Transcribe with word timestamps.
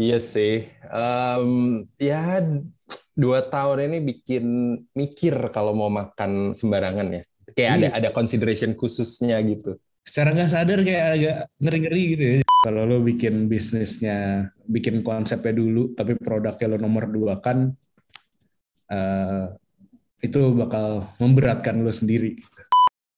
Iya 0.00 0.16
sih. 0.16 0.64
Um, 0.88 1.84
ya 2.00 2.40
dua 3.12 3.44
tahun 3.52 3.92
ini 3.92 3.98
bikin 4.00 4.44
mikir 4.96 5.36
kalau 5.52 5.76
mau 5.76 5.92
makan 5.92 6.56
sembarangan 6.56 7.20
ya. 7.20 7.22
Kayak 7.52 7.70
ada 7.76 7.84
Iya. 7.84 7.90
ada 8.00 8.08
consideration 8.16 8.72
khususnya 8.72 9.36
gitu. 9.44 9.76
Secara 10.00 10.32
nggak 10.32 10.50
sadar 10.50 10.80
kayak 10.80 11.06
agak 11.20 11.36
ngeri-ngeri 11.60 12.02
gitu 12.16 12.24
ya. 12.24 12.36
Kalau 12.64 12.88
lo 12.88 13.04
bikin 13.04 13.44
bisnisnya, 13.44 14.48
bikin 14.64 15.04
konsepnya 15.04 15.52
dulu, 15.52 15.92
tapi 15.92 16.16
produknya 16.16 16.66
lo 16.72 16.76
nomor 16.80 17.04
dua 17.08 17.36
kan, 17.40 17.72
eh, 18.88 19.44
itu 20.20 20.40
bakal 20.56 21.04
memberatkan 21.20 21.76
lo 21.80 21.92
sendiri. 21.92 22.40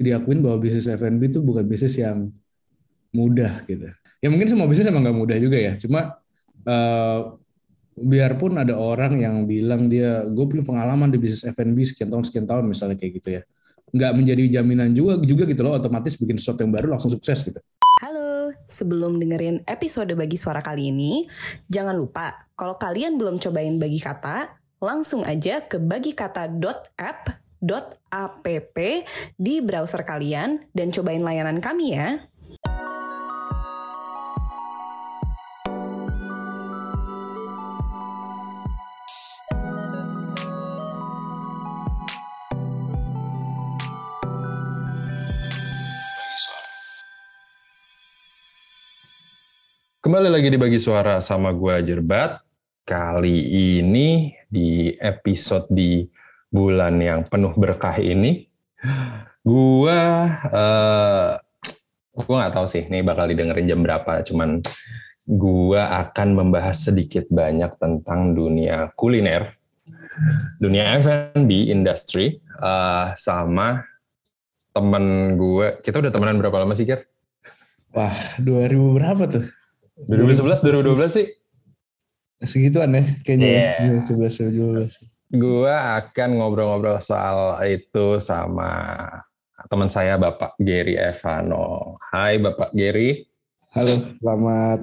Diakuin 0.03 0.43
bahwa 0.43 0.59
bisnis 0.59 0.91
F&B 0.91 1.31
itu 1.31 1.39
bukan 1.43 1.63
bisnis 1.63 1.95
yang 1.95 2.31
mudah 3.15 3.63
gitu. 3.71 3.87
Ya 4.19 4.29
mungkin 4.31 4.51
semua 4.51 4.67
bisnis 4.67 4.91
emang 4.91 5.07
nggak 5.07 5.19
mudah 5.19 5.39
juga 5.39 5.59
ya. 5.59 5.75
Cuma 5.79 6.22
eh, 6.67 7.21
biarpun 7.93 8.57
ada 8.57 8.75
orang 8.79 9.21
yang 9.21 9.45
bilang 9.45 9.87
dia 9.87 10.25
gue 10.25 10.45
punya 10.49 10.65
pengalaman 10.65 11.13
di 11.13 11.21
bisnis 11.21 11.45
F&B 11.45 11.77
sekian 11.85 12.09
tahun 12.09 12.25
sekian 12.25 12.47
tahun 12.49 12.65
misalnya 12.65 12.97
kayak 12.97 13.13
gitu 13.21 13.29
ya 13.37 13.43
nggak 13.93 14.13
menjadi 14.17 14.43
jaminan 14.61 14.97
juga 14.97 15.21
juga 15.21 15.45
gitu 15.45 15.61
loh 15.61 15.77
otomatis 15.77 16.17
bikin 16.17 16.41
sesuatu 16.41 16.65
yang 16.65 16.73
baru 16.73 16.97
langsung 16.97 17.13
sukses 17.13 17.45
gitu 17.45 17.61
Halo, 18.01 18.57
sebelum 18.67 19.21
dengerin 19.21 19.63
episode 19.69 20.11
Bagi 20.17 20.35
Suara 20.35 20.65
kali 20.65 20.91
ini, 20.91 21.29
jangan 21.69 21.95
lupa 21.95 22.49
kalau 22.57 22.75
kalian 22.81 23.21
belum 23.21 23.37
cobain 23.39 23.77
Bagi 23.79 24.01
Kata, 24.01 24.49
langsung 24.83 25.23
aja 25.23 25.63
ke 25.63 25.79
bagikata.app.app 25.79 27.23
di 29.39 29.55
browser 29.63 30.03
kalian 30.03 30.67
dan 30.75 30.91
cobain 30.91 31.23
layanan 31.23 31.63
kami 31.63 31.95
ya. 31.95 32.27
Kembali 50.03 50.35
lagi 50.35 50.51
di 50.51 50.59
Bagi 50.59 50.83
Suara 50.83 51.23
sama 51.23 51.55
gua 51.55 51.79
Jerbat. 51.79 52.43
Kali 52.83 53.39
ini 53.79 54.35
di 54.51 54.91
episode 54.99 55.71
di 55.71 56.03
bulan 56.51 56.99
yang 56.99 57.23
penuh 57.31 57.55
berkah 57.55 57.95
ini, 58.03 58.51
gua 59.47 60.01
eh 60.51 61.31
gua 62.19 62.35
nggak 62.35 62.51
tahu 62.51 62.67
sih 62.67 62.91
ini 62.91 63.07
bakal 63.07 63.31
didengerin 63.31 63.71
jam 63.71 63.87
berapa. 63.87 64.27
Cuman 64.27 64.59
gua 65.23 65.87
akan 66.03 66.29
membahas 66.35 66.83
sedikit 66.83 67.31
banyak 67.31 67.71
tentang 67.79 68.35
dunia 68.35 68.91
kuliner, 68.99 69.55
dunia 70.59 70.99
F&B 70.99 71.71
industry, 71.71 72.43
eh, 72.59 73.07
sama 73.15 73.87
temen 74.75 75.39
gue. 75.39 75.79
Kita 75.79 76.03
udah 76.03 76.11
temenan 76.11 76.43
berapa 76.43 76.59
lama 76.59 76.75
sih, 76.75 76.91
Kir? 76.91 77.07
wah 77.93 78.17
2000 78.41 78.97
berapa 78.97 79.23
tuh 79.29 79.45
2011, 80.05 80.63
2012 80.63 81.09
sih? 81.11 81.27
segituan 82.43 82.91
ya 82.91 83.07
kayaknya 83.23 83.47
Iya. 83.47 83.71
ya 83.79 84.01
11 84.03 84.51
17 84.51 84.99
Gua 85.33 85.97
akan 85.97 86.29
ngobrol-ngobrol 86.37 86.99
soal 86.99 87.55
itu 87.65 88.19
sama 88.19 89.07
teman 89.65 89.87
saya 89.87 90.19
Bapak 90.19 90.59
Gary 90.59 90.93
Evano. 90.93 91.97
Hai 92.05 92.37
Bapak 92.37 92.75
Gary. 92.75 93.25
halo 93.73 93.95
selamat 94.19 94.81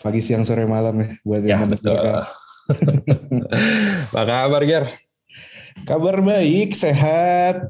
pagi 0.00 0.22
siang 0.22 0.40
sore 0.40 0.64
malam 0.64 0.94
ya 0.96 1.08
buat 1.20 1.42
Ya 1.42 1.58
yang 1.58 1.68
betul. 1.68 1.92
Apa 4.08 4.22
kabar 4.24 4.62
Ger? 4.62 4.86
kabar 5.84 6.16
baik 6.18 6.72
sehat 6.72 7.68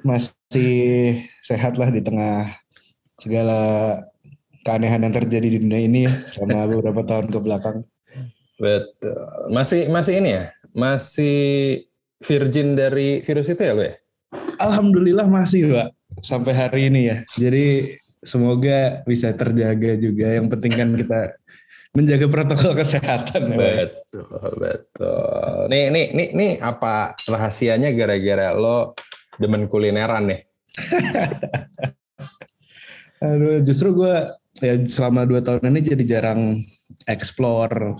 masih 0.00 1.12
sehat 1.42 1.76
lah 1.76 1.92
di 1.92 2.00
tengah 2.00 2.56
segala 3.20 3.60
keanehan 4.68 5.08
yang 5.08 5.14
terjadi 5.16 5.48
di 5.48 5.58
dunia 5.64 5.80
ini 5.80 6.04
ya, 6.04 6.12
selama 6.12 6.66
beberapa 6.76 7.00
tahun 7.08 7.32
ke 7.32 7.40
belakang 7.40 7.88
Betul. 8.58 9.54
Masih 9.54 9.86
masih 9.88 10.18
ini 10.18 10.30
ya? 10.34 10.44
Masih 10.74 11.38
virgin 12.18 12.74
dari 12.74 13.22
virus 13.22 13.54
itu 13.54 13.62
ya 13.62 13.72
lo 13.72 13.86
ya? 13.86 13.94
Alhamdulillah 14.58 15.30
masih 15.30 15.70
Pak 15.70 15.88
sampai 16.20 16.52
hari 16.52 16.90
ini 16.90 17.14
ya. 17.14 17.16
Jadi 17.38 17.96
semoga 18.20 19.06
bisa 19.06 19.30
terjaga 19.32 19.94
juga. 19.94 20.34
Yang 20.34 20.46
penting 20.50 20.72
kan 20.74 20.88
kita 20.98 21.20
menjaga 21.94 22.26
protokol 22.26 22.74
kesehatan. 22.74 23.54
Ya, 23.54 23.56
Pak. 23.56 23.74
Betul, 24.10 24.50
betul. 24.58 25.54
Nih, 25.70 25.84
nih, 25.94 26.06
nih, 26.12 26.28
nih 26.34 26.52
apa 26.58 27.14
rahasianya 27.30 27.94
gara-gara 27.94 28.52
lo 28.52 28.98
demen 29.38 29.70
kulineran 29.70 30.34
nih? 30.34 30.40
Aduh, 33.22 33.58
justru 33.66 33.98
gue 33.98 34.14
ya 34.58 34.74
selama 34.86 35.24
dua 35.24 35.40
tahun 35.42 35.70
ini 35.70 35.80
jadi 35.94 36.04
jarang 36.18 36.62
explore 37.06 37.98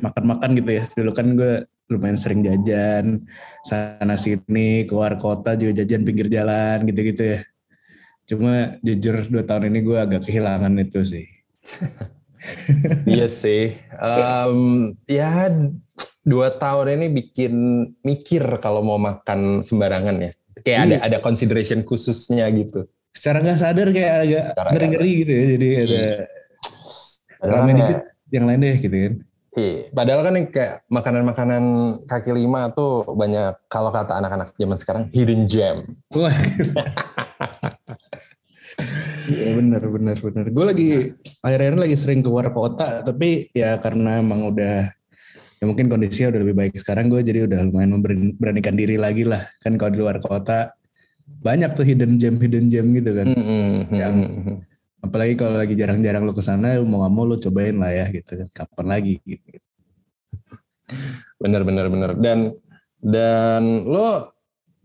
makan-makan 0.00 0.50
gitu 0.60 0.70
ya. 0.80 0.84
Dulu 0.92 1.10
kan 1.12 1.26
gue 1.36 1.66
lumayan 1.90 2.14
sering 2.14 2.46
jajan 2.46 3.26
sana 3.66 4.14
sini 4.14 4.86
keluar 4.86 5.18
kota 5.18 5.58
juga 5.58 5.82
jajan 5.82 6.06
pinggir 6.06 6.30
jalan 6.30 6.86
gitu-gitu 6.86 7.22
ya. 7.36 7.40
Cuma 8.30 8.78
jujur 8.80 9.26
dua 9.26 9.42
tahun 9.42 9.74
ini 9.74 9.78
gue 9.82 9.98
agak 9.98 10.22
kehilangan 10.30 10.70
itu 10.78 11.02
sih. 11.02 11.26
iya 13.10 13.26
sih. 13.26 13.74
Em, 13.98 14.94
ya 15.10 15.50
dua 16.22 16.54
tahun 16.54 17.00
ini 17.00 17.06
bikin 17.10 17.52
mikir 18.06 18.44
kalau 18.62 18.86
mau 18.86 18.96
makan 19.02 19.66
sembarangan 19.66 20.16
ya. 20.20 20.32
Kayak 20.60 20.78
ada 20.78 20.94
Iya. 20.94 20.98
ada 21.08 21.18
consideration 21.24 21.80
khususnya 21.82 22.46
gitu. 22.54 22.86
Secara 23.10 23.38
nggak 23.40 23.58
sadar 23.58 23.88
kayak 23.90 24.14
agak 24.22 24.44
ngeri-ngeri 24.70 25.10
gitu 25.20 25.32
ya. 25.32 25.44
Jadi 25.50 25.68
ada 25.76 26.02
Padahal 27.40 27.56
ramen 27.56 27.72
kan 27.72 27.78
dikit, 27.80 27.96
ya- 27.96 28.06
yang 28.30 28.44
lain 28.46 28.60
deh 28.60 28.76
gitu 28.78 28.96
kan. 28.96 29.14
iya, 29.50 29.74
padahal 29.90 30.20
kan 30.22 30.34
yang 30.38 30.46
kayak 30.46 30.74
makanan-makanan 30.86 31.64
kaki 32.06 32.30
lima 32.30 32.70
tuh 32.70 33.02
banyak 33.10 33.58
kalau 33.66 33.90
kata 33.90 34.14
anak-anak 34.14 34.54
zaman 34.54 34.78
sekarang 34.78 35.02
hidden 35.10 35.42
gem. 35.44 35.82
Wah. 36.14 36.30
Iya 39.26 39.48
benar 39.54 39.82
benar 39.84 40.16
benar. 40.16 40.44
Gue 40.48 40.64
lagi 40.64 40.88
akhir-akhir 41.40 41.76
lagi 41.78 41.96
sering 41.96 42.20
keluar 42.20 42.48
kota, 42.50 43.02
tapi 43.02 43.50
ya 43.50 43.76
karena 43.76 44.18
emang 44.18 44.50
udah 44.50 44.90
ya 45.60 45.64
mungkin 45.64 45.86
kondisinya 45.86 46.32
udah 46.32 46.40
lebih 46.40 46.56
baik 46.56 46.74
sekarang 46.78 47.12
gue 47.12 47.20
jadi 47.20 47.44
udah 47.44 47.60
lumayan 47.68 47.92
memberani- 47.92 48.34
beranikan 48.34 48.72
diri 48.72 48.96
lagi 48.96 49.28
lah 49.28 49.44
kan 49.60 49.76
kalau 49.76 49.92
di 49.92 49.98
luar 50.00 50.16
kota 50.18 50.72
banyak 51.38 51.70
tuh 51.72 51.86
hidden 51.86 52.18
gem 52.18 52.36
hidden 52.42 52.66
gem 52.66 52.86
gitu 52.98 53.10
kan. 53.14 53.26
Mm-mm, 53.30 53.94
Yang- 53.94 54.20
apalagi 55.00 55.32
kalau 55.38 55.56
lagi 55.56 55.72
jarang-jarang 55.78 56.28
lu 56.28 56.36
ke 56.36 56.44
sana 56.44 56.76
mau 56.84 57.00
nggak 57.06 57.12
mau 57.14 57.24
lu 57.24 57.40
cobain 57.40 57.76
lah 57.78 57.88
ya 57.94 58.06
gitu 58.12 58.36
kan. 58.36 58.48
Kapan 58.52 58.86
lagi 58.90 59.14
gitu. 59.24 59.56
Bener 61.40 61.62
bener 61.64 61.86
bener. 61.88 62.10
Dan 62.20 62.52
dan 63.00 63.64
lo 63.88 64.28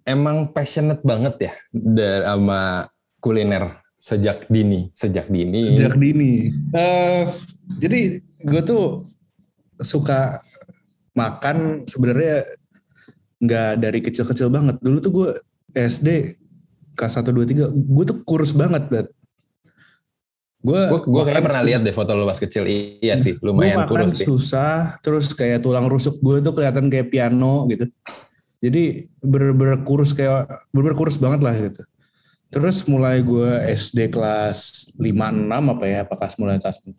emang 0.07 0.55
passionate 0.55 1.03
banget 1.03 1.51
ya 1.51 1.53
dari 1.73 2.23
sama 2.23 2.87
kuliner 3.19 3.81
sejak 3.99 4.45
dini 4.47 4.93
sejak 4.93 5.27
dini. 5.27 5.59
sejak 5.65 5.97
dini. 5.97 6.53
Eh, 6.71 7.25
jadi 7.81 8.21
gue 8.21 8.61
tuh 8.63 9.03
suka 9.81 10.39
makan 11.17 11.83
sebenarnya 11.89 12.45
nggak 13.41 13.71
dari 13.81 13.99
kecil-kecil 13.99 14.47
banget. 14.47 14.79
Dulu 14.79 14.97
tuh 15.03 15.11
gue 15.11 15.29
SD 15.75 16.39
kelas 16.95 17.19
1, 17.19 17.27
2, 17.29 17.67
3 17.67 17.69
gue 17.75 18.03
tuh 18.07 18.17
kurus 18.23 18.55
banget 18.55 18.87
bet 18.87 19.07
gue 20.65 20.81
Gue 20.89 21.21
kayaknya 21.21 21.45
pernah 21.45 21.61
lihat 21.61 21.81
deh 21.85 21.93
foto 21.93 22.17
lo 22.17 22.25
pas 22.25 22.41
kecil. 22.41 22.65
Iya 22.65 23.21
sih, 23.21 23.37
lumayan 23.37 23.85
makan 23.85 23.89
kurus 24.09 24.17
sih. 24.17 24.25
susah 24.25 24.97
terus 25.05 25.29
kayak 25.37 25.61
tulang 25.61 25.85
rusuk 25.85 26.17
gue 26.17 26.41
tuh 26.41 26.57
kelihatan 26.57 26.89
kayak 26.89 27.13
piano 27.13 27.69
gitu 27.69 27.85
jadi 28.65 29.05
bener-bener 29.21 29.85
kurus 29.85 30.17
kayak 30.17 30.49
bener-bener 30.73 30.97
kurus 30.97 31.21
banget 31.21 31.41
lah 31.45 31.53
gitu 31.53 31.85
terus 32.49 32.81
mulai 32.89 33.21
gue 33.21 33.51
SD 33.77 34.09
kelas 34.09 34.89
5 34.97 35.05
6 35.05 35.53
apa 35.53 35.85
ya 35.85 35.97
apa 36.01 36.13
kelas 36.17 36.33
mulai 36.41 36.57
kelas 36.57 36.81
4 36.81 36.97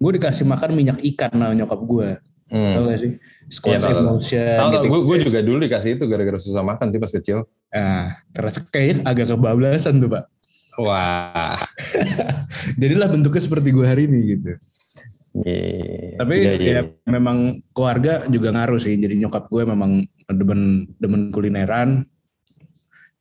gue 0.00 0.10
dikasih 0.16 0.48
makan 0.48 0.70
minyak 0.72 0.98
ikan 1.12 1.28
sama 1.34 1.52
nyokap 1.52 1.80
gue 1.84 2.08
Hmm. 2.44 2.76
tau 2.76 2.92
gak 2.92 3.00
sih 3.00 3.12
Scotch 3.48 3.88
emulsion 3.88 4.60
Tahu 4.60 4.68
gitu 4.76 4.86
gue 5.00 5.16
juga 5.26 5.38
dulu 5.40 5.64
dikasih 5.64 5.96
itu 5.96 6.04
gara-gara 6.04 6.36
susah 6.36 6.60
makan 6.60 6.92
sih 6.92 7.00
pas 7.00 7.08
kecil. 7.08 7.48
Nah 7.74 8.14
ternyata 8.30 8.60
kayaknya 8.70 9.02
agak 9.02 9.26
kebablasan 9.34 9.98
tuh 9.98 10.10
pak 10.14 10.24
Wah. 10.74 11.58
jadilah 12.80 13.06
bentuknya 13.06 13.42
seperti 13.42 13.68
gue 13.70 13.86
hari 13.86 14.06
ini 14.10 14.20
gitu 14.38 14.54
Iya, 15.34 16.22
Tapi 16.22 16.34
iya, 16.46 16.52
iya. 16.54 16.72
ya 16.78 16.82
memang 17.10 17.58
keluarga 17.74 18.22
juga 18.30 18.54
ngaruh 18.54 18.78
sih. 18.78 18.94
Jadi 18.94 19.18
nyokap 19.18 19.50
gue 19.50 19.66
memang 19.66 20.06
demen 20.30 20.86
demen 20.94 21.34
kulineran, 21.34 22.06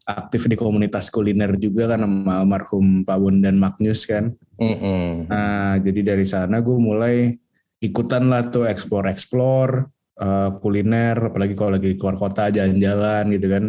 aktif 0.05 0.45
di 0.45 0.53
komunitas 0.53 1.09
kuliner 1.09 1.57
juga 1.57 1.95
kan 1.95 2.05
sama 2.05 2.45
almarhum 2.45 3.01
Pak 3.01 3.17
Won 3.17 3.41
dan 3.41 3.57
Magnus 3.57 4.05
kan. 4.05 4.29
Mm-mm. 4.61 5.25
Nah 5.25 5.81
jadi 5.81 6.13
dari 6.13 6.29
sana 6.29 6.61
gue 6.61 6.77
mulai 6.77 7.33
ikutan 7.81 8.29
lah 8.29 8.45
tuh 8.47 8.69
explore 8.69 9.09
explore 9.09 9.89
uh, 10.21 10.53
kuliner 10.61 11.33
apalagi 11.33 11.57
kalau 11.57 11.81
lagi 11.81 11.97
keluar 11.97 12.15
kota 12.15 12.47
jalan-jalan 12.53 13.27
gitu 13.35 13.47
kan 13.51 13.63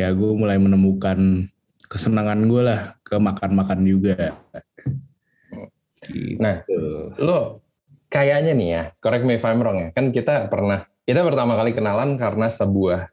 ya 0.00 0.08
gue 0.16 0.30
mulai 0.32 0.56
menemukan 0.56 1.48
kesenangan 1.90 2.40
gue 2.46 2.62
lah 2.64 2.80
ke 3.04 3.20
makan-makan 3.20 3.80
juga 3.84 4.32
gitu. 6.06 6.38
nah 6.40 6.64
lo 7.20 7.60
kayaknya 8.08 8.52
nih 8.56 8.68
ya 8.72 8.82
correct 9.02 9.24
me 9.26 9.36
if 9.36 9.44
I'm 9.44 9.60
wrong 9.60 9.78
ya 9.78 9.88
kan 9.92 10.08
kita 10.14 10.48
pernah 10.48 10.88
kita 11.04 11.20
pertama 11.26 11.58
kali 11.58 11.76
kenalan 11.76 12.16
karena 12.16 12.48
sebuah 12.48 13.10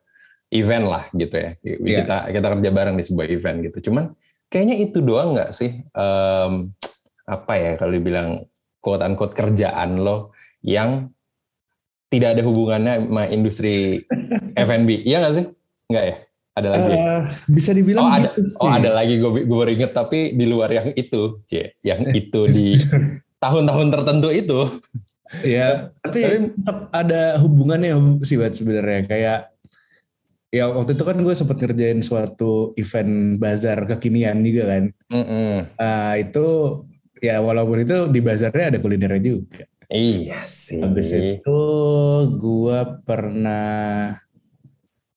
event 0.54 0.86
lah 0.88 1.04
gitu 1.12 1.36
ya 1.36 1.52
yeah. 1.66 2.02
kita 2.04 2.18
kita 2.32 2.48
kerja 2.58 2.70
bareng 2.72 2.96
di 2.96 3.04
sebuah 3.04 3.28
event 3.28 3.58
gitu 3.68 3.92
cuman 3.92 4.16
kayaknya 4.48 4.76
itu 4.80 5.04
doang 5.04 5.36
nggak 5.36 5.52
sih 5.52 5.84
um, 5.92 6.72
apa 7.28 7.54
ya 7.60 7.72
kalau 7.76 7.92
dibilang 7.92 8.48
quote 8.80 9.04
unquote 9.04 9.36
kerjaan 9.36 10.00
lo 10.00 10.32
yang 10.64 11.12
tidak 12.08 12.40
ada 12.40 12.42
hubungannya 12.48 12.94
sama 13.04 13.24
industri 13.28 14.04
F&B. 14.56 15.04
Iya 15.04 15.24
nggak 15.24 15.36
sih? 15.36 15.46
Nggak 15.92 16.06
ya? 16.08 16.16
Ada 16.58 16.68
lagi? 16.74 16.94
Uh, 16.98 17.22
bisa 17.54 17.70
dibilang 17.70 18.02
oh, 18.02 18.10
ada, 18.10 18.30
gitu 18.34 18.50
Oh 18.58 18.70
ada 18.74 18.90
lagi 18.90 19.22
gue 19.22 19.46
gue 19.46 19.58
baru 19.62 19.72
inget 19.78 19.94
tapi 19.94 20.34
di 20.34 20.46
luar 20.50 20.74
yang 20.74 20.90
itu, 20.98 21.46
C, 21.46 21.78
yang 21.86 22.02
itu 22.10 22.42
di 22.50 22.74
tahun-tahun 23.44 23.88
tertentu 23.94 24.30
itu. 24.34 24.60
Iya, 25.46 25.68
tapi, 26.02 26.20
tapi 26.26 26.38
tetap 26.58 26.78
ada 26.90 27.38
hubungannya 27.38 28.26
sih 28.26 28.42
buat 28.42 28.58
sebenarnya 28.58 29.02
kayak 29.06 29.40
ya 30.50 30.66
waktu 30.74 30.98
itu 30.98 31.04
kan 31.06 31.18
gue 31.22 31.34
sempat 31.38 31.62
ngerjain 31.62 32.02
suatu 32.02 32.74
event 32.74 33.38
bazar 33.38 33.86
kekinian 33.86 34.42
juga 34.42 34.64
kan. 34.74 34.84
Mm 35.14 35.24
-hmm. 35.30 35.54
uh, 35.78 36.14
itu 36.18 36.46
ya 37.22 37.38
walaupun 37.38 37.86
itu 37.86 38.10
di 38.10 38.20
bazarnya 38.26 38.74
ada 38.74 38.80
kulinernya 38.82 39.22
juga. 39.22 39.62
Iya 39.88 40.44
sih. 40.44 40.84
Habis 40.84 41.16
itu 41.16 41.60
gue 42.36 42.80
pernah 43.08 44.18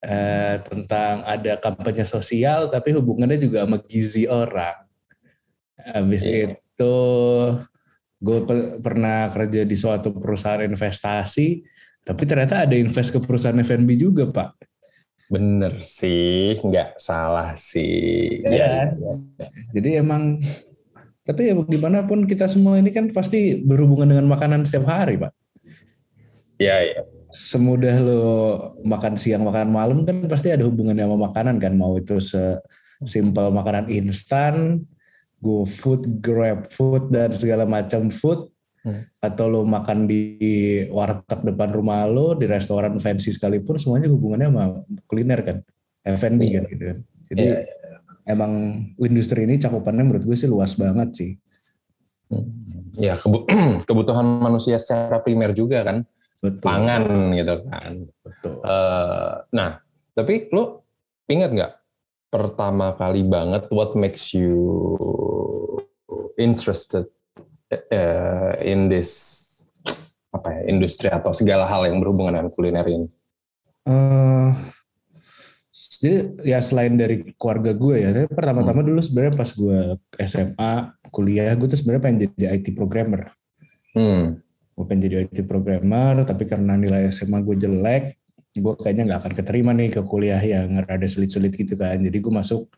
eh, 0.05 0.57
tentang 0.65 1.25
ada 1.25 1.57
kampanye 1.61 2.05
sosial 2.05 2.69
tapi 2.73 2.93
hubungannya 2.97 3.41
juga 3.41 3.65
sama 3.65 3.79
gizi 3.85 4.25
orang. 4.29 4.89
Habis 5.81 6.25
iya. 6.29 6.57
itu 6.57 6.97
gue 8.21 8.39
pernah 8.85 9.33
kerja 9.33 9.65
di 9.65 9.77
suatu 9.77 10.13
perusahaan 10.13 10.61
investasi 10.61 11.65
tapi 12.05 12.23
ternyata 12.29 12.69
ada 12.69 12.77
invest 12.77 13.17
ke 13.17 13.21
perusahaan 13.21 13.57
F&B 13.61 13.97
juga 13.97 14.29
pak. 14.29 14.57
Bener 15.31 15.79
sih, 15.87 16.59
nggak 16.59 16.99
salah 16.99 17.55
sih. 17.55 18.43
Ya, 18.43 18.91
ya. 18.91 19.15
Jadi 19.71 20.03
emang 20.03 20.43
tapi 21.21 21.47
ya 21.47 21.55
bagaimanapun 21.55 22.27
kita 22.27 22.51
semua 22.51 22.83
ini 22.83 22.91
kan 22.91 23.13
pasti 23.15 23.63
berhubungan 23.63 24.11
dengan 24.11 24.27
makanan 24.27 24.67
setiap 24.67 24.91
hari, 24.91 25.15
Pak. 25.21 25.31
Iya, 26.59 26.77
iya. 26.83 27.03
Semudah 27.31 27.97
lo 28.03 28.23
makan 28.83 29.15
siang, 29.15 29.47
makan 29.47 29.71
malam 29.71 29.99
kan 30.03 30.27
pasti 30.27 30.51
ada 30.51 30.67
hubungannya 30.67 31.07
sama 31.07 31.31
makanan 31.31 31.57
kan. 31.63 31.73
Mau 31.75 31.97
itu 31.97 32.19
sesimpel 32.19 33.55
makanan 33.55 33.87
instan, 33.91 34.85
go 35.39 35.63
food, 35.65 36.21
grab 36.23 36.67
food, 36.69 37.15
dan 37.15 37.31
segala 37.31 37.65
macam 37.65 38.11
food. 38.11 38.51
Hmm. 38.81 39.05
Atau 39.21 39.53
lo 39.53 39.61
makan 39.69 40.09
di 40.09 40.23
warteg 40.89 41.45
depan 41.45 41.71
rumah 41.71 42.09
lo, 42.09 42.33
di 42.35 42.49
restoran 42.49 42.97
fancy 42.97 43.31
sekalipun, 43.31 43.77
semuanya 43.77 44.09
hubungannya 44.09 44.49
sama 44.49 44.65
kuliner 45.07 45.41
kan. 45.45 45.59
F&B 46.01 46.41
iya. 46.49 46.59
kan 46.59 46.65
gitu 46.73 46.85
kan. 46.89 46.99
Jadi 47.29 47.45
iya 47.45 47.61
emang 48.31 48.53
industri 49.03 49.43
ini 49.43 49.59
cakupannya 49.59 50.05
menurut 50.07 50.25
gue 50.27 50.37
sih 50.39 50.47
luas 50.51 50.79
banget 50.79 51.11
sih. 51.17 51.33
Ya 53.03 53.19
kebutuhan 53.89 54.27
manusia 54.39 54.79
secara 54.79 55.19
primer 55.19 55.51
juga 55.51 55.83
kan, 55.83 56.07
Betul. 56.41 56.65
pangan 56.65 57.05
gitu 57.37 57.55
kan. 57.69 57.93
Betul. 58.25 58.55
Uh, 58.65 59.45
nah, 59.53 59.85
tapi 60.17 60.49
lo 60.51 60.81
ingat 61.29 61.51
nggak 61.53 61.73
pertama 62.33 62.97
kali 62.97 63.23
banget 63.29 63.69
what 63.69 63.93
makes 63.93 64.33
you 64.33 64.57
interested 66.41 67.05
uh, 67.71 68.53
in 68.65 68.89
this 68.89 69.47
apa 70.31 70.49
ya 70.57 70.63
industri 70.71 71.11
atau 71.11 71.35
segala 71.35 71.67
hal 71.67 71.85
yang 71.85 72.01
berhubungan 72.01 72.41
dengan 72.41 72.51
kuliner 72.55 72.87
ini? 72.89 73.09
Uh, 73.85 74.55
jadi 76.01 76.33
ya 76.49 76.59
selain 76.65 76.97
dari 76.97 77.37
keluarga 77.37 77.77
gue 77.77 77.97
ya, 78.01 78.09
pertama-tama 78.33 78.81
hmm. 78.81 78.89
dulu 78.89 79.01
sebenarnya 79.05 79.35
pas 79.37 79.51
gue 79.53 79.79
SMA 80.25 80.73
kuliah 81.13 81.53
gue 81.53 81.69
tuh 81.69 81.77
sebenarnya 81.77 82.03
pengen 82.03 82.19
jadi 82.25 82.57
IT 82.57 82.73
programmer. 82.73 83.37
Hmm. 83.93 84.41
Gue 84.81 84.89
pengen 84.89 85.05
jadi 85.05 85.29
IT 85.29 85.45
programmer, 85.45 86.25
tapi 86.25 86.49
karena 86.49 86.73
nilai 86.81 87.13
SMA 87.13 87.45
gue 87.45 87.53
jelek, 87.61 88.17
gue 88.57 88.75
kayaknya 88.81 89.13
nggak 89.13 89.21
akan 89.29 89.33
keterima 89.37 89.77
nih 89.77 89.93
ke 89.93 90.01
kuliah 90.09 90.41
yang 90.41 90.73
rada 90.89 91.05
sulit-sulit 91.05 91.53
gitu 91.53 91.77
kan. 91.77 92.01
Jadi 92.01 92.17
gue 92.17 92.33
masuk 92.33 92.73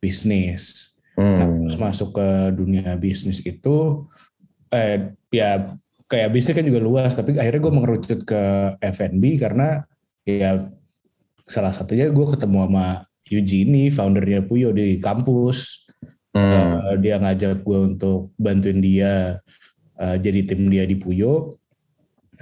bisnis. 0.00 0.96
Hmm. 1.12 1.68
Nah, 1.68 1.76
masuk 1.92 2.16
ke 2.16 2.28
dunia 2.56 2.96
bisnis 2.96 3.44
itu, 3.44 4.08
eh, 4.72 5.12
ya 5.28 5.76
kayak 6.08 6.32
bisnis 6.32 6.56
kan 6.56 6.64
juga 6.64 6.80
luas, 6.80 7.12
tapi 7.12 7.36
akhirnya 7.36 7.60
gue 7.60 7.72
mengerucut 7.76 8.20
ke 8.24 8.42
F&B 8.80 9.36
karena 9.36 9.84
ya 10.24 10.72
salah 11.44 11.76
satunya 11.76 12.08
gue 12.08 12.26
ketemu 12.32 12.64
sama 12.64 13.04
Eugenie, 13.28 13.92
foundernya 13.92 14.40
Puyo 14.40 14.72
di 14.72 14.96
kampus. 14.96 15.84
Hmm. 16.32 16.80
Uh, 16.80 16.96
dia 16.96 17.20
ngajak 17.20 17.60
gue 17.60 17.78
untuk 17.92 18.32
bantuin 18.40 18.80
dia 18.80 19.44
uh, 20.02 20.16
jadi 20.18 20.40
tim 20.42 20.66
dia 20.66 20.82
di 20.82 20.98
Puyo. 20.98 21.62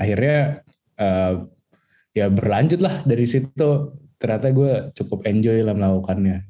Akhirnya 0.01 0.65
uh, 0.97 1.45
ya 2.17 2.27
berlanjut 2.33 2.81
lah 2.81 3.05
dari 3.05 3.29
situ. 3.29 3.93
Ternyata 4.17 4.53
gue 4.53 4.73
cukup 4.97 5.29
enjoy 5.29 5.61
lah 5.61 5.77
melakukannya. 5.77 6.49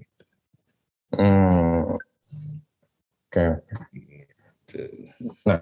Hmm. 1.15 1.99
Oke. 3.27 3.35
Okay. 3.35 3.51
Nah, 5.47 5.59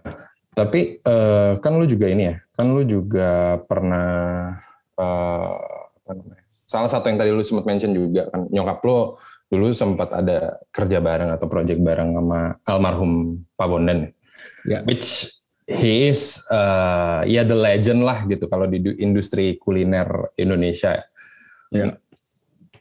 tapi 0.52 1.00
uh, 1.04 1.56
kan 1.64 1.72
lu 1.80 1.88
juga 1.88 2.12
ini 2.12 2.28
ya, 2.28 2.36
kan 2.52 2.68
lu 2.68 2.84
juga 2.84 3.56
pernah 3.64 4.52
uh, 5.00 5.56
apa 6.04 6.12
namanya? 6.12 6.44
salah 6.68 6.90
satu 6.92 7.08
yang 7.08 7.16
tadi 7.16 7.32
lu 7.32 7.40
sempat 7.40 7.64
mention 7.64 7.96
juga 7.96 8.28
kan 8.28 8.44
nyokap 8.52 8.84
lo 8.84 9.16
dulu 9.48 9.72
sempat 9.72 10.12
ada 10.12 10.60
kerja 10.68 11.00
bareng 11.00 11.32
atau 11.32 11.48
project 11.48 11.80
bareng 11.80 12.12
sama 12.12 12.60
almarhum 12.68 13.40
Pak 13.56 13.68
Bondan 13.72 14.12
yeah. 14.68 14.84
which 14.84 15.32
he 15.68 16.08
is 16.08 16.40
uh, 16.48 17.20
ya 17.28 17.44
the 17.44 17.52
legend 17.52 18.00
lah 18.00 18.24
gitu 18.24 18.48
kalau 18.48 18.64
di 18.64 18.80
industri 18.96 19.60
kuliner 19.60 20.32
Indonesia 20.40 21.04
yeah. 21.68 21.92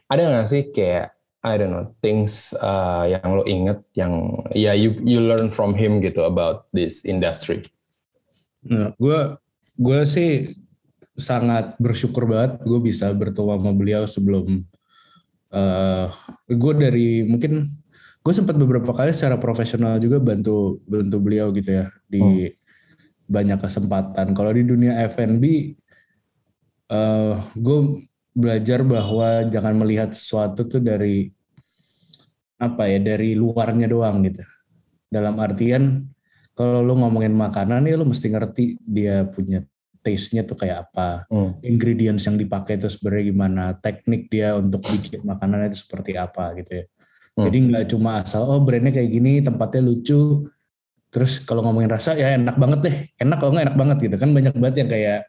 ada 0.08 0.20
nggak 0.24 0.48
sih 0.48 0.62
kayak 0.72 1.12
I 1.44 1.54
don't 1.60 1.70
know 1.70 1.92
things 2.00 2.56
uh, 2.56 3.04
yang 3.04 3.28
lo 3.28 3.44
inget 3.44 3.84
yang 3.92 4.40
ya 4.56 4.72
you 4.72 4.96
you 5.04 5.20
learn 5.20 5.52
from 5.52 5.76
him 5.76 6.00
gitu 6.00 6.24
about 6.24 6.64
this 6.72 7.04
industry 7.04 7.60
nah, 8.64 8.96
gue 8.96 9.36
gue 9.76 10.00
sih 10.08 10.56
sangat 11.12 11.76
bersyukur 11.76 12.24
banget 12.24 12.64
gue 12.64 12.80
bisa 12.80 13.12
bertemu 13.12 13.60
sama 13.60 13.72
beliau 13.76 14.02
sebelum 14.08 14.64
uh, 15.52 16.08
gue 16.48 16.72
dari 16.72 17.08
mungkin 17.28 17.68
gue 18.24 18.34
sempat 18.34 18.56
beberapa 18.56 18.96
kali 18.96 19.12
secara 19.12 19.36
profesional 19.36 20.00
juga 20.00 20.18
bantu 20.18 20.80
bantu 20.88 21.16
beliau 21.20 21.52
gitu 21.52 21.84
ya 21.84 21.86
di 22.08 22.20
hmm. 22.24 22.57
Banyak 23.28 23.60
kesempatan. 23.60 24.32
Kalau 24.32 24.50
di 24.50 24.64
dunia 24.64 25.04
F&B 25.06 25.44
uh, 26.90 27.36
gue 27.54 27.78
belajar 28.32 28.80
bahwa 28.82 29.44
jangan 29.46 29.74
melihat 29.76 30.10
sesuatu 30.16 30.64
tuh 30.64 30.80
dari 30.80 31.28
apa 32.58 32.90
ya 32.90 32.98
dari 32.98 33.38
luarnya 33.38 33.86
doang 33.86 34.24
gitu. 34.26 34.42
Dalam 35.08 35.38
artian 35.38 36.08
kalau 36.58 36.82
lu 36.82 36.98
ngomongin 36.98 37.36
makanan 37.36 37.86
nih 37.86 37.94
lu 37.94 38.08
mesti 38.08 38.26
ngerti 38.34 38.64
dia 38.82 39.22
punya 39.30 39.62
taste-nya 40.02 40.42
tuh 40.46 40.56
kayak 40.58 40.88
apa, 40.88 41.28
hmm. 41.28 41.62
ingredients 41.62 42.24
yang 42.26 42.40
dipakai 42.40 42.80
itu 42.80 42.88
sebenarnya 42.88 43.24
gimana, 43.28 43.64
teknik 43.76 44.30
dia 44.32 44.56
untuk 44.56 44.80
bikin 44.86 45.20
makanan 45.26 45.68
itu 45.68 45.84
seperti 45.84 46.16
apa 46.16 46.54
gitu 46.56 46.82
ya. 46.82 46.84
Hmm. 47.38 47.44
Jadi 47.46 47.56
nggak 47.70 47.84
cuma 47.92 48.10
asal 48.24 48.42
oh 48.48 48.58
brandnya 48.62 48.94
kayak 48.94 49.10
gini, 49.10 49.44
tempatnya 49.44 49.82
lucu, 49.84 50.48
terus 51.08 51.40
kalau 51.44 51.64
ngomongin 51.64 51.88
rasa 51.88 52.12
ya 52.16 52.36
enak 52.36 52.56
banget 52.60 52.80
deh, 52.84 52.96
enak 53.16 53.36
kalau 53.40 53.56
nggak 53.56 53.66
enak 53.72 53.78
banget 53.78 53.96
gitu 54.08 54.16
kan 54.20 54.30
banyak 54.32 54.54
banget 54.56 54.76
yang 54.84 54.90
kayak 54.92 55.20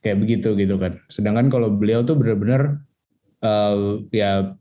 kayak 0.00 0.16
begitu 0.16 0.48
gitu 0.56 0.74
kan. 0.80 0.96
Sedangkan 1.12 1.52
kalau 1.52 1.68
beliau 1.68 2.00
tuh 2.00 2.16
benar-benar 2.16 2.80
uh, 3.44 4.00
ya 4.12 4.56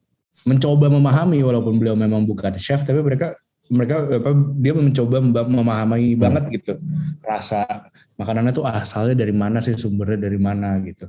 mencoba 0.47 0.87
memahami 0.87 1.43
walaupun 1.43 1.79
beliau 1.79 1.95
memang 1.97 2.23
bukan 2.23 2.55
chef 2.55 2.85
tapi 2.87 3.03
mereka 3.03 3.35
mereka 3.69 4.01
apa 4.01 4.31
dia 4.57 4.73
mencoba 4.73 5.17
memahami 5.45 6.15
hmm. 6.15 6.21
banget 6.21 6.43
gitu 6.57 6.73
rasa 7.21 7.65
makanannya 8.17 8.53
tuh 8.55 8.65
asalnya 8.65 9.19
dari 9.19 9.33
mana 9.35 9.61
sih 9.61 9.77
sumbernya 9.77 10.25
dari 10.25 10.39
mana 10.41 10.81
gitu 10.81 11.05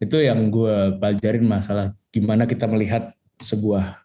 itu 0.00 0.16
yang 0.16 0.48
gue 0.48 0.96
pelajarin 0.96 1.44
masalah 1.44 1.92
gimana 2.08 2.48
kita 2.48 2.64
melihat 2.64 3.12
sebuah 3.44 4.00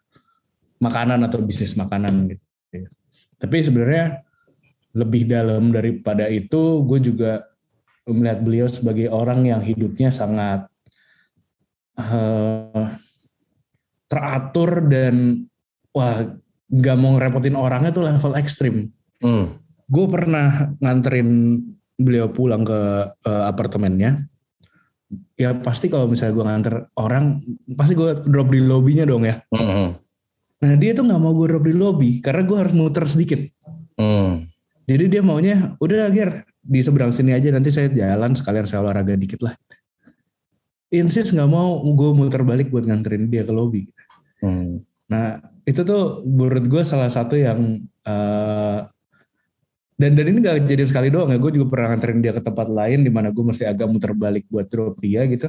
makanan 0.76 1.24
atau 1.24 1.40
bisnis 1.40 1.72
makanan 1.72 2.36
gitu 2.36 2.44
tapi 3.40 3.64
sebenarnya 3.64 4.25
lebih 4.96 5.28
dalam 5.28 5.76
daripada 5.76 6.24
itu 6.32 6.80
gue 6.88 6.98
juga 7.04 7.44
melihat 8.08 8.40
beliau 8.40 8.66
sebagai 8.70 9.12
orang 9.12 9.44
yang 9.44 9.60
hidupnya 9.60 10.08
sangat 10.08 10.64
uh, 12.00 12.96
teratur 14.08 14.88
dan 14.88 15.44
wah 15.92 16.24
nggak 16.70 16.96
mau 16.96 17.18
ngerepotin 17.18 17.58
orangnya 17.58 17.92
tuh 17.92 18.08
level 18.08 18.32
ekstrim. 18.40 18.88
Hmm. 19.20 19.58
Gue 19.86 20.06
pernah 20.08 20.74
nganterin 20.80 21.60
beliau 21.98 22.32
pulang 22.32 22.64
ke 22.64 22.80
uh, 23.12 23.44
apartemennya. 23.46 24.24
Ya 25.36 25.54
pasti 25.54 25.86
kalau 25.86 26.10
misalnya 26.10 26.34
gue 26.34 26.46
nganter 26.48 26.74
orang, 26.98 27.38
pasti 27.76 27.94
gue 27.94 28.26
drop 28.26 28.48
di 28.50 28.64
lobbynya 28.64 29.04
dong 29.06 29.28
ya. 29.28 29.44
Hmm. 29.52 29.94
Nah 30.62 30.72
dia 30.80 30.96
tuh 30.96 31.04
nggak 31.04 31.20
mau 31.20 31.36
gue 31.36 31.46
drop 31.52 31.64
di 31.68 31.74
lobby 31.76 32.10
karena 32.24 32.42
gue 32.48 32.56
harus 32.56 32.74
muter 32.74 33.04
sedikit. 33.06 33.40
Hmm. 33.98 34.55
Jadi 34.86 35.04
dia 35.10 35.22
maunya 35.22 35.74
udah 35.82 36.06
akhir 36.06 36.46
di 36.62 36.80
seberang 36.82 37.10
sini 37.10 37.34
aja 37.34 37.50
nanti 37.50 37.74
saya 37.74 37.90
jalan 37.90 38.38
sekalian 38.38 38.66
saya 38.70 38.86
olahraga 38.86 39.18
dikit 39.18 39.42
lah. 39.42 39.54
Insis 40.94 41.34
nggak 41.34 41.50
mau 41.50 41.82
gue 41.82 42.10
muter 42.14 42.46
balik 42.46 42.70
buat 42.70 42.86
nganterin 42.86 43.26
dia 43.26 43.42
ke 43.42 43.50
lobby. 43.50 43.90
Hmm. 44.38 44.78
Nah 45.10 45.42
itu 45.66 45.82
tuh 45.82 46.22
menurut 46.22 46.62
gue 46.70 46.82
salah 46.86 47.10
satu 47.10 47.34
yang 47.34 47.82
uh, 48.06 48.86
dan 49.96 50.12
dan 50.12 50.24
ini 50.28 50.38
gak 50.44 50.68
jadi 50.68 50.84
sekali 50.84 51.08
doang 51.08 51.32
ya 51.32 51.40
gue 51.40 51.52
juga 51.56 51.66
pernah 51.72 51.96
nganterin 51.96 52.20
dia 52.20 52.36
ke 52.36 52.42
tempat 52.44 52.68
lain 52.68 53.00
di 53.02 53.10
mana 53.10 53.32
gue 53.32 53.40
mesti 53.40 53.64
agak 53.64 53.88
muter 53.88 54.12
balik 54.12 54.44
buat 54.52 54.68
drop 54.68 55.00
dia 55.00 55.24
gitu 55.24 55.48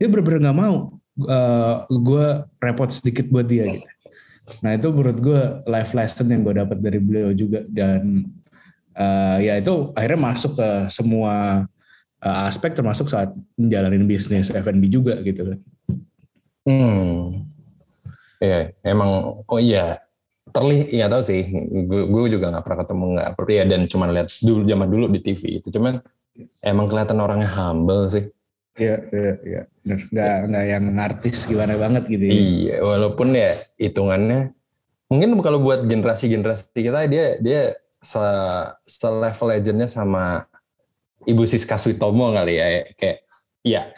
dia 0.00 0.06
bener-bener 0.08 0.48
nggak 0.48 0.58
mau 0.58 0.96
uh, 1.28 1.76
gue 1.86 2.26
repot 2.56 2.88
sedikit 2.88 3.28
buat 3.28 3.44
dia 3.44 3.68
gitu 3.68 3.86
nah 4.64 4.74
itu 4.74 4.88
menurut 4.90 5.18
gue 5.20 5.40
life 5.68 5.92
lesson 5.92 6.26
yang 6.26 6.42
gue 6.42 6.54
dapat 6.56 6.78
dari 6.80 6.98
beliau 6.98 7.30
juga 7.36 7.62
dan 7.68 8.26
uh, 8.96 9.36
ya 9.40 9.58
itu 9.58 9.92
akhirnya 9.96 10.20
masuk 10.32 10.52
ke 10.56 10.68
semua 10.88 11.64
uh, 12.22 12.48
aspek 12.48 12.72
termasuk 12.72 13.10
saat 13.10 13.34
menjalani 13.58 13.98
bisnis 14.06 14.52
F&B 14.52 14.82
juga 14.88 15.18
gitu 15.20 15.52
kan. 15.52 15.58
Hmm. 16.62 17.46
Iya, 18.42 18.74
emang 18.82 19.42
oh 19.46 19.60
iya 19.62 20.02
terlihat 20.50 20.88
iya 20.90 21.06
tahu 21.06 21.22
sih. 21.22 21.42
Gue, 21.86 22.06
gue 22.06 22.38
juga 22.38 22.50
nggak 22.50 22.64
pernah 22.66 22.78
ketemu 22.82 23.04
nggak 23.18 23.28
ya 23.50 23.64
dan 23.66 23.80
cuma 23.86 24.04
lihat 24.10 24.28
dulu 24.42 24.62
zaman 24.66 24.88
dulu 24.90 25.06
di 25.10 25.20
TV 25.22 25.42
itu. 25.62 25.68
Cuman 25.70 26.02
emang 26.62 26.86
kelihatan 26.90 27.18
orangnya 27.22 27.50
humble 27.50 28.10
sih. 28.10 28.26
Iya, 28.72 28.96
iya, 29.12 29.32
iya. 29.44 29.62
Nggak, 29.84 30.36
nggak 30.48 30.64
yang 30.64 30.84
artis 30.96 31.44
gimana 31.44 31.76
banget 31.76 32.02
gitu 32.08 32.24
ya. 32.24 32.32
Iya, 32.32 32.74
walaupun 32.82 33.28
ya 33.36 33.52
hitungannya 33.76 34.56
mungkin 35.12 35.36
kalau 35.44 35.60
buat 35.60 35.84
generasi-generasi 35.84 36.72
kita 36.72 37.04
dia 37.04 37.36
dia 37.36 37.76
se, 38.02 38.24
se 38.82 39.08
level 39.08 39.48
legendnya 39.48 39.86
sama 39.86 40.44
Ibu 41.22 41.46
Siska 41.46 41.78
Switomo 41.78 42.34
kali 42.34 42.58
ya 42.58 42.66
kayak 42.98 43.18
iya 43.62 43.94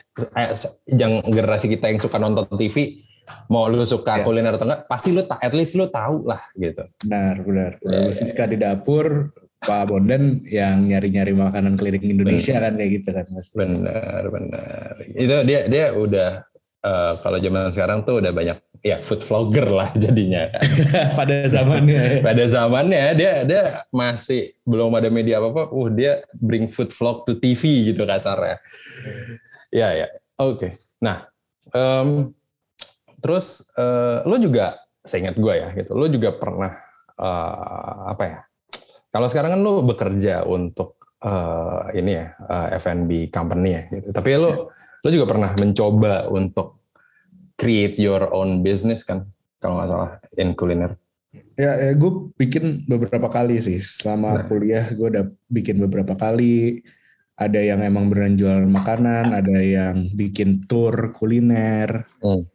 yang 0.93 1.25
generasi 1.25 1.73
kita 1.73 1.89
yang 1.89 1.99
suka 1.99 2.21
nonton 2.21 2.45
TV 2.61 3.01
mau 3.49 3.65
lu 3.73 3.81
suka 3.89 4.21
yeah. 4.21 4.25
kuliner 4.25 4.55
atau 4.61 4.69
enggak 4.69 4.85
pasti 4.85 5.17
lu 5.17 5.25
at 5.25 5.55
least 5.57 5.81
lu 5.81 5.89
tahu 5.89 6.29
lah 6.29 6.41
gitu 6.61 6.85
benar 7.09 7.41
benar 7.41 7.73
yeah. 7.81 8.13
Siska 8.13 8.45
di 8.45 8.61
dapur 8.61 9.33
Pak 9.65 9.89
Bondan 9.89 10.45
yang 10.45 10.85
nyari-nyari 10.85 11.33
makanan 11.33 11.81
keliling 11.81 12.21
Indonesia 12.21 12.61
bener. 12.61 12.65
kan 12.69 12.73
kayak 12.77 12.91
gitu 13.01 13.09
kan 13.17 13.27
mas 13.33 13.49
benar 13.57 14.23
benar 14.29 14.93
itu 15.17 15.37
dia 15.49 15.61
dia 15.65 15.87
udah 15.97 16.31
uh, 16.85 17.13
kalau 17.25 17.39
zaman 17.41 17.73
sekarang 17.73 17.99
tuh 18.05 18.21
udah 18.21 18.33
banyak 18.37 18.59
ya 18.85 19.01
food 19.01 19.25
vlogger 19.25 19.65
lah 19.73 19.89
jadinya 19.97 20.53
pada 21.19 21.49
zamannya 21.49 22.21
pada 22.21 22.45
zamannya 22.45 23.17
dia 23.17 23.33
dia 23.49 23.63
masih 23.89 24.53
belum 24.69 24.93
ada 24.93 25.09
media 25.09 25.41
apa 25.41 25.49
apa 25.49 25.65
uh 25.73 25.89
dia 25.89 26.21
bring 26.37 26.69
food 26.69 26.93
vlog 26.93 27.25
to 27.25 27.41
TV 27.41 27.91
gitu 27.97 28.05
kasarnya 28.05 28.61
ya 29.73 29.89
ya 30.05 30.07
oke 30.37 30.69
okay. 30.69 30.71
nah 31.01 31.25
um, 31.73 32.37
Terus 33.25 33.65
uh, 33.81 34.21
lo 34.29 34.37
juga, 34.37 34.85
saya 35.01 35.25
ingat 35.25 35.41
gue 35.41 35.55
ya, 35.57 35.69
gitu. 35.73 35.97
Lo 35.97 36.05
juga 36.13 36.37
pernah 36.37 36.77
uh, 37.17 38.13
apa 38.13 38.25
ya? 38.29 38.39
Kalau 39.09 39.33
sekarang 39.33 39.57
kan 39.57 39.61
lo 39.65 39.81
bekerja 39.81 40.45
untuk 40.45 41.01
uh, 41.25 41.89
ini 41.97 42.21
ya 42.21 42.37
uh, 42.37 42.69
F&B 42.77 43.33
company 43.33 43.71
ya, 43.73 43.83
gitu. 43.97 44.13
Tapi 44.13 44.29
lo 44.37 44.77
lo 44.77 45.09
juga 45.09 45.25
pernah 45.25 45.57
mencoba 45.57 46.29
untuk 46.29 46.84
create 47.55 47.97
your 48.01 48.31
own 48.35 48.63
business 48.63 49.03
kan, 49.07 49.29
kalau 49.59 49.81
nggak 49.81 49.91
salah 49.91 50.11
in 50.39 50.53
kuliner. 50.55 50.99
Ya, 51.55 51.75
ya 51.79 51.93
gue 51.95 52.31
bikin 52.39 52.87
beberapa 52.87 53.27
kali 53.31 53.59
sih 53.63 53.79
selama 53.83 54.43
nah. 54.43 54.45
kuliah 54.47 54.87
gue 54.91 55.07
udah 55.07 55.25
bikin 55.51 55.79
beberapa 55.83 56.15
kali. 56.15 56.83
Ada 57.35 57.59
yang 57.59 57.83
emang 57.83 58.07
beneran 58.07 58.39
jual 58.39 58.63
makanan, 58.71 59.35
ada 59.35 59.59
yang 59.59 60.07
bikin 60.15 60.71
tour 60.71 61.11
kuliner. 61.11 62.07
Hmm 62.23 62.47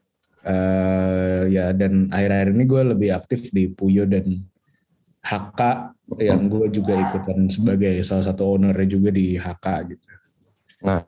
uh, 0.46 1.44
ya 1.50 1.76
dan 1.76 2.08
akhir-akhir 2.12 2.50
ini 2.56 2.64
gue 2.64 2.82
lebih 2.96 3.10
aktif 3.16 3.52
di 3.52 3.68
Puyo 3.72 4.08
dan 4.08 4.40
HK 5.20 5.62
yang 6.24 6.48
gue 6.48 6.72
juga 6.72 6.96
ikutan 6.96 7.52
sebagai 7.52 8.00
salah 8.08 8.26
satu 8.32 8.56
ownernya 8.56 8.88
juga 8.88 9.10
di 9.12 9.36
HK 9.36 9.66
gitu. 9.92 10.06
Nah, 10.88 11.04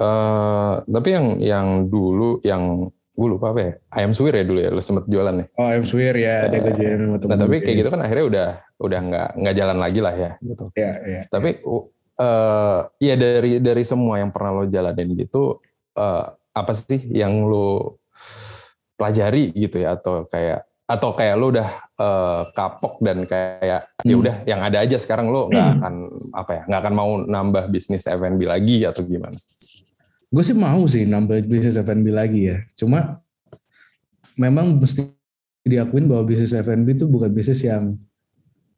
uh, 0.00 0.74
tapi 0.82 1.08
yang 1.12 1.26
yang 1.38 1.68
dulu 1.86 2.40
yang 2.40 2.88
gue 3.12 3.28
lupa 3.28 3.52
apa 3.52 3.60
ya. 3.60 3.72
Ayam 3.92 4.12
suwir 4.16 4.34
ya 4.40 4.44
dulu 4.44 4.60
ya 4.60 4.70
lo 4.72 4.80
sempet 4.80 5.04
jualan 5.08 5.36
ya? 5.36 5.46
Oh 5.60 5.68
ayam 5.68 5.84
suwir 5.84 6.16
ya 6.16 6.48
ada 6.48 6.58
kejadian 6.58 7.20
nah 7.28 7.36
tapi 7.36 7.60
kayak 7.60 7.76
gitu 7.84 7.88
kan 7.92 8.00
akhirnya 8.00 8.26
udah 8.26 8.48
udah 8.80 9.00
nggak 9.04 9.28
nggak 9.36 9.54
jalan 9.56 9.78
lagi 9.78 10.00
lah 10.00 10.14
ya. 10.16 10.30
Gitu 10.40 10.64
ya, 10.76 10.92
ya 11.04 11.20
tapi 11.28 11.60
uh, 11.64 12.78
ya 12.96 13.14
dari 13.20 13.60
dari 13.60 13.84
semua 13.84 14.20
yang 14.20 14.32
pernah 14.32 14.50
lo 14.56 14.64
jalanin 14.64 15.12
gitu 15.16 15.60
uh, 16.00 16.24
apa 16.52 16.72
sih 16.72 17.12
yang 17.12 17.44
lo 17.44 18.00
pelajari 18.96 19.52
gitu 19.52 19.84
ya? 19.84 20.00
Atau 20.00 20.24
kayak 20.32 20.64
atau 20.92 21.10
kayak 21.16 21.34
lo 21.40 21.46
udah 21.54 21.68
uh, 21.96 22.42
kapok 22.52 23.00
dan 23.00 23.24
kayak 23.24 23.64
ya 23.64 23.78
hmm. 23.80 24.08
ya 24.08 24.14
udah 24.18 24.36
yang 24.44 24.60
ada 24.60 24.78
aja 24.84 24.96
sekarang 25.00 25.32
lo 25.32 25.48
nggak 25.48 25.68
hmm. 25.68 25.76
akan 25.80 25.94
apa 26.36 26.50
ya 26.52 26.62
nggak 26.68 26.80
akan 26.84 26.94
mau 26.94 27.10
nambah 27.22 27.64
bisnis 27.72 28.04
F&B 28.04 28.40
lagi 28.44 28.84
atau 28.84 29.00
gimana? 29.04 29.36
Gue 30.32 30.42
sih 30.42 30.56
mau 30.56 30.80
sih 30.88 31.04
nambah 31.04 31.44
bisnis 31.44 31.76
F&B 31.76 32.08
lagi 32.08 32.48
ya. 32.48 32.64
Cuma 32.72 33.20
memang 34.40 34.80
mesti 34.80 35.04
diakuin 35.62 36.08
bahwa 36.08 36.24
bisnis 36.24 36.56
F&B 36.56 36.88
itu 36.96 37.04
bukan 37.04 37.28
bisnis 37.28 37.60
yang 37.60 38.00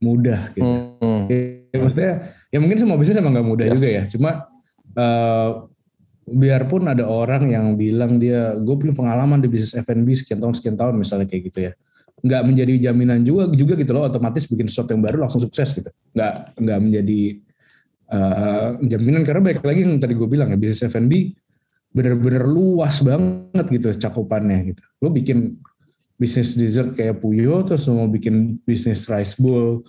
mudah 0.03 0.51
gitu. 0.51 0.67
Hmm. 0.99 1.31
Ya, 1.31 1.79
maksudnya 1.79 2.13
ya 2.51 2.59
mungkin 2.59 2.79
semua 2.83 2.99
bisnis 2.99 3.23
emang 3.23 3.39
nggak 3.39 3.47
mudah 3.47 3.67
yes. 3.71 3.75
juga 3.79 3.89
ya. 3.89 4.03
Cuma 4.03 4.31
uh, 4.99 5.51
biarpun 6.27 6.91
ada 6.91 7.07
orang 7.07 7.53
yang 7.53 7.79
bilang 7.79 8.17
dia 8.19 8.57
gue 8.57 8.75
punya 8.75 8.97
pengalaman 8.97 9.39
di 9.39 9.49
bisnis 9.49 9.77
F&B 9.79 10.09
sekian 10.17 10.41
tahun 10.41 10.55
sekian 10.57 10.77
tahun 10.77 10.97
misalnya 10.97 11.29
kayak 11.29 11.43
gitu 11.53 11.59
ya 11.71 11.73
nggak 12.25 12.43
menjadi 12.49 12.75
jaminan 12.89 13.21
juga 13.21 13.53
juga 13.53 13.77
gitu 13.77 13.93
loh 13.93 14.09
otomatis 14.09 14.49
bikin 14.49 14.65
sesuatu 14.65 14.97
yang 14.97 15.05
baru 15.05 15.29
langsung 15.29 15.45
sukses 15.45 15.77
gitu 15.77 15.93
nggak 16.17 16.57
nggak 16.57 16.79
menjadi 16.81 17.21
uh, 18.09 18.69
jaminan 18.81 19.23
karena 19.29 19.43
baik 19.45 19.61
lagi 19.61 19.81
yang 19.85 20.01
tadi 20.01 20.17
gue 20.17 20.25
bilang 20.25 20.49
ya 20.49 20.57
bisnis 20.57 20.89
F&B 20.89 21.13
bener-bener 21.95 22.43
luas 22.43 22.99
banget 23.01 23.67
gitu 23.71 23.89
cakupannya 23.95 24.75
gitu 24.75 24.83
lo 24.99 25.15
bikin 25.15 25.63
bisnis 26.19 26.59
dessert 26.59 26.95
kayak 26.95 27.23
Puyo 27.23 27.63
terus 27.63 27.87
mau 27.87 28.11
bikin 28.11 28.59
bisnis 28.67 29.07
rice 29.07 29.39
bowl 29.39 29.87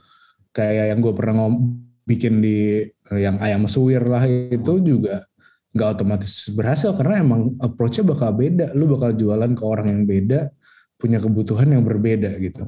kayak 0.54 0.94
yang 0.94 1.02
gue 1.02 1.14
pernah 1.18 1.44
ngom 1.44 1.82
bikin 2.06 2.40
di 2.40 2.86
uh, 3.10 3.20
yang 3.20 3.42
ayam 3.42 3.66
suwir 3.66 4.06
lah 4.06 4.24
itu 4.30 4.78
juga 4.80 5.26
nggak 5.76 5.90
otomatis 6.00 6.48
berhasil 6.56 6.96
karena 6.96 7.20
emang 7.20 7.52
approach-nya 7.60 8.08
bakal 8.08 8.32
beda. 8.32 8.72
Lu 8.72 8.88
bakal 8.88 9.12
jualan 9.12 9.52
ke 9.52 9.64
orang 9.68 9.92
yang 9.92 10.04
beda, 10.08 10.40
punya 10.96 11.20
kebutuhan 11.20 11.68
yang 11.68 11.84
berbeda 11.84 12.32
gitu. 12.40 12.64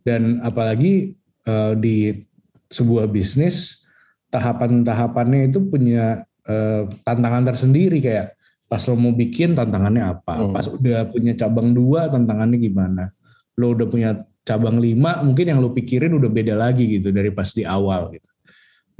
Dan 0.00 0.40
apalagi 0.40 1.20
uh, 1.44 1.76
di 1.76 2.16
sebuah 2.72 3.12
bisnis 3.12 3.84
tahapan-tahapannya 4.32 5.52
itu 5.52 5.60
punya 5.68 6.24
uh, 6.48 6.88
tantangan 7.04 7.52
tersendiri 7.52 8.00
kayak 8.00 8.39
pas 8.70 8.78
lo 8.86 8.94
mau 8.94 9.10
bikin 9.10 9.58
tantangannya 9.58 10.06
apa, 10.06 10.34
hmm. 10.46 10.52
pas 10.54 10.66
udah 10.70 11.10
punya 11.10 11.34
cabang 11.34 11.74
dua 11.74 12.06
tantangannya 12.06 12.58
gimana, 12.62 13.10
lo 13.58 13.74
udah 13.74 13.86
punya 13.90 14.10
cabang 14.46 14.78
lima 14.78 15.26
mungkin 15.26 15.50
yang 15.50 15.58
lo 15.58 15.74
pikirin 15.74 16.14
udah 16.14 16.30
beda 16.30 16.54
lagi 16.54 16.86
gitu 16.86 17.10
dari 17.10 17.34
pas 17.34 17.50
di 17.50 17.66
awal 17.66 18.14
gitu. 18.14 18.30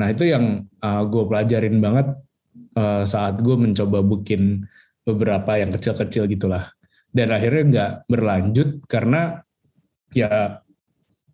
Nah 0.03 0.11
itu 0.11 0.27
yang 0.27 0.67
uh, 0.83 1.03
gue 1.07 1.23
pelajarin 1.23 1.79
banget 1.79 2.19
uh, 2.75 3.07
saat 3.07 3.39
gue 3.39 3.55
mencoba 3.55 4.03
bikin 4.03 4.67
beberapa 5.07 5.57
yang 5.57 5.71
kecil-kecil 5.71 6.27
gitulah 6.29 6.67
dan 7.11 7.29
akhirnya 7.35 7.63
nggak 7.67 7.93
berlanjut 8.07 8.69
karena 8.87 9.43
ya 10.15 10.63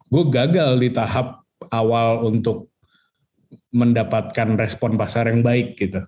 gue 0.06 0.24
gagal 0.32 0.80
di 0.80 0.88
tahap 0.92 1.44
awal 1.72 2.24
untuk 2.24 2.72
mendapatkan 3.72 4.56
respon 4.56 4.96
pasar 4.96 5.28
yang 5.28 5.44
baik 5.44 5.76
gitu 5.76 6.00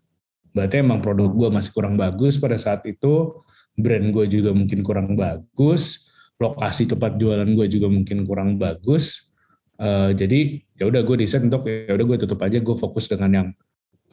berarti 0.58 0.82
emang 0.82 0.98
produk 0.98 1.30
gue 1.30 1.48
masih 1.54 1.70
kurang 1.70 1.94
bagus 1.94 2.34
pada 2.42 2.58
saat 2.58 2.82
itu. 2.82 3.38
Brand 3.78 4.10
gue 4.10 4.26
juga 4.26 4.50
mungkin 4.50 4.82
kurang 4.82 5.14
bagus. 5.14 6.10
Lokasi 6.42 6.90
tempat 6.90 7.14
jualan 7.14 7.46
gue 7.46 7.66
juga 7.70 7.86
mungkin 7.86 8.26
kurang 8.26 8.58
bagus. 8.58 9.30
Uh, 9.78 10.10
jadi 10.10 10.58
ya 10.74 10.90
udah 10.90 11.06
gue 11.06 11.22
desain 11.22 11.46
untuk 11.46 11.62
ya 11.70 11.94
udah 11.94 12.02
gue 12.02 12.18
tutup 12.26 12.42
aja 12.42 12.58
gue 12.58 12.74
fokus 12.74 13.06
dengan 13.06 13.30
yang 13.30 13.48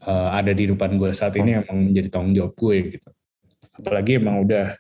uh, 0.06 0.30
ada 0.38 0.54
di 0.54 0.70
depan 0.70 0.94
gue 1.02 1.10
saat 1.18 1.34
ini 1.42 1.66
emang 1.66 1.90
menjadi 1.90 2.14
tanggung 2.14 2.38
jawab 2.38 2.54
gue 2.54 2.78
gitu. 2.94 3.10
Apalagi 3.82 4.22
emang 4.22 4.46
udah 4.46 4.78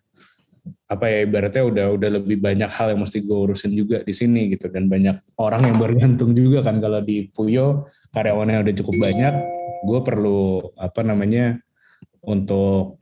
apa 0.86 1.05
ya 1.10 1.25
ibaratnya 1.25 1.63
udah 1.65 1.86
udah 1.98 2.10
lebih 2.22 2.38
banyak 2.38 2.69
hal 2.69 2.93
yang 2.93 3.01
mesti 3.01 3.25
gue 3.25 3.38
urusin 3.50 3.74
juga 3.74 4.05
di 4.05 4.13
sini 4.13 4.53
gitu. 4.53 4.69
Dan 4.69 4.86
banyak 4.86 5.41
orang 5.41 5.65
yang 5.65 5.81
bergantung 5.81 6.38
juga 6.38 6.62
kan 6.62 6.77
kalau 6.77 7.01
di 7.01 7.25
Puyo 7.34 7.89
karyawannya 8.13 8.62
udah 8.62 8.74
cukup 8.77 8.95
banyak 9.01 9.34
gue 9.86 10.00
perlu 10.01 10.74
apa 10.75 11.06
namanya 11.06 11.62
untuk 12.25 12.98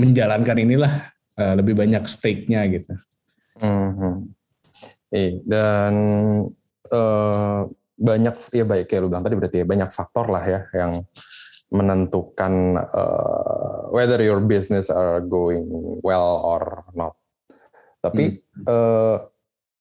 menjalankan 0.00 0.56
inilah 0.56 1.12
uh, 1.36 1.54
lebih 1.60 1.76
banyak 1.76 2.02
stake-nya 2.08 2.64
gitu. 2.72 2.96
Hmm. 3.60 4.32
Eh, 5.12 5.44
dan 5.44 5.92
uh, 6.88 7.60
banyak 8.00 8.34
ya 8.56 8.64
baik 8.64 8.88
kayak 8.88 9.00
lu 9.04 9.12
bilang 9.12 9.22
tadi 9.22 9.36
berarti 9.36 9.56
ya 9.62 9.66
banyak 9.68 9.90
faktor 9.92 10.32
lah 10.32 10.44
ya 10.48 10.60
yang 10.72 11.04
menentukan 11.72 12.80
uh, 12.80 13.88
whether 13.92 14.20
your 14.20 14.40
business 14.40 14.88
are 14.88 15.20
going 15.20 15.68
well 16.00 16.40
or 16.40 16.88
not. 16.96 17.16
Tapi 18.00 18.40
hmm. 18.40 18.64
uh, 18.66 19.16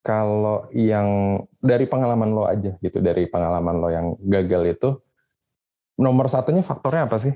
kalau 0.02 0.68
yang 0.74 1.42
dari 1.62 1.86
pengalaman 1.86 2.34
lo 2.34 2.44
aja 2.46 2.76
gitu, 2.82 3.00
dari 3.00 3.30
pengalaman 3.30 3.76
lo 3.78 3.90
yang 3.90 4.08
gagal 4.22 4.64
itu, 4.78 4.90
nomor 6.00 6.28
satunya 6.32 6.64
faktornya 6.64 7.08
apa 7.08 7.18
sih? 7.20 7.34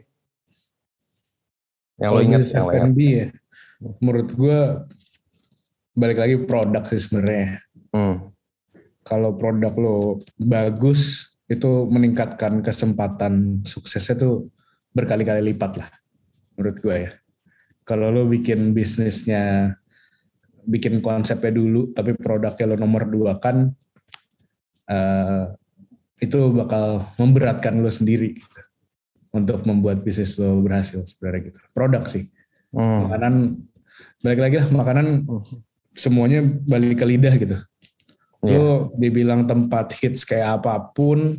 Yang 1.96 2.12
lo 2.12 2.20
ingat 2.22 2.42
yang 2.52 2.66
lain? 2.68 2.92
ya, 3.00 3.28
menurut 4.04 4.30
gue 4.36 4.60
balik 5.96 6.20
lagi 6.20 6.36
produk 6.44 6.84
sih 6.84 7.00
sebenarnya. 7.00 7.64
Hmm. 7.96 8.36
Kalau 9.06 9.38
produk 9.40 9.74
lo 9.80 9.98
bagus, 10.36 11.32
itu 11.46 11.86
meningkatkan 11.88 12.66
kesempatan 12.66 13.62
suksesnya 13.64 14.18
tuh 14.18 14.50
berkali-kali 14.92 15.54
lipat 15.54 15.72
lah, 15.78 15.90
menurut 16.58 16.78
gue 16.82 16.96
ya. 17.06 17.12
Kalau 17.86 18.10
lo 18.10 18.26
bikin 18.26 18.74
bisnisnya, 18.74 19.78
bikin 20.66 21.06
konsepnya 21.06 21.54
dulu, 21.54 21.94
tapi 21.94 22.18
produknya 22.18 22.74
lo 22.74 22.76
nomor 22.82 23.06
dua 23.06 23.38
kan, 23.38 23.70
uh, 24.90 25.46
itu 26.22 26.40
bakal 26.56 27.04
memberatkan 27.20 27.76
lo 27.80 27.92
sendiri 27.92 28.40
gitu, 28.40 28.60
untuk 29.36 29.64
membuat 29.68 30.00
bisnis 30.02 30.40
lo 30.40 30.64
berhasil 30.64 31.04
sebenarnya 31.04 31.52
gitu. 31.52 31.60
Produk 31.76 32.04
sih. 32.08 32.32
Hmm. 32.72 33.08
Makanan 33.08 33.34
balik 34.24 34.40
lagi 34.42 34.56
lah 34.60 34.68
makanan 34.72 35.28
semuanya 35.96 36.44
balik 36.44 37.00
ke 37.00 37.06
lidah 37.08 37.36
gitu. 37.36 37.58
Yes. 38.46 38.56
Lo 38.56 38.96
dibilang 38.96 39.48
tempat 39.48 39.96
hits 39.96 40.24
kayak 40.24 40.62
apa 40.62 40.92
pun, 40.92 41.36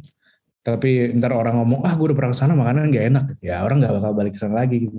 tapi 0.66 1.14
ntar 1.14 1.30
orang 1.30 1.62
ngomong 1.62 1.87
ah 1.87 1.95
gue 1.95 2.11
udah 2.11 2.16
pernah 2.18 2.33
ke 2.35 2.38
sana 2.42 2.59
makanan 2.59 2.90
gak 2.90 3.06
enak, 3.06 3.25
ya 3.38 3.62
orang 3.62 3.78
nggak 3.78 3.95
bakal 4.00 4.12
balik 4.16 4.33
ke 4.35 4.40
sana 4.42 4.66
lagi 4.66 4.90
gitu. 4.90 4.99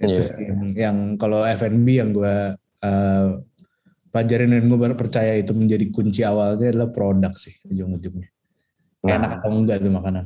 Itu 0.00 0.16
yeah. 0.16 0.38
yang, 0.48 0.60
yang 0.72 0.96
kalau 1.20 1.44
F&B 1.44 2.00
yang 2.00 2.16
gue 2.16 2.56
uh, 2.56 3.26
pelajarin 4.10 4.50
dan 4.50 4.66
gue 4.66 4.78
percaya 4.98 5.38
itu 5.38 5.54
menjadi 5.54 5.86
kunci 5.94 6.20
awalnya 6.26 6.74
adalah 6.74 6.90
produk 6.90 7.32
sih 7.34 7.54
ujung-ujungnya. 7.66 8.30
Nah. 9.06 9.16
Enak 9.16 9.30
atau 9.40 9.50
enggak 9.54 9.76
tuh 9.80 9.92
makanan. 9.94 10.24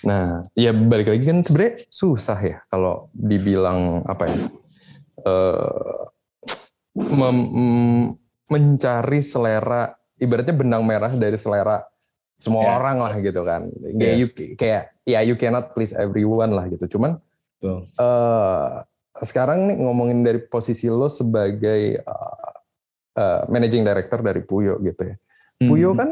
Nah, 0.00 0.48
ya 0.56 0.72
balik 0.72 1.12
lagi 1.12 1.24
kan 1.28 1.44
sebenarnya 1.44 1.72
susah 1.92 2.38
ya 2.40 2.56
kalau 2.72 3.12
dibilang 3.12 4.00
apa 4.08 4.24
ya 4.32 4.38
uh, 5.28 6.08
mem, 6.96 7.36
mencari 8.48 9.20
selera 9.20 9.92
ibaratnya 10.16 10.56
benang 10.56 10.82
merah 10.88 11.12
dari 11.12 11.36
selera 11.36 11.84
semua 12.40 12.64
yeah. 12.64 12.74
orang 12.80 12.96
lah 13.04 13.14
gitu 13.20 13.44
kan. 13.44 13.68
Kayak 14.00 14.00
yeah. 14.00 14.14
you 14.16 14.26
kayak 14.56 14.82
ya 15.04 15.20
you 15.20 15.36
cannot 15.36 15.76
please 15.76 15.92
everyone 15.92 16.56
lah 16.56 16.64
gitu. 16.72 16.96
Cuman 16.96 17.20
uh, 18.00 18.80
sekarang 19.20 19.68
nih 19.68 19.76
ngomongin 19.84 20.24
dari 20.24 20.40
posisi 20.48 20.88
lo 20.88 21.12
sebagai 21.12 22.00
uh, 22.08 22.49
uh, 23.20 23.44
managing 23.52 23.84
director 23.84 24.24
dari 24.24 24.40
Puyo 24.40 24.80
gitu 24.80 25.12
ya. 25.12 25.16
Puyo 25.60 25.92
hmm. 25.92 25.98
kan 26.00 26.10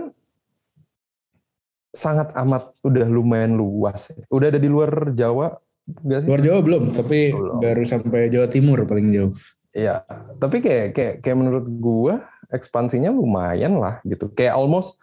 sangat 1.88 2.36
amat 2.36 2.76
udah 2.84 3.08
lumayan 3.08 3.56
luas. 3.56 4.12
Ya. 4.12 4.28
Udah 4.28 4.52
ada 4.52 4.60
di 4.60 4.68
luar 4.68 5.16
Jawa 5.16 5.56
gak 6.04 6.20
sih? 6.24 6.28
Luar 6.28 6.42
Jawa 6.44 6.58
belum, 6.60 6.84
tapi 6.92 7.32
belum. 7.32 7.64
baru 7.64 7.82
sampai 7.88 8.28
Jawa 8.28 8.46
Timur 8.52 8.84
paling 8.84 9.08
jauh. 9.08 9.32
Iya, 9.72 10.04
tapi 10.40 10.64
kayak 10.64 10.96
kayak 10.96 11.14
kayak 11.24 11.38
menurut 11.38 11.66
gua 11.80 12.24
ekspansinya 12.52 13.12
lumayan 13.12 13.80
lah 13.80 14.00
gitu. 14.04 14.28
Kayak 14.32 14.56
almost 14.56 15.00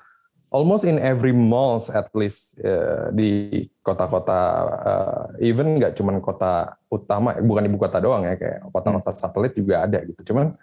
almost 0.49 0.85
in 0.85 0.97
every 1.01 1.33
malls 1.33 1.89
at 1.89 2.09
least 2.13 2.57
ya, 2.61 3.09
di 3.13 3.65
kota-kota 3.81 4.39
uh, 4.65 5.25
even 5.41 5.77
nggak 5.77 5.93
cuman 5.97 6.21
kota 6.21 6.77
utama 6.89 7.37
bukan 7.41 7.65
ibu 7.69 7.77
kota 7.77 7.97
doang 8.01 8.25
ya 8.25 8.37
kayak 8.37 8.65
kota-kota 8.69 9.09
satelit 9.13 9.53
juga 9.53 9.85
ada 9.85 10.01
gitu. 10.01 10.33
Cuman 10.33 10.57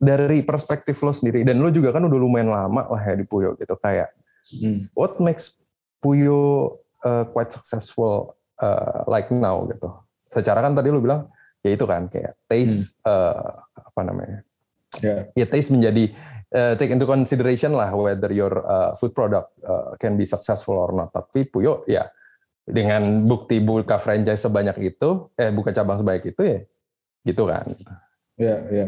dari 0.00 0.40
perspektif 0.40 0.96
lo 1.04 1.12
sendiri 1.12 1.44
dan 1.44 1.60
lo 1.60 1.68
juga 1.68 1.92
kan 1.92 2.00
udah 2.00 2.18
lumayan 2.18 2.48
lama 2.48 2.88
lah 2.88 3.02
ya 3.04 3.14
di 3.20 3.28
Puyo 3.28 3.52
gitu 3.60 3.76
kayak 3.76 4.16
Hmm. 4.48 4.82
What 4.96 5.20
makes 5.20 5.60
Puyo 6.00 6.80
uh, 7.04 7.24
quite 7.28 7.52
successful 7.52 8.34
uh, 8.56 9.04
like 9.04 9.28
now 9.28 9.68
gitu? 9.68 9.88
Secara 10.32 10.64
kan 10.64 10.72
tadi 10.72 10.88
lu 10.88 11.04
bilang 11.04 11.28
ya 11.60 11.76
itu 11.76 11.84
kan 11.84 12.08
kayak 12.08 12.40
taste 12.48 12.96
hmm. 13.04 13.10
uh, 13.10 13.52
apa 13.76 14.00
namanya? 14.00 14.40
Yeah. 15.04 15.20
Ya 15.36 15.46
taste 15.46 15.70
menjadi 15.70 16.10
uh, 16.56 16.72
take 16.74 16.90
into 16.90 17.04
consideration 17.04 17.76
lah 17.76 17.92
whether 17.92 18.32
your 18.32 18.64
uh, 18.64 18.96
food 18.96 19.12
product 19.12 19.52
uh, 19.62 19.94
can 20.00 20.16
be 20.16 20.24
successful 20.24 20.80
or 20.80 20.90
not. 20.96 21.12
Tapi 21.12 21.46
Puyo 21.46 21.84
ya 21.84 22.08
dengan 22.64 23.26
bukti 23.28 23.58
buka 23.60 23.98
franchise 23.98 24.46
sebanyak 24.46 24.94
itu, 24.94 25.28
eh 25.34 25.50
buka 25.50 25.74
cabang 25.74 26.00
sebanyak 26.00 26.32
itu 26.32 26.42
ya 26.42 26.58
gitu 27.20 27.44
kan. 27.44 27.66
Ya, 28.40 28.56
ya. 28.72 28.86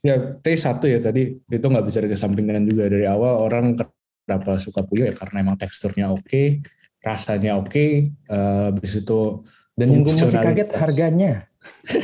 Ya, 0.00 0.16
T 0.16 0.46
satu 0.56 0.88
ya 0.88 0.96
tadi 0.96 1.36
itu 1.44 1.66
nggak 1.68 1.84
bisa 1.84 2.00
dikesampingkan 2.00 2.64
juga 2.64 2.88
dari 2.88 3.04
awal 3.04 3.44
orang 3.44 3.76
kenapa 4.24 4.56
suka 4.56 4.80
puyuh 4.80 5.12
ya 5.12 5.14
karena 5.14 5.44
emang 5.44 5.60
teksturnya 5.60 6.08
oke, 6.08 6.24
okay, 6.24 6.64
rasanya 7.04 7.60
oke, 7.60 7.68
okay, 7.68 8.08
uh, 8.32 8.72
habis 8.72 8.96
itu 8.96 9.44
dan 9.76 9.86
yang 9.96 10.02
gue 10.04 10.12
masih 10.12 10.40
kaget 10.40 10.70
harganya. 10.76 11.32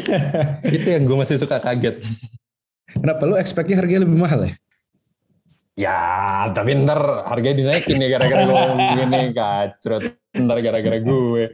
itu 0.76 0.88
yang 0.88 1.04
gue 1.04 1.16
masih 1.16 1.36
suka 1.36 1.60
kaget. 1.60 2.00
Kenapa 2.96 3.22
lu 3.28 3.36
expectnya 3.36 3.76
harganya 3.76 4.08
lebih 4.08 4.16
mahal 4.16 4.40
ya? 4.48 4.52
Ya, 5.76 6.00
tapi 6.56 6.72
ntar 6.72 7.28
harganya 7.28 7.56
dinaikin 7.60 8.00
ya 8.00 8.08
gara-gara 8.16 8.48
gue 8.48 8.60
gini 8.96 9.20
kacrot. 9.36 10.02
Ntar 10.32 10.58
gara-gara 10.64 10.98
gue. 11.04 11.44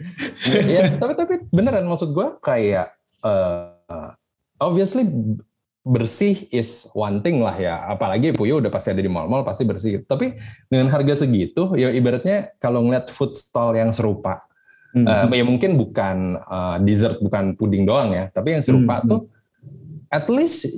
ya, 0.63 0.95
tapi 0.95 1.13
tapi 1.19 1.35
beneran 1.51 1.91
maksud 1.91 2.15
gue 2.15 2.27
kayak 2.39 2.95
uh, 3.27 4.15
obviously 4.63 5.03
bersih 5.83 6.47
is 6.55 6.87
one 6.95 7.19
thing 7.27 7.43
lah 7.43 7.59
ya. 7.59 7.91
Apalagi 7.91 8.31
Puyo 8.31 8.63
udah 8.63 8.71
pasti 8.71 8.95
ada 8.95 9.03
di 9.03 9.11
mall-mall 9.11 9.43
pasti 9.43 9.67
bersih. 9.67 10.07
Tapi 10.07 10.39
dengan 10.71 10.87
harga 10.95 11.27
segitu, 11.27 11.75
ya 11.75 11.91
ibaratnya 11.91 12.55
kalau 12.63 12.87
ngeliat 12.87 13.11
food 13.11 13.35
stall 13.35 13.75
yang 13.75 13.91
serupa, 13.91 14.47
hmm. 14.95 15.07
uh, 15.07 15.27
ya 15.35 15.43
mungkin 15.43 15.75
bukan 15.75 16.39
uh, 16.39 16.79
dessert, 16.83 17.19
bukan 17.19 17.59
puding 17.59 17.83
doang 17.83 18.15
ya, 18.15 18.31
tapi 18.31 18.55
yang 18.55 18.63
serupa 18.63 19.03
hmm. 19.03 19.09
tuh 19.11 19.21
at 20.07 20.27
least 20.31 20.71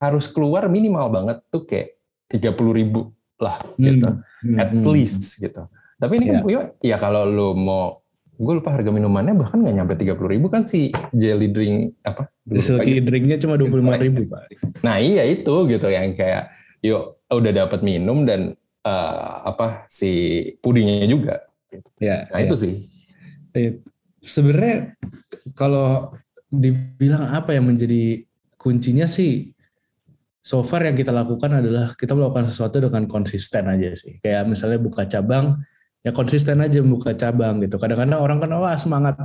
harus 0.00 0.28
keluar 0.32 0.68
minimal 0.72 1.08
banget 1.12 1.38
tuh 1.52 1.64
kayak 1.64 1.96
tiga 2.28 2.52
puluh 2.56 2.76
ribu 2.76 3.12
lah 3.36 3.60
gitu, 3.76 4.08
hmm. 4.44 4.56
at 4.56 4.72
least 4.88 5.36
gitu. 5.36 5.68
Tapi 6.00 6.12
ini 6.20 6.24
kan 6.32 6.36
yeah. 6.40 6.44
Puyo, 6.44 6.60
ya 6.80 6.96
kalau 6.96 7.28
lo 7.28 7.48
mau 7.52 8.03
gue 8.34 8.52
lupa 8.58 8.74
harga 8.74 8.90
minumannya 8.90 9.38
bahkan 9.38 9.62
nggak 9.62 9.74
nyampe 9.78 9.94
tiga 9.94 10.18
puluh 10.18 10.34
ribu 10.34 10.50
kan 10.50 10.66
si 10.66 10.90
jelly 11.14 11.54
drink 11.54 12.02
apa 12.02 12.26
Silky 12.58 12.98
drinknya 13.00 13.38
cuma 13.38 13.54
dua 13.54 13.70
puluh 13.70 13.86
lima 13.86 13.96
ribu 13.96 14.26
pak. 14.26 14.50
Nah 14.82 14.98
iya 14.98 15.22
itu 15.24 15.70
gitu 15.70 15.86
yang 15.88 16.12
kayak 16.12 16.50
yuk 16.82 17.22
udah 17.30 17.52
dapat 17.54 17.80
minum 17.80 18.26
dan 18.26 18.52
uh, 18.84 19.48
apa 19.48 19.88
si 19.88 20.42
pudingnya 20.60 21.06
juga. 21.08 21.46
Ya 22.02 22.28
nah 22.28 22.42
ya. 22.42 22.50
itu 22.50 22.56
sih. 22.58 22.72
Ya. 23.54 23.78
sebenarnya 24.24 24.98
kalau 25.54 26.12
dibilang 26.50 27.30
apa 27.30 27.54
yang 27.54 27.70
menjadi 27.70 28.24
kuncinya 28.58 29.06
sih 29.06 29.52
so 30.44 30.60
far 30.60 30.84
yang 30.84 30.96
kita 30.96 31.12
lakukan 31.12 31.64
adalah 31.64 31.96
kita 31.96 32.12
melakukan 32.12 32.50
sesuatu 32.50 32.82
dengan 32.82 33.08
konsisten 33.08 33.68
aja 33.70 33.94
sih. 33.96 34.20
Kayak 34.20 34.50
misalnya 34.50 34.80
buka 34.82 35.08
cabang 35.08 35.64
ya 36.04 36.12
konsisten 36.12 36.60
aja 36.60 36.84
buka 36.84 37.16
cabang 37.16 37.64
gitu. 37.64 37.80
Kadang-kadang 37.80 38.20
orang 38.20 38.38
kan 38.38 38.50
wah 38.60 38.76
semangat 38.76 39.16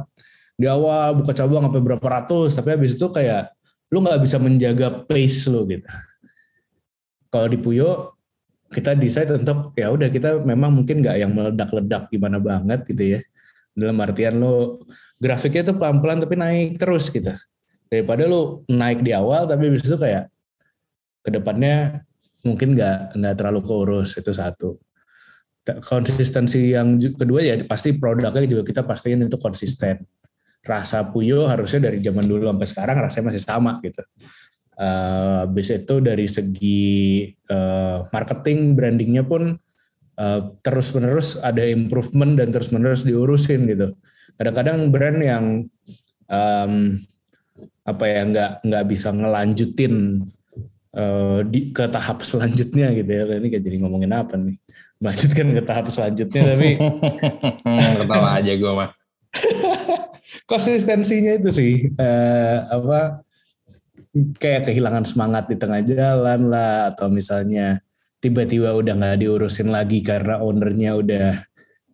di 0.56 0.66
awal 0.66 1.20
buka 1.20 1.36
cabang 1.36 1.68
sampai 1.68 1.84
berapa 1.84 2.08
ratus, 2.08 2.56
tapi 2.56 2.74
habis 2.74 2.96
itu 2.96 3.08
kayak 3.12 3.52
lu 3.92 4.00
nggak 4.00 4.24
bisa 4.24 4.40
menjaga 4.40 5.04
pace 5.04 5.52
lu 5.52 5.68
gitu. 5.68 5.88
Kalau 7.30 7.48
di 7.52 7.60
Puyo 7.60 8.16
kita 8.70 8.96
decide 8.96 9.36
untuk 9.36 9.76
ya 9.76 9.92
udah 9.92 10.08
kita 10.08 10.40
memang 10.42 10.72
mungkin 10.72 11.04
nggak 11.04 11.16
yang 11.20 11.32
meledak-ledak 11.36 12.08
gimana 12.10 12.40
banget 12.40 12.88
gitu 12.88 13.04
ya. 13.18 13.20
Dalam 13.76 14.00
artian 14.00 14.40
lu 14.40 14.82
grafiknya 15.20 15.70
tuh 15.70 15.76
pelan-pelan 15.78 16.24
tapi 16.24 16.36
naik 16.40 16.80
terus 16.80 17.12
gitu. 17.12 17.36
Daripada 17.92 18.24
lu 18.24 18.64
naik 18.72 19.04
di 19.04 19.12
awal 19.12 19.46
tapi 19.50 19.68
habis 19.68 19.84
itu 19.84 19.98
kayak 20.00 20.32
ke 21.26 21.30
depannya 21.34 22.08
mungkin 22.48 22.72
nggak 22.72 23.20
nggak 23.20 23.34
terlalu 23.36 23.60
keurus 23.68 24.16
itu 24.16 24.32
satu 24.32 24.80
konsistensi 25.78 26.74
yang 26.74 26.98
kedua 26.98 27.46
ya 27.46 27.56
pasti 27.70 27.94
produknya 27.94 28.50
juga 28.50 28.66
kita 28.66 28.82
pastiin 28.82 29.30
itu 29.30 29.38
konsisten. 29.38 30.02
Rasa 30.60 31.08
Puyo 31.08 31.48
harusnya 31.48 31.88
dari 31.88 32.04
zaman 32.04 32.28
dulu 32.28 32.52
sampai 32.52 32.68
sekarang 32.68 32.98
rasanya 33.00 33.26
masih 33.32 33.44
sama 33.44 33.72
gitu. 33.80 34.04
Uh, 34.80 35.44
itu 35.60 35.96
dari 36.00 36.28
segi 36.32 36.84
uh, 37.52 38.08
marketing 38.16 38.80
brandingnya 38.80 39.28
pun 39.28 39.60
uh, 40.20 40.42
terus 40.64 40.96
menerus 40.96 41.36
ada 41.40 41.64
improvement 41.68 42.36
dan 42.40 42.52
terus 42.52 42.72
menerus 42.72 43.04
diurusin 43.08 43.68
gitu. 43.68 43.96
Kadang-kadang 44.40 44.88
brand 44.88 45.20
yang 45.20 45.46
um, 46.28 46.74
apa 47.84 48.04
ya 48.08 48.22
nggak 48.24 48.52
nggak 48.64 48.84
bisa 48.88 49.10
ngelanjutin 49.12 50.24
uh, 50.96 51.40
di 51.44 51.76
ke 51.76 51.88
tahap 51.92 52.24
selanjutnya 52.24 52.96
gitu 52.96 53.12
ya. 53.12 53.24
Ini 53.36 53.48
kayak 53.52 53.64
jadi 53.64 53.78
ngomongin 53.84 54.12
apa 54.16 54.40
nih 54.40 54.56
melanjutkan 55.00 55.48
ke 55.56 55.62
tahap 55.64 55.86
selanjutnya 55.88 56.42
tapi 56.56 56.70
ketawa 58.04 58.30
aja 58.36 58.54
gue 58.56 58.72
mah 58.72 58.90
konsistensinya 60.52 61.40
itu 61.40 61.50
sih 61.52 61.74
uh, 61.96 62.58
apa 62.68 63.24
kayak 64.14 64.70
kehilangan 64.70 65.06
semangat 65.06 65.48
di 65.48 65.56
tengah 65.56 65.82
jalan 65.86 66.50
lah 66.50 66.92
atau 66.92 67.08
misalnya 67.08 67.80
tiba-tiba 68.20 68.76
udah 68.76 68.94
nggak 69.00 69.20
diurusin 69.24 69.72
lagi 69.72 70.04
karena 70.04 70.44
ownernya 70.44 70.92
udah 71.00 71.28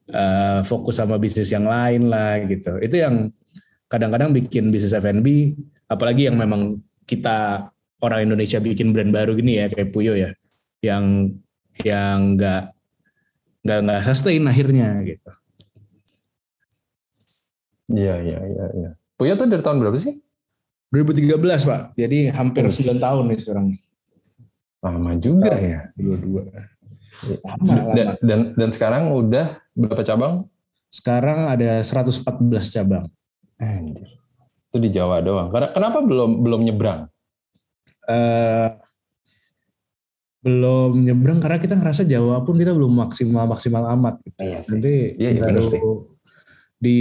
uh, 0.10 0.60
fokus 0.66 0.98
sama 0.98 1.22
bisnis 1.22 1.54
yang 1.54 1.70
lain 1.70 2.10
lah 2.10 2.42
gitu. 2.50 2.82
Itu 2.82 2.98
yang 2.98 3.30
kadang-kadang 3.86 4.34
bikin 4.34 4.74
bisnis 4.74 4.98
F&B 4.98 5.54
apalagi 5.86 6.26
yang 6.26 6.38
memang 6.42 6.82
kita 7.06 7.70
orang 8.02 8.26
Indonesia 8.26 8.58
bikin 8.58 8.90
brand 8.92 9.14
baru 9.14 9.38
gini 9.38 9.62
ya 9.62 9.70
kayak 9.70 9.94
Puyo 9.94 10.18
ya 10.18 10.34
yang 10.82 11.30
yang 11.86 12.38
nggak 12.38 12.75
nggak 13.66 13.80
nggak 13.82 14.02
sustain 14.06 14.46
akhirnya 14.46 15.02
gitu. 15.02 15.32
Iya 17.90 18.16
iya 18.22 18.40
iya. 18.46 18.66
Ya. 18.78 18.90
Puyo 19.18 19.34
tuh 19.34 19.50
dari 19.50 19.66
tahun 19.66 19.82
berapa 19.82 19.98
sih? 19.98 20.22
2013 20.94 21.42
pak, 21.42 21.82
jadi 21.98 22.32
hampir. 22.32 22.64
9 22.70 23.02
tahun 23.02 23.24
nih 23.28 23.40
sekarang. 23.42 23.68
Lama 24.86 25.12
juga 25.18 25.52
nah, 25.52 25.60
ya. 25.60 25.80
Dua-dua. 25.98 26.42
Lama, 27.42 27.74
dan, 27.98 28.08
dan 28.22 28.40
dan 28.54 28.70
sekarang 28.70 29.10
udah 29.10 29.60
berapa 29.74 30.04
cabang? 30.06 30.46
Sekarang 30.94 31.50
ada 31.50 31.82
114 31.82 32.22
cabang. 32.70 33.10
Anjir. 33.58 34.08
Itu 34.70 34.78
di 34.78 34.90
Jawa 34.94 35.26
doang. 35.26 35.50
Kenapa 35.50 36.06
belum 36.06 36.44
belum 36.46 36.62
nyebrang? 36.70 37.10
Uh, 38.06 38.78
belum 40.46 41.10
nyebrang 41.10 41.42
karena 41.42 41.58
kita 41.58 41.74
ngerasa 41.74 42.06
Jawa 42.06 42.46
pun 42.46 42.62
kita 42.62 42.70
belum 42.70 43.02
maksimal 43.02 43.50
maksimal 43.50 43.90
amat. 43.98 44.22
Gitu. 44.22 44.38
Iya 44.38 44.60
sih. 44.62 44.72
Nanti 44.78 44.94
iya, 45.18 45.30
iya, 45.34 45.42
baru 45.42 45.66
di 46.78 47.00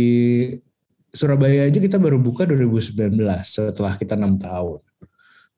Surabaya 1.14 1.68
aja 1.68 1.78
kita 1.78 2.00
baru 2.00 2.16
buka 2.16 2.48
2019 2.48 2.96
setelah 3.44 4.00
kita 4.00 4.16
enam 4.16 4.40
tahun. 4.40 4.80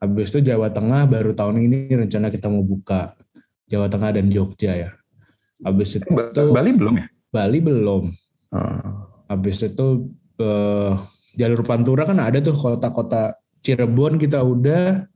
Habis 0.03 0.35
itu 0.35 0.53
Jawa 0.53 0.69
Tengah 0.75 1.09
baru 1.09 1.33
tahun 1.33 1.63
ini 1.63 1.95
rencana 1.95 2.29
kita 2.29 2.51
mau 2.51 2.61
buka 2.61 3.15
Jawa 3.71 3.87
Tengah 3.87 4.19
dan 4.19 4.29
Jogja 4.35 4.75
ya. 4.75 4.91
Habis 5.63 6.03
itu 6.03 6.11
Bali 6.35 6.75
belum 6.75 7.01
ya? 7.01 7.07
Bali 7.31 7.59
belum. 7.63 8.13
Hmm. 8.51 9.09
Habis 9.31 9.63
itu 9.63 10.11
eh, 10.43 10.93
jalur 11.39 11.63
Pantura 11.63 12.03
kan 12.03 12.19
ada 12.19 12.43
tuh 12.43 12.53
kota-kota 12.53 13.33
Cirebon 13.63 14.21
kita 14.21 14.45
udah 14.45 15.09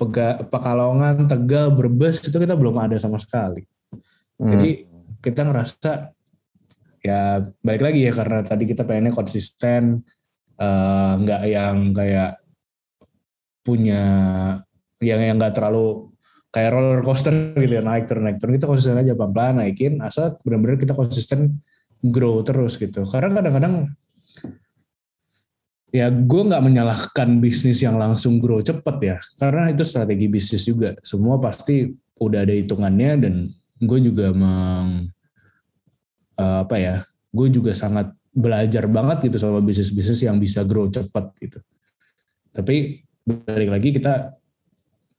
Pega, 0.00 0.40
Pekalongan, 0.48 1.28
Tegal, 1.28 1.76
Brebes 1.76 2.24
itu 2.24 2.32
kita 2.40 2.56
belum 2.56 2.80
ada 2.80 2.96
sama 2.96 3.20
sekali. 3.20 3.60
Hmm. 4.40 4.48
Jadi 4.48 4.70
kita 5.20 5.44
ngerasa 5.44 6.16
ya 7.04 7.44
balik 7.60 7.82
lagi 7.84 8.00
ya 8.08 8.12
karena 8.16 8.40
tadi 8.40 8.64
kita 8.64 8.88
pengennya 8.88 9.12
konsisten 9.12 10.00
uh, 10.56 11.12
nggak 11.20 11.42
yang 11.48 11.76
kayak 11.92 12.40
punya 13.60 14.02
yang 15.00 15.20
yang 15.20 15.36
nggak 15.36 15.56
terlalu 15.56 16.12
kayak 16.52 16.70
roller 16.76 17.00
coaster 17.00 17.32
gitu 17.56 17.80
ya 17.80 17.82
naik 17.84 18.04
turun 18.04 18.28
naik 18.28 18.36
turun 18.36 18.52
kita 18.56 18.68
konsisten 18.68 19.00
aja 19.00 19.12
pelan 19.16 19.32
pelan 19.32 19.54
naikin 19.64 20.00
asal 20.04 20.36
benar-benar 20.44 20.76
kita 20.76 20.92
konsisten 20.92 21.62
grow 22.02 22.40
terus 22.44 22.76
gitu 22.76 23.06
karena 23.08 23.40
kadang-kadang 23.40 23.74
ya 25.90 26.06
gue 26.10 26.42
nggak 26.46 26.62
menyalahkan 26.62 27.28
bisnis 27.42 27.82
yang 27.82 27.98
langsung 27.98 28.38
grow 28.38 28.62
cepet 28.62 28.96
ya. 29.02 29.16
Karena 29.38 29.70
itu 29.70 29.82
strategi 29.82 30.26
bisnis 30.30 30.62
juga. 30.66 30.94
Semua 31.02 31.38
pasti 31.42 31.90
udah 32.20 32.46
ada 32.46 32.54
hitungannya 32.54 33.12
dan 33.18 33.34
gue 33.80 33.98
juga 33.98 34.30
meng 34.30 35.08
uh, 36.36 36.58
apa 36.64 36.76
ya 36.76 36.94
gue 37.32 37.48
juga 37.48 37.72
sangat 37.72 38.12
belajar 38.30 38.86
banget 38.86 39.30
gitu 39.30 39.42
sama 39.42 39.58
bisnis 39.58 39.90
bisnis 39.90 40.22
yang 40.22 40.38
bisa 40.38 40.62
grow 40.62 40.86
cepet 40.86 41.26
gitu. 41.42 41.58
Tapi 42.54 43.02
balik 43.26 43.70
lagi 43.70 43.88
kita 43.94 44.34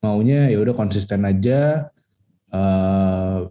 maunya 0.01 0.49
ya 0.49 0.57
udah 0.57 0.73
konsisten 0.73 1.23
aja 1.27 1.89
uh, 2.51 3.45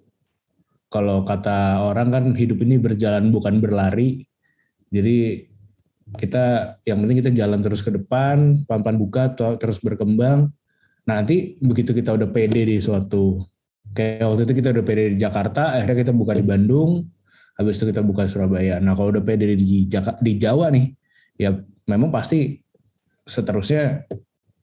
kalau 0.91 1.23
kata 1.23 1.87
orang 1.87 2.09
kan 2.11 2.25
hidup 2.35 2.59
ini 2.67 2.81
berjalan 2.81 3.31
bukan 3.31 3.63
berlari. 3.63 4.27
Jadi 4.91 5.50
kita 6.19 6.77
yang 6.83 6.99
penting 7.05 7.19
kita 7.23 7.31
jalan 7.35 7.61
terus 7.63 7.85
ke 7.85 7.91
depan, 7.95 8.67
pelan-pelan 8.67 8.99
buka 8.99 9.23
terus 9.59 9.79
berkembang. 9.79 10.51
Nanti 11.07 11.59
begitu 11.63 11.95
kita 11.95 12.15
udah 12.15 12.29
pede 12.31 12.67
di 12.67 12.77
suatu 12.79 13.43
kayak 13.91 14.23
waktu 14.23 14.43
itu 14.47 14.55
kita 14.63 14.71
udah 14.71 14.85
pede 14.87 15.03
di 15.15 15.19
Jakarta, 15.19 15.75
akhirnya 15.75 16.07
kita 16.07 16.13
buka 16.15 16.33
di 16.39 16.45
Bandung, 16.47 17.11
habis 17.59 17.79
itu 17.83 17.91
kita 17.91 18.03
buka 18.07 18.27
di 18.27 18.31
Surabaya. 18.31 18.79
Nah 18.79 18.95
kalau 18.95 19.11
udah 19.11 19.23
pede 19.23 19.59
di 19.59 19.91
Jaka, 19.91 20.19
di 20.23 20.39
Jawa 20.39 20.71
nih, 20.71 20.95
ya 21.39 21.59
memang 21.91 22.15
pasti 22.15 22.63
seterusnya 23.27 24.07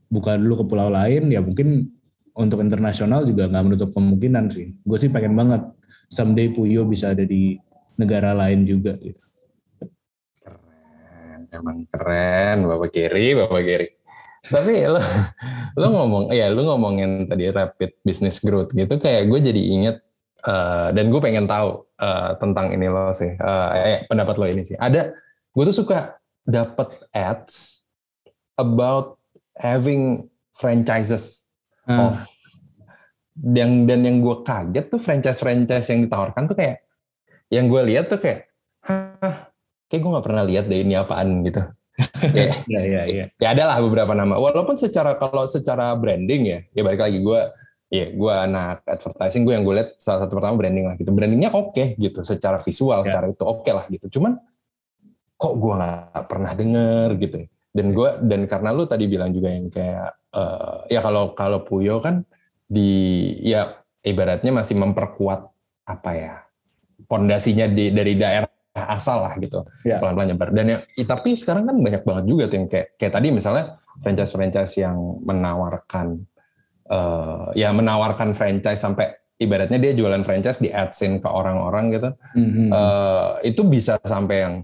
buka 0.08 0.40
dulu 0.40 0.64
ke 0.64 0.66
pulau 0.72 0.88
lain, 0.88 1.28
ya 1.32 1.44
mungkin 1.44 1.92
untuk 2.38 2.64
internasional 2.64 3.28
juga 3.28 3.52
nggak 3.52 3.64
menutup 3.68 3.90
kemungkinan 3.92 4.48
sih. 4.48 4.80
Gue 4.88 4.96
sih 4.96 5.12
pengen 5.12 5.36
banget 5.36 5.68
someday 6.08 6.48
Puyo 6.48 6.88
bisa 6.88 7.12
ada 7.12 7.28
di 7.28 7.60
negara 8.00 8.32
lain 8.32 8.64
juga 8.64 8.96
gitu 9.02 9.27
emang 11.58 11.90
keren 11.90 12.66
Bapak 12.70 12.90
Kiri, 12.94 13.34
Bapak 13.34 13.62
Kiri. 13.66 13.88
Tapi 14.48 14.88
lo, 14.88 15.02
lo 15.82 15.88
ngomong, 15.92 16.24
ya 16.32 16.48
lo 16.54 16.64
ngomongin 16.64 17.28
tadi 17.28 17.52
rapid 17.52 18.00
business 18.06 18.40
growth 18.40 18.72
gitu, 18.72 18.96
kayak 18.96 19.28
gue 19.28 19.40
jadi 19.44 19.62
inget 19.76 19.98
uh, 20.48 20.94
dan 20.96 21.12
gue 21.12 21.20
pengen 21.20 21.50
tahu 21.50 21.84
uh, 22.00 22.32
tentang 22.40 22.72
ini 22.72 22.88
lo 22.88 23.12
sih, 23.12 23.36
uh, 23.36 23.70
eh, 23.76 24.08
pendapat 24.08 24.36
lo 24.40 24.46
ini 24.48 24.64
sih. 24.64 24.78
Ada, 24.80 25.12
gue 25.52 25.64
tuh 25.68 25.76
suka 25.84 26.16
dapat 26.48 26.96
ads 27.12 27.84
about 28.56 29.20
having 29.60 30.32
franchises 30.56 31.52
hmm. 31.84 32.00
of 32.00 32.16
yang 33.38 33.86
dan 33.86 34.02
yang 34.02 34.18
gue 34.24 34.42
kaget 34.42 34.86
tuh 34.90 34.98
franchise 34.98 35.38
franchise 35.44 35.88
yang 35.94 36.02
ditawarkan 36.08 36.50
tuh 36.50 36.58
kayak 36.58 36.82
yang 37.54 37.70
gue 37.70 37.82
lihat 37.86 38.10
tuh 38.10 38.18
kayak 38.18 38.50
hah 38.82 39.54
kayak 39.88 40.02
gue 40.04 40.12
nggak 40.12 40.26
pernah 40.28 40.44
lihat 40.44 40.66
deh 40.68 40.80
ini 40.84 40.94
apaan 40.96 41.44
gitu. 41.44 41.64
ya, 42.38 42.54
ya, 42.70 42.82
ya, 42.86 43.02
ya. 43.10 43.26
ya 43.42 43.48
ada 43.58 43.64
lah 43.74 43.78
beberapa 43.82 44.14
nama. 44.14 44.38
Walaupun 44.38 44.78
secara 44.78 45.18
kalau 45.18 45.50
secara 45.50 45.98
branding 45.98 46.44
ya, 46.46 46.60
ya 46.78 46.82
balik 46.86 47.02
lagi 47.02 47.18
gue, 47.18 47.42
ya 47.90 48.06
gue 48.14 48.34
anak 48.38 48.86
advertising 48.86 49.42
gue 49.48 49.54
yang 49.58 49.66
gue 49.66 49.76
lihat 49.82 49.90
salah 49.98 50.28
satu 50.28 50.38
pertama 50.38 50.62
branding 50.62 50.86
lah 50.86 50.96
gitu. 51.00 51.10
Brandingnya 51.10 51.50
oke 51.50 51.74
okay, 51.74 51.88
gitu, 51.98 52.22
secara 52.22 52.62
visual, 52.62 53.02
ya. 53.02 53.06
secara 53.10 53.26
itu 53.34 53.42
oke 53.42 53.66
okay 53.66 53.74
lah 53.74 53.86
gitu. 53.90 54.06
Cuman 54.20 54.38
kok 55.38 55.54
gue 55.58 55.74
nggak 55.74 56.26
pernah 56.30 56.52
denger 56.54 57.10
gitu. 57.18 57.38
Dan 57.74 57.94
gue 57.94 58.10
dan 58.26 58.42
karena 58.46 58.70
lu 58.74 58.86
tadi 58.86 59.06
bilang 59.10 59.34
juga 59.34 59.50
yang 59.54 59.70
kayak 59.74 60.10
uh, 60.38 60.86
ya 60.90 61.02
kalau 61.02 61.34
kalau 61.34 61.66
Puyo 61.66 61.98
kan 61.98 62.26
di 62.68 63.34
ya 63.42 63.74
ibaratnya 64.06 64.52
masih 64.54 64.76
memperkuat 64.82 65.50
apa 65.88 66.12
ya 66.14 66.34
pondasinya 67.08 67.70
di 67.72 67.96
dari 67.96 68.14
daerah 68.20 68.50
asal 68.86 69.26
lah 69.26 69.34
gitu 69.42 69.66
yeah. 69.82 69.98
pelan-pelan 69.98 70.36
nyebar 70.36 70.50
dan 70.54 70.66
yang 70.78 70.82
tapi 71.08 71.34
sekarang 71.34 71.66
kan 71.66 71.78
banyak 71.82 72.04
banget 72.06 72.26
juga 72.30 72.44
tuh 72.46 72.58
yang 72.62 72.68
kayak 72.70 72.88
kayak 73.00 73.14
tadi 73.18 73.28
misalnya 73.34 73.82
franchise-franchise 74.06 74.74
yang 74.78 74.98
menawarkan 75.26 76.22
uh, 76.92 77.50
ya 77.58 77.74
menawarkan 77.74 78.38
franchise 78.38 78.82
sampai 78.82 79.18
ibaratnya 79.38 79.78
dia 79.78 79.94
jualan 79.94 80.26
franchise 80.26 80.60
di 80.62 80.70
adsin 80.74 81.22
ke 81.22 81.30
orang-orang 81.30 81.86
gitu 81.94 82.10
mm-hmm. 82.14 82.68
uh, 82.74 83.38
itu 83.46 83.62
bisa 83.66 84.02
sampai 84.02 84.38
yang 84.42 84.56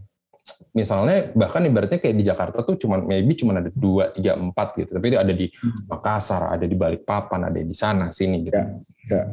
misalnya 0.73 1.29
bahkan 1.37 1.61
ibaratnya 1.63 2.01
kayak 2.01 2.17
di 2.17 2.25
Jakarta 2.25 2.65
tuh 2.65 2.75
cuma 2.81 2.99
maybe 2.99 3.37
cuma 3.37 3.53
ada 3.53 3.69
dua 3.69 4.09
tiga 4.11 4.33
empat 4.33 4.75
gitu 4.81 4.97
tapi 4.97 5.13
itu 5.13 5.17
ada 5.21 5.33
di 5.33 5.47
mm-hmm. 5.47 5.87
Makassar 5.93 6.41
ada 6.57 6.65
di 6.65 6.75
Balikpapan 6.75 7.53
ada 7.53 7.59
di 7.61 7.75
sana 7.77 8.09
sini 8.09 8.37
gitu 8.41 8.57
yeah. 8.57 8.69
Yeah. 9.07 9.25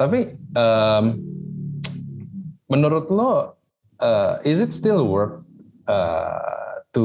tapi 0.00 0.32
um, 0.56 1.04
menurut 2.68 3.06
lo 3.12 3.57
uh, 4.02 4.38
is 4.42 4.58
it 4.62 4.70
still 4.74 5.06
worth 5.06 5.42
uh, 5.86 6.82
to 6.94 7.04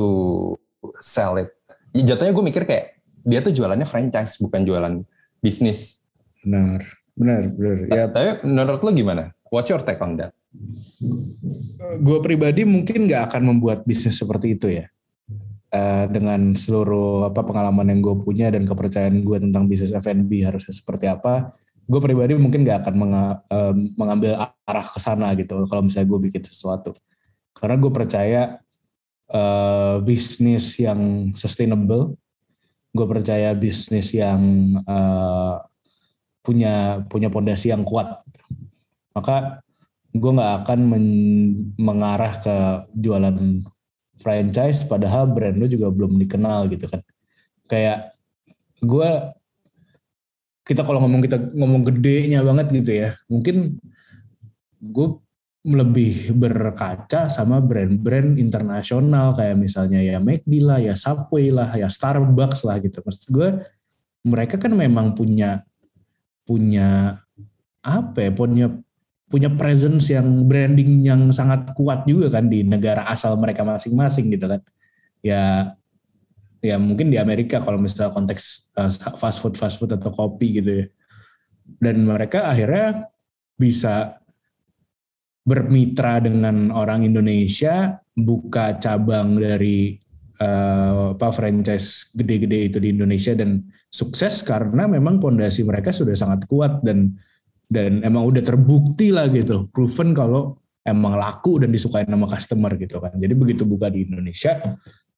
sell 1.01 1.37
it? 1.37 1.53
Jatuhnya 1.93 2.33
gue 2.33 2.45
mikir 2.45 2.63
kayak 2.65 2.97
dia 3.23 3.39
tuh 3.39 3.53
jualannya 3.53 3.85
franchise 3.85 4.41
bukan 4.41 4.65
jualan 4.65 4.93
bisnis. 5.39 6.03
Benar, 6.41 6.81
benar, 7.13 7.41
benar. 7.53 7.77
Ya. 7.89 8.05
Tapi 8.09 8.45
menurut 8.45 8.81
lo 8.81 8.91
gimana? 8.91 9.23
What's 9.53 9.69
your 9.69 9.85
take 9.85 10.01
on 10.01 10.17
that? 10.17 10.33
gue 12.03 12.17
pribadi 12.21 12.61
mungkin 12.61 13.09
nggak 13.09 13.33
akan 13.33 13.41
membuat 13.53 13.81
bisnis 13.83 14.21
seperti 14.21 14.53
itu 14.57 14.69
ya. 14.69 14.85
Uh, 15.73 16.05
dengan 16.05 16.53
seluruh 16.53 17.25
apa 17.25 17.41
pengalaman 17.41 17.89
yang 17.89 17.99
gue 18.05 18.15
punya 18.21 18.53
dan 18.53 18.61
kepercayaan 18.61 19.25
gue 19.25 19.37
tentang 19.41 19.65
bisnis 19.65 19.89
F&B 19.89 20.45
harusnya 20.45 20.69
seperti 20.69 21.09
apa, 21.09 21.49
gue 21.83 21.99
pribadi 21.99 22.35
mungkin 22.39 22.63
nggak 22.63 22.87
akan 22.87 22.95
menga, 22.95 23.23
uh, 23.51 23.73
mengambil 23.99 24.31
arah 24.63 24.87
ke 24.87 24.99
sana 24.99 25.35
gitu 25.35 25.63
kalau 25.67 25.83
misalnya 25.83 26.07
gue 26.07 26.19
bikin 26.29 26.41
sesuatu. 26.47 26.95
Karena 27.53 27.75
gue 27.79 27.91
percaya 27.91 28.41
uh, 29.31 29.99
bisnis 30.01 30.79
yang 30.79 31.31
sustainable, 31.35 32.15
gue 32.95 33.05
percaya 33.07 33.51
bisnis 33.53 34.15
yang 34.15 34.41
uh, 34.87 35.59
punya 36.43 37.03
punya 37.07 37.27
pondasi 37.31 37.71
yang 37.71 37.83
kuat. 37.83 38.23
Maka 39.13 39.63
gue 40.13 40.31
nggak 40.33 40.53
akan 40.63 40.79
men, 40.85 41.07
mengarah 41.75 42.33
ke 42.37 42.55
jualan 42.93 43.65
franchise 44.13 44.85
padahal 44.85 45.25
brand 45.25 45.57
lu 45.57 45.65
juga 45.65 45.89
belum 45.89 46.21
dikenal 46.21 46.69
gitu 46.69 46.85
kan 46.85 47.01
kayak 47.65 48.13
gue 48.77 49.09
kita 50.63 50.81
kalau 50.87 51.03
ngomong 51.03 51.21
kita 51.23 51.37
ngomong 51.51 51.83
gedenya 51.83 52.39
banget 52.39 52.67
gitu 52.71 52.91
ya 53.03 53.09
mungkin 53.27 53.77
gue 54.79 55.07
lebih 55.63 56.35
berkaca 56.35 57.31
sama 57.31 57.63
brand-brand 57.63 58.35
internasional 58.35 59.31
kayak 59.31 59.55
misalnya 59.55 60.03
ya 60.03 60.19
McD 60.19 60.59
lah, 60.59 60.75
ya 60.83 60.91
Subway 60.91 61.55
lah, 61.55 61.71
ya 61.71 61.87
Starbucks 61.87 62.67
lah 62.67 62.83
gitu. 62.83 62.99
Maksud 62.99 63.31
gue 63.31 63.49
mereka 64.27 64.59
kan 64.59 64.75
memang 64.75 65.15
punya 65.15 65.63
punya 66.43 67.15
apa 67.79 68.27
ya, 68.27 68.31
punya 68.35 68.67
punya 69.31 69.47
presence 69.55 70.11
yang 70.11 70.27
branding 70.43 70.99
yang 70.99 71.31
sangat 71.31 71.71
kuat 71.79 72.03
juga 72.03 72.37
kan 72.37 72.51
di 72.51 72.67
negara 72.67 73.07
asal 73.07 73.39
mereka 73.39 73.63
masing-masing 73.63 74.35
gitu 74.35 74.51
kan. 74.51 74.59
Ya 75.23 75.73
ya 76.63 76.79
mungkin 76.79 77.11
di 77.11 77.19
Amerika 77.19 77.59
kalau 77.59 77.75
misalnya 77.75 78.15
konteks 78.15 78.71
uh, 78.79 78.87
fast 79.19 79.43
food 79.43 79.59
fast 79.59 79.77
food 79.77 79.91
atau 79.91 80.09
kopi 80.15 80.63
gitu 80.63 80.71
ya. 80.83 80.85
Dan 81.63 82.07
mereka 82.07 82.47
akhirnya 82.47 83.11
bisa 83.59 84.23
bermitra 85.43 86.23
dengan 86.23 86.71
orang 86.71 87.03
Indonesia, 87.03 87.99
buka 88.15 88.79
cabang 88.79 89.35
dari 89.35 89.99
uh, 90.39 91.11
apa 91.15 91.29
franchise 91.35 92.15
gede-gede 92.15 92.71
itu 92.71 92.77
di 92.79 92.95
Indonesia 92.95 93.35
dan 93.35 93.63
sukses 93.91 94.41
karena 94.47 94.87
memang 94.87 95.19
pondasi 95.19 95.67
mereka 95.67 95.91
sudah 95.91 96.15
sangat 96.15 96.47
kuat 96.47 96.79
dan 96.81 97.13
dan 97.67 98.03
emang 98.05 98.27
udah 98.27 98.43
terbukti 98.43 99.09
lah 99.09 99.27
gitu 99.31 99.67
proven 99.73 100.13
kalau 100.13 100.61
emang 100.83 101.15
laku 101.15 101.63
dan 101.63 101.71
disukai 101.71 102.05
nama 102.05 102.27
customer 102.27 102.75
gitu 102.75 102.99
kan 102.99 103.15
jadi 103.15 103.33
begitu 103.33 103.63
buka 103.63 103.87
di 103.89 104.05
Indonesia 104.05 104.59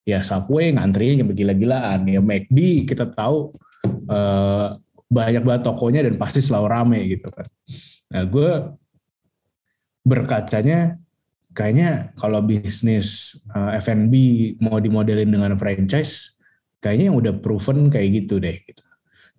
ya 0.06 0.22
Subway 0.22 0.72
ngantrinya 0.78 1.26
bergila-gilaan 1.26 2.06
ya 2.06 2.22
McD 2.22 2.86
kita 2.86 3.10
tahu 3.12 3.52
eh, 3.86 4.68
banyak 5.06 5.44
banget 5.44 5.62
tokonya 5.66 6.02
dan 6.06 6.16
pasti 6.22 6.40
selalu 6.40 6.68
rame 6.70 7.00
gitu 7.10 7.28
kan 7.30 7.48
nah 8.14 8.24
gue 8.24 8.52
berkacanya 10.06 11.02
kayaknya 11.58 12.14
kalau 12.16 12.40
bisnis 12.46 13.42
eh, 13.52 13.82
F&B 13.82 14.14
mau 14.62 14.78
dimodelin 14.78 15.34
dengan 15.34 15.58
franchise 15.58 16.36
kayaknya 16.86 17.10
yang 17.10 17.18
udah 17.18 17.34
proven 17.42 17.90
kayak 17.90 18.22
gitu 18.22 18.38
deh 18.38 18.62
gitu. 18.62 18.86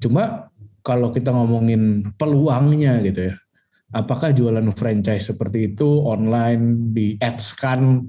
Cuma 0.02 0.50
kalau 0.82 1.14
kita 1.14 1.30
ngomongin 1.30 2.10
peluangnya 2.18 2.98
gitu 3.06 3.30
ya, 3.30 3.34
apakah 3.96 4.36
jualan 4.36 4.68
franchise 4.76 5.32
seperti 5.32 5.72
itu 5.72 6.04
online 6.04 6.92
di 6.92 7.16
ads 7.16 7.56
kan 7.56 8.04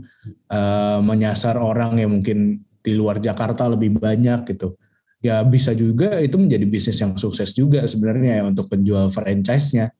uh, 0.51 0.99
menyasar 0.99 1.55
orang 1.55 2.03
yang 2.03 2.11
mungkin 2.19 2.59
di 2.83 2.91
luar 2.91 3.23
Jakarta 3.23 3.71
lebih 3.71 3.95
banyak 3.95 4.43
gitu. 4.51 4.75
Ya 5.23 5.39
bisa 5.47 5.71
juga 5.71 6.19
itu 6.19 6.35
menjadi 6.35 6.67
bisnis 6.67 6.99
yang 6.99 7.15
sukses 7.15 7.55
juga 7.55 7.87
sebenarnya 7.87 8.43
ya 8.43 8.43
untuk 8.43 8.67
penjual 8.67 9.07
franchise-nya. 9.07 9.95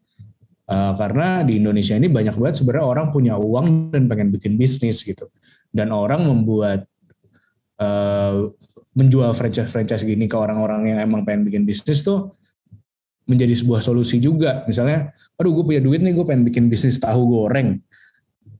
Uh, 0.67 0.91
karena 0.99 1.47
di 1.47 1.63
Indonesia 1.63 1.95
ini 1.95 2.11
banyak 2.11 2.35
banget 2.35 2.59
sebenarnya 2.59 2.85
orang 2.91 3.07
punya 3.07 3.39
uang 3.39 3.95
dan 3.95 4.11
pengen 4.11 4.35
bikin 4.35 4.59
bisnis 4.59 5.07
gitu. 5.07 5.31
Dan 5.71 5.95
orang 5.95 6.27
membuat 6.27 6.83
uh, 7.79 8.51
menjual 8.91 9.31
franchise-franchise 9.31 10.03
gini 10.03 10.27
ke 10.27 10.35
orang-orang 10.35 10.91
yang 10.91 10.99
emang 10.99 11.23
pengen 11.23 11.47
bikin 11.47 11.63
bisnis 11.63 12.03
tuh 12.03 12.35
menjadi 13.27 13.53
sebuah 13.53 13.83
solusi 13.83 14.17
juga. 14.23 14.63
Misalnya, 14.65 15.11
aduh 15.35 15.51
gue 15.51 15.63
punya 15.75 15.81
duit 15.83 15.99
nih, 15.99 16.15
gue 16.15 16.25
pengen 16.25 16.47
bikin 16.47 16.71
bisnis 16.71 16.97
tahu 16.97 17.27
goreng. 17.27 17.77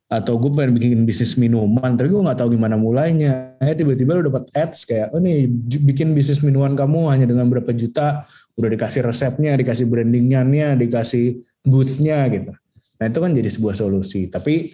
Atau 0.07 0.39
gue 0.39 0.51
pengen 0.51 0.71
bikin 0.75 1.03
bisnis 1.03 1.35
minuman, 1.35 1.95
tapi 1.95 2.07
gue 2.07 2.19
gak 2.19 2.39
tahu 2.39 2.55
gimana 2.55 2.79
mulainya. 2.79 3.59
Eh 3.59 3.75
tiba-tiba 3.75 4.19
lo 4.19 4.27
dapat 4.31 4.47
ads 4.55 4.87
kayak, 4.87 5.11
oh 5.15 5.19
nih 5.19 5.47
bikin 5.83 6.15
bisnis 6.15 6.43
minuman 6.43 6.75
kamu 6.75 7.11
hanya 7.11 7.25
dengan 7.27 7.47
berapa 7.51 7.71
juta, 7.75 8.23
udah 8.55 8.69
dikasih 8.71 9.03
resepnya, 9.03 9.55
dikasih 9.59 9.87
brandingnya, 9.87 10.75
dikasih 10.79 11.43
boothnya 11.63 12.23
gitu. 12.31 12.51
Nah 12.97 13.05
itu 13.07 13.19
kan 13.19 13.31
jadi 13.35 13.49
sebuah 13.51 13.75
solusi. 13.75 14.31
Tapi 14.31 14.71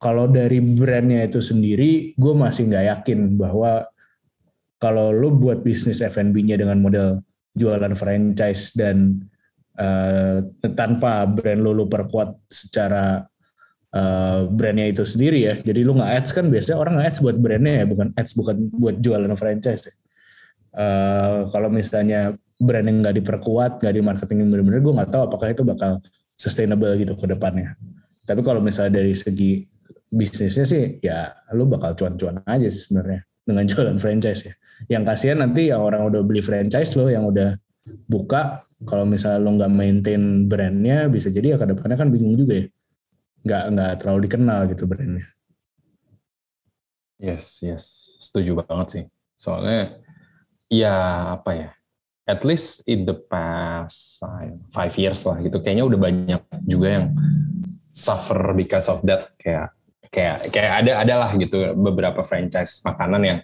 kalau 0.00 0.26
dari 0.26 0.58
brandnya 0.58 1.22
itu 1.22 1.38
sendiri, 1.38 2.16
gue 2.16 2.34
masih 2.34 2.66
nggak 2.72 2.84
yakin 2.96 3.38
bahwa 3.38 3.86
kalau 4.82 5.14
lo 5.14 5.30
buat 5.30 5.62
bisnis 5.62 6.02
F&B-nya 6.02 6.58
dengan 6.58 6.82
model 6.82 7.22
jualan 7.52 7.92
franchise 7.92 8.72
dan 8.72 9.20
uh, 9.76 10.40
tanpa 10.72 11.28
brand 11.28 11.60
lo 11.60 11.76
lo 11.76 11.84
perkuat 11.88 12.48
secara 12.48 13.20
uh, 13.92 14.48
brandnya 14.48 14.88
itu 14.88 15.04
sendiri 15.04 15.38
ya. 15.44 15.54
Jadi 15.60 15.80
lo 15.84 15.96
nggak 15.96 16.12
ads 16.22 16.30
kan 16.32 16.48
biasanya 16.48 16.78
orang 16.80 16.92
nggak 16.98 17.08
ads 17.12 17.20
buat 17.20 17.36
brandnya 17.36 17.74
ya, 17.82 17.84
bukan 17.88 18.08
ads 18.16 18.32
bukan 18.36 18.56
buat 18.72 18.96
jualan 19.00 19.32
franchise. 19.36 19.92
Uh, 20.72 21.48
kalau 21.52 21.68
misalnya 21.68 22.32
brand 22.56 22.86
yang 22.88 23.04
nggak 23.04 23.16
diperkuat, 23.20 23.84
nggak 23.84 23.94
di 23.94 24.00
marketing 24.00 24.48
benar-benar, 24.48 24.80
gue 24.80 24.94
nggak 24.96 25.10
tahu 25.12 25.22
apakah 25.28 25.46
itu 25.52 25.62
bakal 25.66 26.00
sustainable 26.32 26.92
gitu 26.96 27.12
ke 27.16 27.26
depannya. 27.28 27.76
Tapi 28.24 28.40
kalau 28.40 28.64
misalnya 28.64 29.02
dari 29.02 29.12
segi 29.12 29.66
bisnisnya 30.08 30.64
sih, 30.64 30.84
ya 31.04 31.32
lo 31.52 31.68
bakal 31.68 31.92
cuan-cuan 31.92 32.40
aja 32.48 32.68
sih 32.72 32.88
sebenarnya 32.88 33.28
dengan 33.42 33.64
jualan 33.70 33.98
franchise 33.98 34.40
ya. 34.48 34.54
Yang 34.98 35.02
kasihan 35.14 35.38
nanti 35.42 35.70
yang 35.70 35.82
orang 35.82 36.06
udah 36.06 36.22
beli 36.26 36.42
franchise 36.42 36.94
lo 36.98 37.06
yang 37.10 37.26
udah 37.26 37.58
buka. 38.06 38.66
Kalau 38.82 39.06
misalnya 39.06 39.38
lo 39.38 39.54
nggak 39.54 39.72
maintain 39.72 40.46
brandnya 40.50 41.06
bisa 41.06 41.30
jadi 41.30 41.54
ya 41.54 41.56
ke 41.58 41.70
depannya 41.70 41.94
kan 41.94 42.08
bingung 42.10 42.34
juga 42.34 42.62
ya. 42.62 42.66
Nggak 43.42 43.64
nggak 43.74 43.92
terlalu 44.02 44.18
dikenal 44.26 44.60
gitu 44.74 44.84
brandnya. 44.90 45.26
Yes 47.22 47.62
yes. 47.62 47.84
Setuju 48.18 48.58
banget 48.58 48.88
sih. 48.90 49.04
Soalnya 49.38 50.02
ya 50.66 50.94
apa 51.38 51.50
ya 51.54 51.70
at 52.26 52.42
least 52.46 52.86
in 52.88 53.04
the 53.04 53.14
past 53.14 54.22
five 54.70 54.94
years 54.96 55.26
lah 55.26 55.42
gitu 55.42 55.60
kayaknya 55.60 55.84
udah 55.84 55.98
banyak 56.00 56.42
juga 56.64 56.88
yang 56.98 57.06
suffer 57.92 58.56
because 58.56 58.90
of 58.90 59.02
that. 59.06 59.30
Kayak 59.38 59.74
kayak 60.12 60.52
kayak 60.52 60.72
ada 60.84 60.92
adalah 61.00 61.30
gitu 61.40 61.72
beberapa 61.72 62.20
franchise 62.20 62.84
makanan 62.84 63.22
yang 63.24 63.38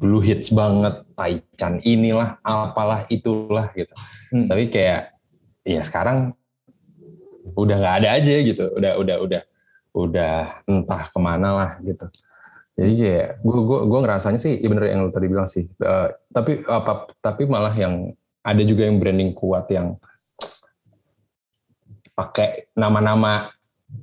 dulu 0.00 0.24
hits 0.24 0.48
banget 0.48 1.04
Taichan 1.12 1.84
inilah 1.84 2.40
apalah 2.40 3.04
itulah 3.12 3.68
gitu. 3.76 3.92
Hmm. 4.32 4.48
tapi 4.48 4.72
kayak 4.72 5.12
ya 5.60 5.84
sekarang 5.84 6.32
udah 7.52 7.76
nggak 7.76 7.96
ada 8.00 8.08
aja 8.16 8.34
gitu. 8.40 8.64
Udah 8.72 8.96
udah 8.96 9.16
udah 9.20 9.42
udah 9.92 10.34
entah 10.64 11.02
ke 11.04 11.18
mana 11.20 11.48
lah 11.52 11.70
gitu. 11.84 12.08
Jadi 12.80 12.92
kayak 12.96 13.28
gue 13.44 13.58
gue 13.60 13.80
gue 13.92 14.00
ngerasanya 14.00 14.40
sih 14.40 14.56
ya 14.56 14.68
bener 14.72 14.88
yang 14.88 15.04
lo 15.04 15.12
tadi 15.12 15.28
bilang 15.28 15.44
sih 15.44 15.68
uh, 15.84 16.08
tapi 16.32 16.64
apa 16.64 17.12
tapi 17.20 17.44
malah 17.44 17.76
yang 17.76 18.16
ada 18.40 18.62
juga 18.64 18.88
yang 18.88 18.96
branding 18.96 19.36
kuat 19.36 19.68
yang 19.68 20.00
pakai 22.16 22.72
nama-nama 22.72 23.52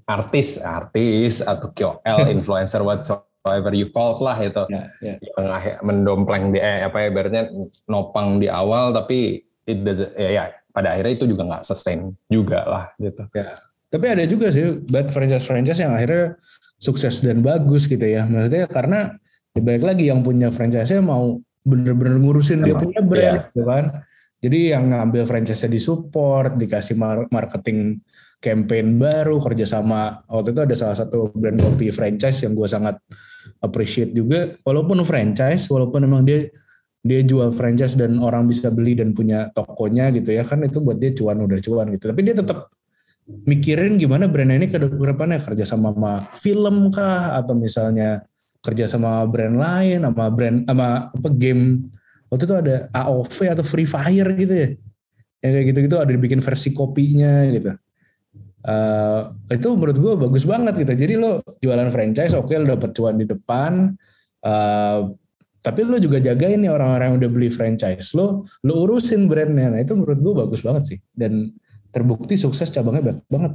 artis 0.07 0.61
artis 0.61 1.43
atau 1.43 1.71
KOL 1.71 2.27
influencer 2.35 2.83
whatsoever 2.83 3.27
whatever 3.47 3.71
you 3.71 3.87
call 3.95 4.19
lah 4.19 4.35
itu. 4.43 4.63
Yeah, 4.67 4.87
yeah. 4.99 5.17
yang 5.23 5.79
mendompleng 5.87 6.51
di 6.51 6.59
eh, 6.59 6.83
apa 6.83 6.99
ya 6.99 7.07
ibaratnya 7.07 7.43
nopang 7.87 8.43
di 8.43 8.51
awal 8.51 8.91
tapi 8.91 9.39
it 9.63 9.79
does 9.87 10.03
ya, 10.19 10.29
ya 10.35 10.43
pada 10.75 10.93
akhirnya 10.93 11.13
itu 11.15 11.25
juga 11.31 11.43
nggak 11.47 11.63
sustain 11.63 12.11
juga 12.27 12.67
lah 12.67 12.85
gitu. 12.99 13.23
Ya. 13.31 13.63
Tapi 13.87 14.05
ada 14.11 14.23
juga 14.27 14.51
sih 14.51 14.83
bad 14.83 15.07
franchise 15.07 15.47
franchise 15.47 15.79
yang 15.79 15.95
akhirnya 15.95 16.35
sukses 16.75 17.23
dan 17.23 17.39
bagus 17.39 17.87
gitu 17.87 18.03
ya. 18.03 18.27
Maksudnya 18.27 18.67
karena 18.67 19.15
ya 19.55 19.61
balik 19.63 19.83
lagi 19.87 20.11
yang 20.11 20.19
punya 20.21 20.51
franchise-nya 20.51 20.99
mau 20.99 21.39
bener-bener 21.63 22.19
ngurusin 22.19 22.63
dia 22.63 22.75
punya 22.75 22.99
brand 22.99 23.23
yeah. 23.23 23.47
gitu 23.47 23.63
kan. 23.63 23.85
Jadi 24.37 24.59
yang 24.69 24.93
ngambil 24.93 25.25
franchise-nya 25.25 25.71
di 25.71 25.81
support 25.81 26.53
dikasih 26.59 26.93
marketing 27.33 28.05
campaign 28.37 29.01
baru 29.01 29.41
kerjasama 29.41 30.29
waktu 30.29 30.53
itu 30.53 30.61
ada 30.61 30.75
salah 30.77 30.97
satu 30.97 31.33
brand 31.33 31.57
kopi 31.57 31.89
franchise 31.89 32.45
yang 32.45 32.53
gue 32.53 32.69
sangat 32.69 33.01
appreciate 33.61 34.13
juga. 34.13 34.53
Walaupun 34.61 35.01
franchise 35.01 35.65
walaupun 35.73 36.05
memang 36.05 36.21
dia 36.21 36.45
dia 37.01 37.23
jual 37.23 37.49
franchise 37.55 37.97
dan 37.97 38.19
orang 38.21 38.45
bisa 38.45 38.69
beli 38.69 38.93
dan 38.93 39.15
punya 39.15 39.49
tokonya 39.55 40.11
gitu 40.13 40.35
ya 40.35 40.43
kan 40.45 40.61
itu 40.61 40.83
buat 40.83 41.01
dia 41.01 41.13
cuan 41.17 41.41
udah 41.41 41.59
cuan 41.61 41.85
gitu. 41.97 42.05
Tapi 42.13 42.21
dia 42.21 42.35
tetap 42.37 42.69
mikirin 43.27 43.97
gimana 43.97 44.29
brand 44.29 44.53
ini 44.53 44.69
ke 44.69 44.77
depannya 44.79 45.41
kerja 45.41 45.65
sama 45.65 45.91
sama 45.91 46.13
film 46.37 46.93
kah 46.93 47.35
atau 47.41 47.57
misalnya 47.57 48.23
kerja 48.61 48.85
sama 48.85 49.23
brand 49.25 49.57
lain 49.57 50.05
sama 50.05 50.25
brand 50.29 50.57
sama 50.69 51.09
apa 51.09 51.29
game. 51.33 51.89
Waktu 52.27 52.43
itu 52.43 52.55
ada 52.59 52.75
AOV 52.91 53.37
atau 53.55 53.63
Free 53.63 53.87
Fire 53.87 54.29
gitu 54.35 54.51
ya. 54.53 54.69
Yang 55.41 55.51
kayak 55.53 55.65
gitu-gitu 55.71 55.95
ada 55.95 56.11
dibikin 56.11 56.41
versi 56.43 56.75
kopinya 56.75 57.47
gitu 57.49 57.71
Uh, 58.67 59.31
itu 59.47 59.71
menurut 59.79 59.95
gue 59.95 60.13
bagus 60.27 60.43
banget 60.43 60.83
gitu. 60.83 60.91
Jadi 60.91 61.13
lo 61.15 61.39
jualan 61.63 61.87
franchise, 61.87 62.35
oke 62.35 62.51
okay, 62.51 62.59
lo 62.59 62.75
dapet 62.75 62.91
cuan 62.91 63.15
di 63.15 63.23
depan, 63.23 63.95
uh, 64.43 65.07
tapi 65.63 65.87
lo 65.87 65.95
juga 66.03 66.19
jagain 66.19 66.59
nih 66.59 66.71
orang-orang 66.71 67.15
yang 67.15 67.17
udah 67.23 67.31
beli 67.31 67.47
franchise 67.47 68.11
lo, 68.11 68.43
lo 68.67 68.73
urusin 68.83 69.31
brandnya. 69.31 69.71
Nah 69.71 69.79
itu 69.79 69.95
menurut 69.95 70.19
gue 70.19 70.33
bagus 70.35 70.61
banget 70.67 70.83
sih. 70.83 70.99
Dan 71.15 71.55
terbukti 71.95 72.35
sukses 72.35 72.67
cabangnya 72.67 73.15
banyak 73.15 73.25
banget. 73.31 73.53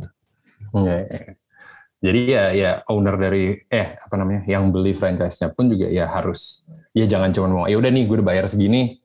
Ya, 0.73 0.99
Jadi 2.03 2.21
ya 2.27 2.45
ya 2.51 2.71
owner 2.91 3.15
dari 3.15 3.55
eh 3.71 3.95
apa 3.95 4.15
namanya 4.19 4.43
yang 4.49 4.75
beli 4.75 4.91
franchise-nya 4.91 5.55
pun 5.55 5.71
juga 5.71 5.87
ya 5.87 6.11
harus 6.11 6.67
ya 6.91 7.07
jangan 7.07 7.31
cuma 7.31 7.47
mau 7.53 7.67
ya 7.71 7.79
udah 7.79 7.93
nih 7.95 8.11
gue 8.11 8.17
udah 8.19 8.27
bayar 8.27 8.51
segini 8.51 8.99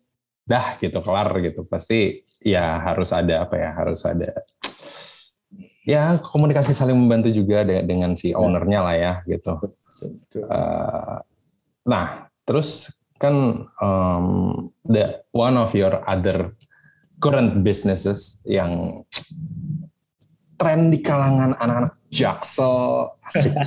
dah 0.48 0.80
gitu 0.82 0.98
kelar 1.06 1.30
gitu 1.46 1.68
pasti 1.70 2.26
ya 2.42 2.82
harus 2.82 3.14
ada 3.14 3.46
apa 3.46 3.56
ya 3.60 3.70
harus 3.76 4.02
ada 4.02 4.34
ya 5.88 6.20
komunikasi 6.20 6.76
saling 6.76 7.00
membantu 7.00 7.32
juga 7.32 7.64
dengan 7.64 8.12
si 8.20 8.36
ya. 8.36 8.44
ownernya 8.44 8.80
lah 8.84 8.96
ya 9.00 9.14
gitu. 9.24 9.56
Uh, 10.44 11.24
nah 11.88 12.28
terus 12.44 13.00
kan 13.16 13.66
um, 13.80 14.28
the 14.84 15.24
one 15.32 15.56
of 15.56 15.72
your 15.72 16.04
other 16.04 16.54
current 17.24 17.64
businesses 17.64 18.44
yang 18.44 19.02
tren 20.60 20.92
di 20.92 21.00
kalangan 21.00 21.56
anak-anak 21.56 21.96
jaksel 22.12 22.76
asik. 23.24 23.56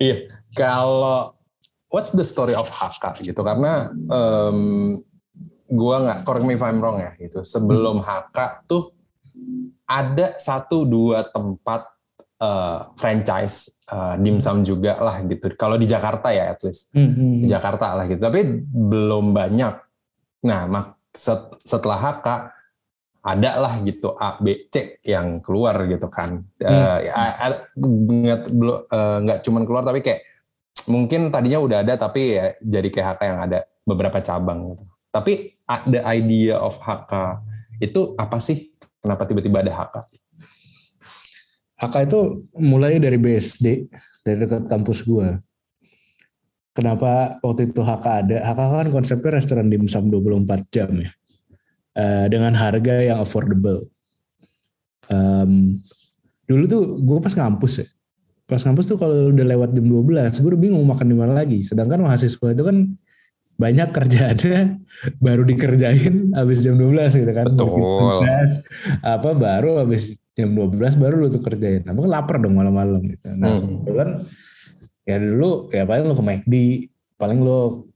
Iya, 0.00 0.30
kalau 0.56 1.36
what's 1.92 2.14
the 2.16 2.24
story 2.24 2.56
of 2.56 2.70
Haka 2.70 3.18
gitu 3.20 3.44
karena 3.44 3.92
um, 4.08 4.98
gua 5.68 6.00
nggak 6.06 6.18
correct 6.24 6.46
me 6.46 6.56
if 6.56 6.64
I'm 6.64 6.80
wrong 6.80 7.02
ya 7.02 7.12
gitu. 7.20 7.44
Sebelum 7.44 8.00
Haka 8.00 8.64
tuh 8.64 8.94
ada 9.84 10.36
satu 10.40 10.88
dua 10.88 11.28
tempat 11.28 11.94
uh, 12.40 12.92
franchise 12.96 13.80
uh, 13.92 14.16
dimsum 14.18 14.64
juga 14.64 14.98
lah 15.00 15.20
gitu. 15.24 15.52
Kalau 15.54 15.76
di 15.76 15.86
Jakarta 15.88 16.32
ya 16.32 16.56
at 16.56 16.60
least 16.64 16.92
mm-hmm. 16.96 17.44
di 17.44 17.46
Jakarta 17.48 17.94
lah 17.94 18.04
gitu. 18.08 18.20
Tapi 18.20 18.40
belum 18.64 19.36
banyak. 19.36 19.74
Nah, 20.44 20.60
mak 20.68 20.86
set, 21.12 21.56
setelah 21.60 22.00
HK 22.00 22.28
ada 23.24 23.50
lah 23.56 23.80
gitu 23.80 24.12
A 24.20 24.36
B 24.36 24.68
C 24.68 25.00
yang 25.00 25.40
keluar 25.40 25.80
gitu 25.88 26.08
kan. 26.12 26.44
Mm. 26.60 26.68
Uh, 26.68 26.98
ya, 27.00 27.12
nggak 27.76 28.40
uh, 28.92 29.18
nggak 29.24 29.38
cuman 29.40 29.62
keluar 29.64 29.84
tapi 29.84 30.04
kayak 30.04 30.20
mungkin 30.84 31.32
tadinya 31.32 31.64
udah 31.64 31.78
ada 31.80 31.96
tapi 31.96 32.36
ya 32.36 32.52
jadi 32.60 32.88
kayak 32.92 33.08
HK 33.16 33.22
yang 33.24 33.40
ada 33.40 33.58
beberapa 33.88 34.20
cabang 34.20 34.76
gitu. 34.76 34.84
Tapi 35.14 35.32
the 35.88 36.02
idea 36.04 36.58
of 36.58 36.76
HK 36.76 37.40
itu 37.80 38.14
apa 38.18 38.38
sih 38.38 38.73
Kenapa 39.04 39.28
tiba-tiba 39.28 39.60
ada 39.60 39.68
HK? 39.68 39.96
HK 41.76 41.94
itu 42.08 42.20
mulai 42.56 42.96
dari 42.96 43.20
BSD, 43.20 43.92
dari 44.24 44.36
dekat 44.40 44.64
kampus 44.64 45.04
gue. 45.04 45.28
Kenapa 46.72 47.36
waktu 47.44 47.68
itu 47.68 47.84
HK 47.84 48.06
ada? 48.08 48.36
HK 48.48 48.60
kan 48.64 48.88
konsepnya 48.88 49.36
restoran 49.36 49.68
dimsum 49.68 50.08
24 50.08 50.72
jam 50.72 50.88
ya. 50.96 51.12
Uh, 51.94 52.26
dengan 52.32 52.56
harga 52.56 53.04
yang 53.04 53.20
affordable. 53.20 53.92
Um, 55.12 55.78
dulu 56.48 56.64
tuh 56.64 56.82
gue 56.96 57.18
pas 57.20 57.36
ngampus 57.36 57.84
ya. 57.84 57.86
Pas 58.48 58.60
ngampus 58.64 58.88
tuh 58.88 58.96
kalau 58.96 59.28
udah 59.36 59.46
lewat 59.52 59.76
jam 59.76 59.84
12, 59.84 60.40
gue 60.40 60.48
udah 60.48 60.60
bingung 60.64 60.84
makan 60.88 61.06
di 61.12 61.16
mana 61.16 61.36
lagi. 61.36 61.60
Sedangkan 61.60 62.00
mahasiswa 62.00 62.56
itu 62.56 62.62
kan 62.64 62.88
banyak 63.54 63.88
kerjaannya 63.94 64.60
baru 65.24 65.42
dikerjain 65.46 66.34
habis 66.34 66.66
jam 66.66 66.74
12 66.78 67.22
gitu 67.22 67.32
kan. 67.32 67.46
Betul. 67.50 68.26
12, 68.26 69.02
apa 69.02 69.30
baru 69.34 69.70
habis 69.82 70.18
jam 70.34 70.50
12 70.50 70.98
baru 70.98 71.14
lu 71.24 71.28
tuh 71.30 71.42
kerjain. 71.42 71.86
Nah, 71.86 71.94
lapar 71.94 72.42
dong 72.42 72.58
malam-malam 72.58 73.00
gitu. 73.06 73.30
Nah, 73.38 73.54
hmm. 73.54 73.86
kan 73.94 74.08
ya 75.04 75.16
dulu 75.20 75.70
ya 75.70 75.86
paling 75.86 76.04
lu 76.10 76.14
ke 76.18 76.24
McD, 76.24 76.54
paling 77.14 77.38
lu 77.38 77.86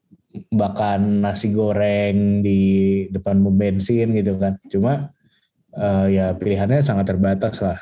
makan 0.55 1.25
nasi 1.25 1.51
goreng 1.51 2.45
di 2.45 2.61
depan 3.11 3.43
pom 3.43 3.55
bensin 3.55 4.15
gitu 4.15 4.39
kan. 4.39 4.55
Cuma 4.71 5.11
uh, 5.75 6.07
ya 6.07 6.35
pilihannya 6.39 6.79
sangat 6.85 7.11
terbatas 7.11 7.59
lah. 7.59 7.79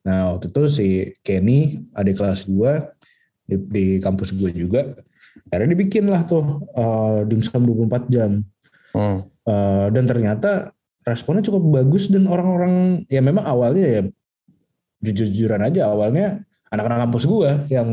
Nah, 0.00 0.32
waktu 0.32 0.48
itu 0.48 0.62
si 0.72 0.88
Kenny, 1.20 1.84
adik 1.92 2.24
kelas 2.24 2.48
gue 2.48 2.72
di, 3.44 3.56
di 3.68 3.86
kampus 4.00 4.32
gue 4.32 4.48
juga, 4.48 4.96
akhirnya 5.50 5.70
dibikin 5.74 6.06
lah 6.10 6.22
tuh 6.26 6.64
uh, 6.74 7.22
dimsum 7.26 7.62
24 7.62 8.12
jam 8.12 8.42
hmm. 8.94 9.18
uh, 9.46 9.86
dan 9.90 10.04
ternyata 10.06 10.74
responnya 11.06 11.44
cukup 11.46 11.82
bagus 11.82 12.12
dan 12.12 12.28
orang-orang 12.28 13.04
ya 13.08 13.24
memang 13.24 13.44
awalnya 13.46 13.86
ya 13.86 14.02
jujur-jujuran 15.00 15.64
aja 15.64 15.88
awalnya 15.88 16.44
anak-anak 16.70 17.08
kampus 17.08 17.24
gue 17.26 17.50
yang 17.72 17.88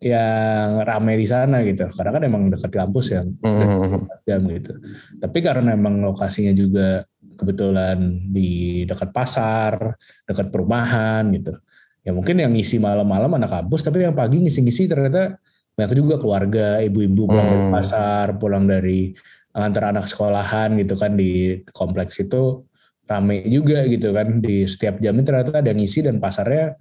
yang 0.00 0.80
ramai 0.80 1.20
di 1.20 1.28
sana 1.28 1.60
gitu 1.60 1.84
karena 1.92 2.10
kan 2.16 2.22
emang 2.24 2.42
dekat 2.48 2.72
kampus 2.72 3.12
yang 3.12 3.36
hmm. 3.36 4.08
jam 4.24 4.40
gitu 4.48 4.72
tapi 5.20 5.38
karena 5.44 5.76
emang 5.76 6.00
lokasinya 6.00 6.56
juga 6.56 7.04
kebetulan 7.36 8.00
di 8.32 8.84
dekat 8.88 9.12
pasar 9.12 9.92
dekat 10.24 10.48
perumahan 10.48 11.28
gitu 11.36 11.52
ya 12.00 12.16
mungkin 12.16 12.40
yang 12.40 12.52
ngisi 12.56 12.80
malam-malam 12.80 13.28
anak 13.36 13.52
kampus 13.60 13.84
tapi 13.84 14.08
yang 14.08 14.16
pagi 14.16 14.40
ngisi-ngisi 14.40 14.88
ternyata 14.88 15.36
banyak 15.80 15.96
juga 15.96 16.20
keluarga 16.20 16.84
ibu-ibu 16.84 17.24
pulang 17.24 17.48
hmm. 17.48 17.54
dari 17.56 17.66
pasar 17.72 18.26
pulang 18.36 18.64
dari 18.68 19.16
antar 19.56 19.96
anak 19.96 20.06
sekolahan 20.12 20.76
gitu 20.76 20.92
kan 21.00 21.16
di 21.16 21.64
kompleks 21.72 22.20
itu 22.20 22.68
rame 23.08 23.42
juga 23.48 23.82
gitu 23.88 24.12
kan 24.12 24.38
di 24.44 24.68
setiap 24.68 25.00
jam 25.00 25.16
ini 25.16 25.24
ternyata 25.24 25.58
ada 25.64 25.72
ngisi 25.72 26.04
dan 26.04 26.20
pasarnya 26.20 26.76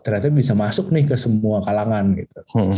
ternyata 0.00 0.30
bisa 0.30 0.54
masuk 0.54 0.94
nih 0.94 1.04
ke 1.04 1.16
semua 1.18 1.60
kalangan 1.60 2.14
gitu. 2.16 2.40
Hmm. 2.56 2.72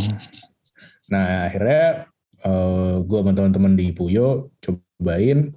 Nah 1.13 1.47
akhirnya 1.47 2.11
uh, 2.43 2.49
eh, 2.49 2.95
gue 3.07 3.19
sama 3.23 3.31
teman-teman 3.31 3.73
di 3.79 3.95
Puyo 3.95 4.51
cobain 4.59 5.55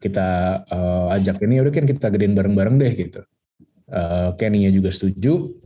kita 0.00 0.28
uh, 0.68 1.14
ajak 1.16 1.40
ini 1.44 1.60
udah 1.64 1.72
kan 1.72 1.88
kita 1.88 2.12
gedein 2.12 2.36
bareng-bareng 2.36 2.76
deh 2.80 2.92
gitu. 2.92 3.20
Uh, 3.88 4.32
Kenny-nya 4.36 4.72
juga 4.72 4.92
setuju. 4.92 5.56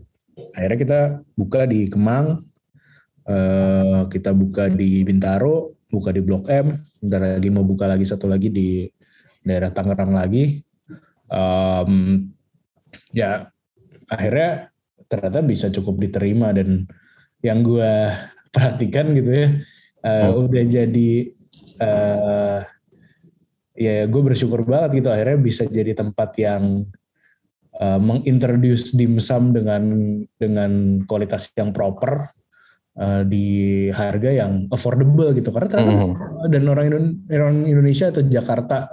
Akhirnya 0.55 0.79
kita 0.79 1.01
buka 1.39 1.67
di 1.67 1.87
Kemang, 1.87 2.43
Eh, 3.25 4.01
kita 4.13 4.37
buka 4.37 4.69
di 4.69 5.01
Bintaro, 5.01 5.81
buka 5.89 6.13
di 6.13 6.21
Blok 6.21 6.45
M, 6.53 6.77
bentar 7.01 7.41
lagi 7.41 7.49
mau 7.49 7.65
buka 7.65 7.89
lagi 7.89 8.05
satu 8.05 8.29
lagi 8.29 8.53
di 8.53 8.85
daerah 9.41 9.73
Tangerang 9.73 10.13
lagi. 10.13 10.61
Um, 11.33 12.21
ya 13.17 13.49
akhirnya 14.13 14.69
ternyata 15.09 15.41
bisa 15.41 15.73
cukup 15.73 16.05
diterima 16.05 16.53
dan 16.53 16.85
yang 17.41 17.65
gue 17.65 18.13
perhatikan 18.55 19.17
gitu 19.17 19.33
ya 19.33 19.49
uh, 20.05 20.31
oh. 20.31 20.45
udah 20.45 20.65
jadi 20.69 21.11
uh, 21.81 22.61
ya 23.75 24.05
gue 24.05 24.23
bersyukur 24.23 24.69
banget 24.69 25.01
gitu 25.01 25.09
akhirnya 25.11 25.41
bisa 25.41 25.65
jadi 25.65 25.97
tempat 25.97 26.31
yang 26.39 26.87
uh, 27.81 27.99
mengintroduce 27.99 28.95
dimsum 28.95 29.57
dengan 29.57 29.83
dengan 30.37 31.03
kualitas 31.09 31.51
yang 31.57 31.73
proper 31.73 32.31
uh, 32.99 33.23
di 33.27 33.89
harga 33.91 34.31
yang 34.31 34.67
affordable 34.71 35.31
gitu 35.35 35.51
karena 35.51 35.69
ternyata 35.71 35.95
mm. 35.95 36.51
dan 36.51 36.63
orang, 36.69 36.87
orang 37.31 37.57
Indonesia 37.67 38.11
atau 38.11 38.23
Jakarta 38.27 38.91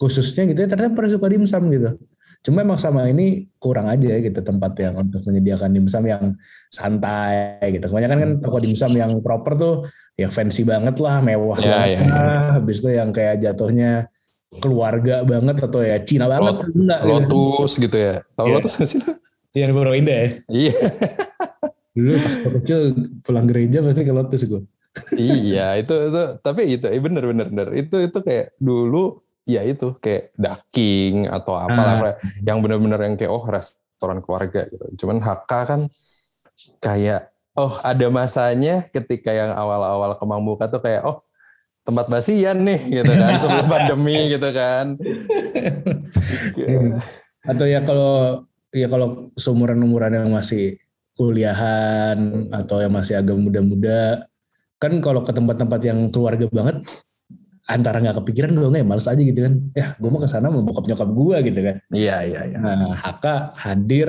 khususnya 0.00 0.48
gitu 0.48 0.64
ya 0.64 0.68
ternyata 0.70 0.96
pada 0.96 1.08
suka 1.12 1.26
dimsum 1.28 1.68
gitu 1.70 1.96
cuma 2.40 2.64
emang 2.64 2.80
sama 2.80 3.04
ini 3.04 3.52
kurang 3.60 3.84
aja 3.84 4.16
gitu 4.16 4.40
tempat 4.40 4.72
yang 4.80 4.96
untuk 4.96 5.20
menyediakan 5.28 5.76
dimsum 5.76 6.08
yang 6.08 6.24
santai 6.72 7.60
gitu 7.68 7.84
kebanyakan 7.92 8.16
kan 8.16 8.30
toko 8.40 8.58
dimsum 8.64 8.96
yang 8.96 9.12
proper 9.20 9.60
tuh 9.60 9.74
ya 10.16 10.32
fancy 10.32 10.64
banget 10.64 10.96
lah 11.04 11.20
mewah 11.20 11.60
yeah, 11.60 11.68
banget 11.68 11.88
yeah, 12.00 12.00
yeah. 12.00 12.44
habis 12.56 12.80
itu 12.80 12.96
yang 12.96 13.12
kayak 13.12 13.44
jatuhnya 13.44 14.08
keluarga 14.56 15.20
banget 15.20 15.56
atau 15.60 15.84
ya 15.84 16.00
Cina 16.00 16.32
banget 16.32 16.64
Lot, 16.64 16.72
enggak, 16.72 17.00
Lotus 17.04 17.72
gitu, 17.76 17.92
gitu 17.92 17.96
ya 18.08 18.14
tahu 18.32 18.46
yeah. 18.48 18.54
Lotus 18.56 18.72
nggak 18.80 18.88
sih 18.88 19.00
Iya 19.50 19.66
di 19.66 19.74
Pondok 19.74 19.98
Indah 19.98 20.14
ya. 20.14 20.28
Iya. 20.46 20.74
Dulu 22.00 22.16
pas 22.16 22.34
kecil 22.40 22.80
pulang 23.20 23.46
gereja 23.46 23.84
pasti 23.84 24.02
ke 24.08 24.12
Lotus 24.16 24.44
gue. 24.48 24.64
iya 25.14 25.78
itu 25.78 25.94
itu 25.94 26.22
tapi 26.42 26.66
itu 26.66 26.82
eh, 26.90 26.98
bener 26.98 27.22
bener 27.22 27.46
bener 27.46 27.68
itu 27.78 28.10
itu 28.10 28.18
kayak 28.26 28.58
dulu 28.58 29.22
ya 29.46 29.62
itu 29.62 29.94
kayak 30.02 30.34
daking 30.34 31.30
atau 31.30 31.54
apalah 31.58 32.14
ah. 32.14 32.14
yang 32.42 32.58
bener-bener 32.58 32.98
yang 32.98 33.14
kayak 33.14 33.30
oh 33.30 33.46
restoran 33.46 34.18
keluarga 34.18 34.66
gitu. 34.66 35.04
Cuman 35.04 35.22
HK 35.22 35.52
kan 35.66 35.80
kayak 36.82 37.30
oh 37.54 37.78
ada 37.82 38.06
masanya 38.10 38.86
ketika 38.90 39.30
yang 39.34 39.54
awal-awal 39.54 40.14
kemang 40.16 40.42
buka 40.42 40.66
tuh 40.70 40.82
kayak 40.82 41.02
oh 41.06 41.22
tempat 41.82 42.06
basian 42.06 42.62
nih 42.62 43.02
gitu 43.02 43.12
kan 43.16 43.32
sebelum 43.42 43.66
pandemi 43.66 44.30
gitu 44.30 44.48
kan. 44.52 44.94
Atau 47.46 47.66
ya 47.66 47.82
kalau 47.82 48.44
ya 48.70 48.86
kalau 48.86 49.32
seumuran-umuran 49.34 50.14
yang 50.14 50.30
masih 50.30 50.78
kuliahan 51.20 52.48
atau 52.48 52.80
yang 52.80 52.96
masih 52.96 53.20
agak 53.20 53.36
muda-muda. 53.36 54.24
Kan 54.80 54.96
kalau 55.04 55.20
ke 55.20 55.36
tempat-tempat 55.36 55.80
yang 55.84 56.08
keluarga 56.08 56.48
banget 56.48 56.80
antara 57.68 58.00
nggak 58.00 58.24
kepikiran 58.24 58.56
gue 58.56 58.66
nggak 58.72 58.80
ya 58.80 58.88
males 58.88 59.04
aja 59.04 59.20
gitu 59.20 59.40
kan. 59.44 59.54
Ya 59.76 59.92
gue 60.00 60.08
mau 60.08 60.16
ke 60.16 60.28
sana 60.32 60.48
mau 60.48 60.64
bokap 60.64 60.88
nyokap 60.88 61.10
gue 61.12 61.36
gitu 61.52 61.60
kan. 61.60 61.76
Iya, 61.92 62.16
iya, 62.24 62.40
iya. 62.48 62.56
nah 62.56 62.96
HK 62.96 63.24
hadir 63.60 64.08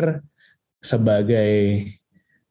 sebagai 0.79 1.83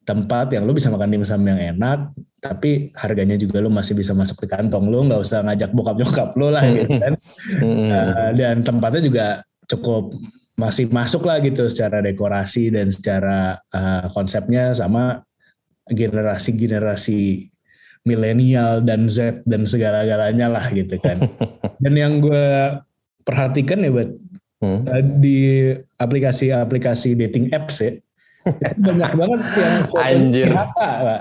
tempat 0.05 0.53
yang 0.53 0.69
lu 0.69 0.77
bisa 0.77 0.93
makan 0.93 1.09
dimsum 1.09 1.41
yang 1.49 1.61
enak 1.77 2.13
tapi 2.41 2.91
harganya 2.97 3.37
juga 3.37 3.61
lu 3.61 3.73
masih 3.73 3.97
bisa 3.97 4.13
masuk 4.13 4.45
di 4.45 4.49
kantong. 4.53 4.93
Lu 4.93 5.09
nggak 5.09 5.25
usah 5.25 5.41
ngajak 5.41 5.73
bokap 5.73 5.97
nyokap 5.97 6.29
lu 6.37 6.53
lah 6.53 6.65
gitu 6.69 7.01
kan. 7.01 7.17
Uh, 7.61 8.31
dan 8.39 8.63
tempatnya 8.63 9.01
juga 9.03 9.27
cukup 9.67 10.15
masih 10.61 10.93
masuk 10.93 11.25
lah 11.25 11.41
gitu 11.41 11.65
secara 11.73 12.05
dekorasi 12.05 12.69
dan 12.69 12.93
secara 12.93 13.57
uh, 13.73 14.05
konsepnya 14.13 14.77
sama 14.77 15.25
generasi-generasi 15.89 17.49
milenial 18.05 18.85
dan 18.85 19.09
Z 19.09 19.41
dan 19.49 19.65
segala-galanya 19.65 20.53
lah 20.53 20.69
gitu 20.77 21.01
kan. 21.01 21.17
dan 21.83 21.95
yang 21.97 22.21
gue 22.21 22.77
perhatikan 23.25 23.81
ya 23.81 23.93
buat 23.93 24.13
Hmm. 24.61 24.85
uh, 24.85 25.01
di 25.01 25.73
aplikasi-aplikasi 25.97 27.17
dating 27.17 27.49
apps 27.49 27.81
ya 27.81 27.97
banyak 28.77 29.13
banget 29.17 29.41
yang 29.57 29.75
di 29.89 29.97
Anjir. 30.01 30.49
HK, 30.53 30.81
Pak. 30.81 31.21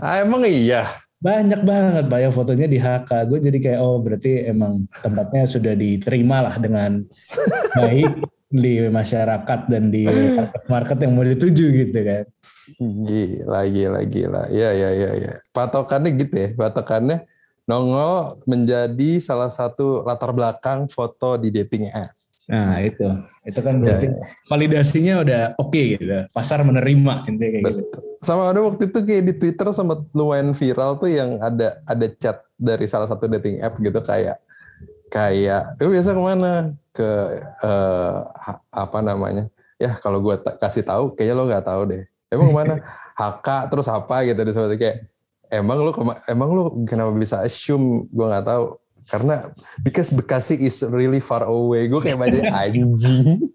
Ah, 0.00 0.16
emang 0.24 0.42
iya. 0.48 0.88
Banyak 1.22 1.62
banget 1.62 2.04
Pak 2.10 2.18
yang 2.18 2.32
fotonya 2.34 2.66
di 2.66 2.78
HK. 2.80 3.10
Gue 3.30 3.38
jadi 3.38 3.58
kayak 3.62 3.80
oh 3.84 4.02
berarti 4.02 4.48
emang 4.48 4.88
tempatnya 4.90 5.46
sudah 5.46 5.74
diterima 5.76 6.42
lah 6.42 6.54
dengan 6.58 7.04
baik 7.78 8.10
di 8.52 8.84
masyarakat 8.92 9.60
dan 9.72 9.88
di 9.88 10.04
market 10.68 10.98
yang 11.00 11.16
mau 11.16 11.24
dituju 11.24 11.66
gitu 11.72 11.98
kan. 12.04 12.24
Gila, 12.78 13.60
gila, 13.66 14.00
gila. 14.04 14.42
Iya, 14.52 14.70
iya, 14.76 14.90
iya, 14.92 15.10
iya. 15.16 15.32
Patokannya 15.56 16.12
gitu 16.20 16.34
ya. 16.36 16.48
Patokannya 16.52 17.24
nongol 17.64 18.44
menjadi 18.44 19.18
salah 19.24 19.48
satu 19.48 20.04
latar 20.04 20.36
belakang 20.36 20.84
foto 20.92 21.40
di 21.40 21.48
dating 21.48 21.88
app. 21.88 22.12
Nah 22.52 22.76
itu, 22.84 23.06
itu 23.48 23.60
kan 23.62 23.80
berarti 23.80 24.10
Ya, 24.10 24.18
validasinya 24.50 25.14
udah 25.24 25.42
oke 25.56 25.80
gitu. 25.96 26.04
Pasar 26.34 26.60
menerima 26.66 27.24
intinya 27.30 27.48
kayak 27.48 27.64
gitu. 27.64 27.80
Betul. 27.88 28.02
Sama 28.20 28.52
ada 28.52 28.60
waktu 28.60 28.92
itu 28.92 28.98
kayak 29.00 29.24
di 29.24 29.34
Twitter 29.38 29.66
sama 29.72 30.04
lumayan 30.12 30.52
viral 30.52 31.00
tuh 31.00 31.08
yang 31.08 31.40
ada 31.40 31.80
ada 31.88 32.06
chat 32.18 32.44
dari 32.58 32.84
salah 32.90 33.08
satu 33.08 33.30
dating 33.30 33.64
app 33.64 33.78
gitu 33.78 33.96
kayak 34.04 34.42
kayak 35.08 35.78
lu 35.80 35.94
biasa 35.94 36.12
ke 36.12 36.22
mana 36.22 36.52
ke 36.92 37.10
eh, 37.64 38.18
apa 38.70 38.98
namanya? 39.00 39.48
Ya 39.80 39.98
kalau 39.98 40.22
gue 40.22 40.38
kasih 40.60 40.84
tahu 40.86 41.16
kayaknya 41.16 41.34
lo 41.34 41.44
nggak 41.48 41.66
tahu 41.66 41.82
deh. 41.88 42.02
Emang 42.28 42.48
ke 42.52 42.54
mana? 42.54 42.74
HK 43.20 43.48
terus 43.68 43.88
apa 43.92 44.24
gitu 44.24 44.40
disebut 44.40 44.76
kayak 44.80 45.04
emang 45.52 45.92
kema- 45.92 46.22
emang 46.28 46.48
lu 46.52 46.62
kenapa 46.88 47.12
bisa 47.12 47.44
assume? 47.44 48.08
Gue 48.08 48.26
nggak 48.28 48.46
tahu. 48.46 48.76
Karena 49.02 49.50
because 49.82 50.14
Bekasi 50.14 50.62
is 50.62 50.78
really 50.86 51.18
far 51.18 51.42
away. 51.42 51.90
Gue 51.90 51.98
kayak 51.98 52.22
banyak 52.22 52.46
anjing. 52.62 53.50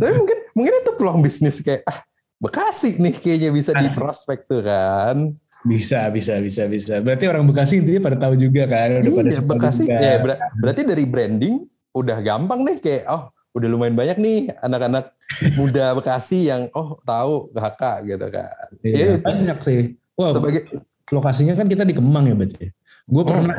Tapi 0.00 0.12
mungkin 0.16 0.38
mungkin 0.56 0.72
itu 0.74 0.92
peluang 0.96 1.20
bisnis 1.20 1.60
kayak 1.60 1.84
ah 1.86 2.00
Bekasi 2.40 2.96
nih 2.96 3.12
kayaknya 3.20 3.50
bisa 3.52 3.76
di 3.76 3.92
prospek 3.92 4.48
tuh 4.48 4.64
kan 4.64 5.36
Bisa, 5.60 6.08
bisa, 6.08 6.40
bisa, 6.40 6.64
bisa. 6.64 6.94
Berarti 6.98 7.28
orang 7.28 7.44
Bekasi 7.44 7.84
intinya 7.84 8.08
pada 8.08 8.16
tahu 8.16 8.34
juga 8.34 8.64
kan. 8.64 9.04
Udah 9.04 9.12
pada 9.12 9.28
iya 9.28 9.38
tahu 9.38 9.48
Bekasi 9.52 9.82
juga. 9.84 9.96
ya 10.00 10.14
ber- 10.18 10.40
berarti 10.56 10.82
dari 10.84 11.04
branding 11.04 11.54
udah 11.92 12.18
gampang 12.20 12.64
nih 12.64 12.76
kayak 12.80 13.04
oh 13.10 13.22
udah 13.50 13.66
lumayan 13.66 13.92
banyak 13.92 14.16
nih 14.16 14.38
anak-anak 14.62 15.10
muda 15.58 15.92
Bekasi 15.92 16.48
yang 16.48 16.70
oh 16.72 16.96
tahu 17.02 17.50
HK 17.52 17.82
gitu 18.06 18.26
kan 18.30 18.68
Iya, 18.80 19.18
itu. 19.18 19.26
banyak 19.26 19.58
sih. 19.60 19.80
Wah, 20.14 20.30
sebagai 20.32 20.62
lokasinya 21.10 21.52
kan 21.52 21.66
kita 21.66 21.82
di 21.82 21.92
Kemang 21.92 22.24
ya 22.24 22.34
berarti. 22.34 22.70
Gue 23.04 23.22
pernah 23.26 23.58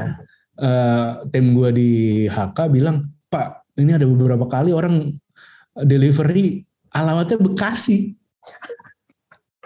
eh, 0.57 1.09
tim 1.29 1.45
gue 1.51 1.69
di 1.69 1.91
HK 2.25 2.57
bilang, 2.71 3.03
Pak, 3.27 3.77
ini 3.77 3.91
ada 3.91 4.07
beberapa 4.07 4.47
kali 4.47 4.71
orang 4.71 5.11
delivery 5.77 6.63
alamatnya 6.89 7.37
Bekasi. 7.37 8.15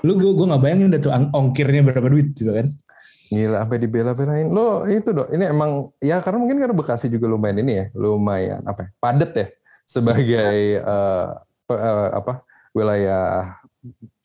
Lu 0.04 0.20
gue 0.20 0.32
gue 0.36 0.46
nggak 0.50 0.62
bayangin 0.62 0.92
dah 0.92 1.00
tuh 1.00 1.12
ongkirnya 1.14 1.82
berapa 1.86 2.08
duit 2.12 2.36
juga 2.36 2.64
kan? 2.64 2.68
Gila 3.32 3.58
sampai 3.64 3.80
dibela-belain. 3.80 4.48
Lo 4.52 4.84
itu 4.86 5.10
dong. 5.16 5.30
Ini 5.32 5.50
emang 5.50 5.92
ya 6.04 6.20
karena 6.20 6.38
mungkin 6.42 6.58
karena 6.60 6.76
Bekasi 6.76 7.08
juga 7.08 7.32
lumayan 7.32 7.64
ini 7.64 7.74
ya, 7.80 7.86
lumayan 7.96 8.62
apa? 8.68 8.86
ya, 8.86 8.90
Padat 9.00 9.32
ya 9.34 9.48
sebagai 9.86 10.82
eh, 10.82 11.28
pe- 11.66 11.82
eh, 11.82 12.10
apa? 12.12 12.44
wilayah 12.76 13.56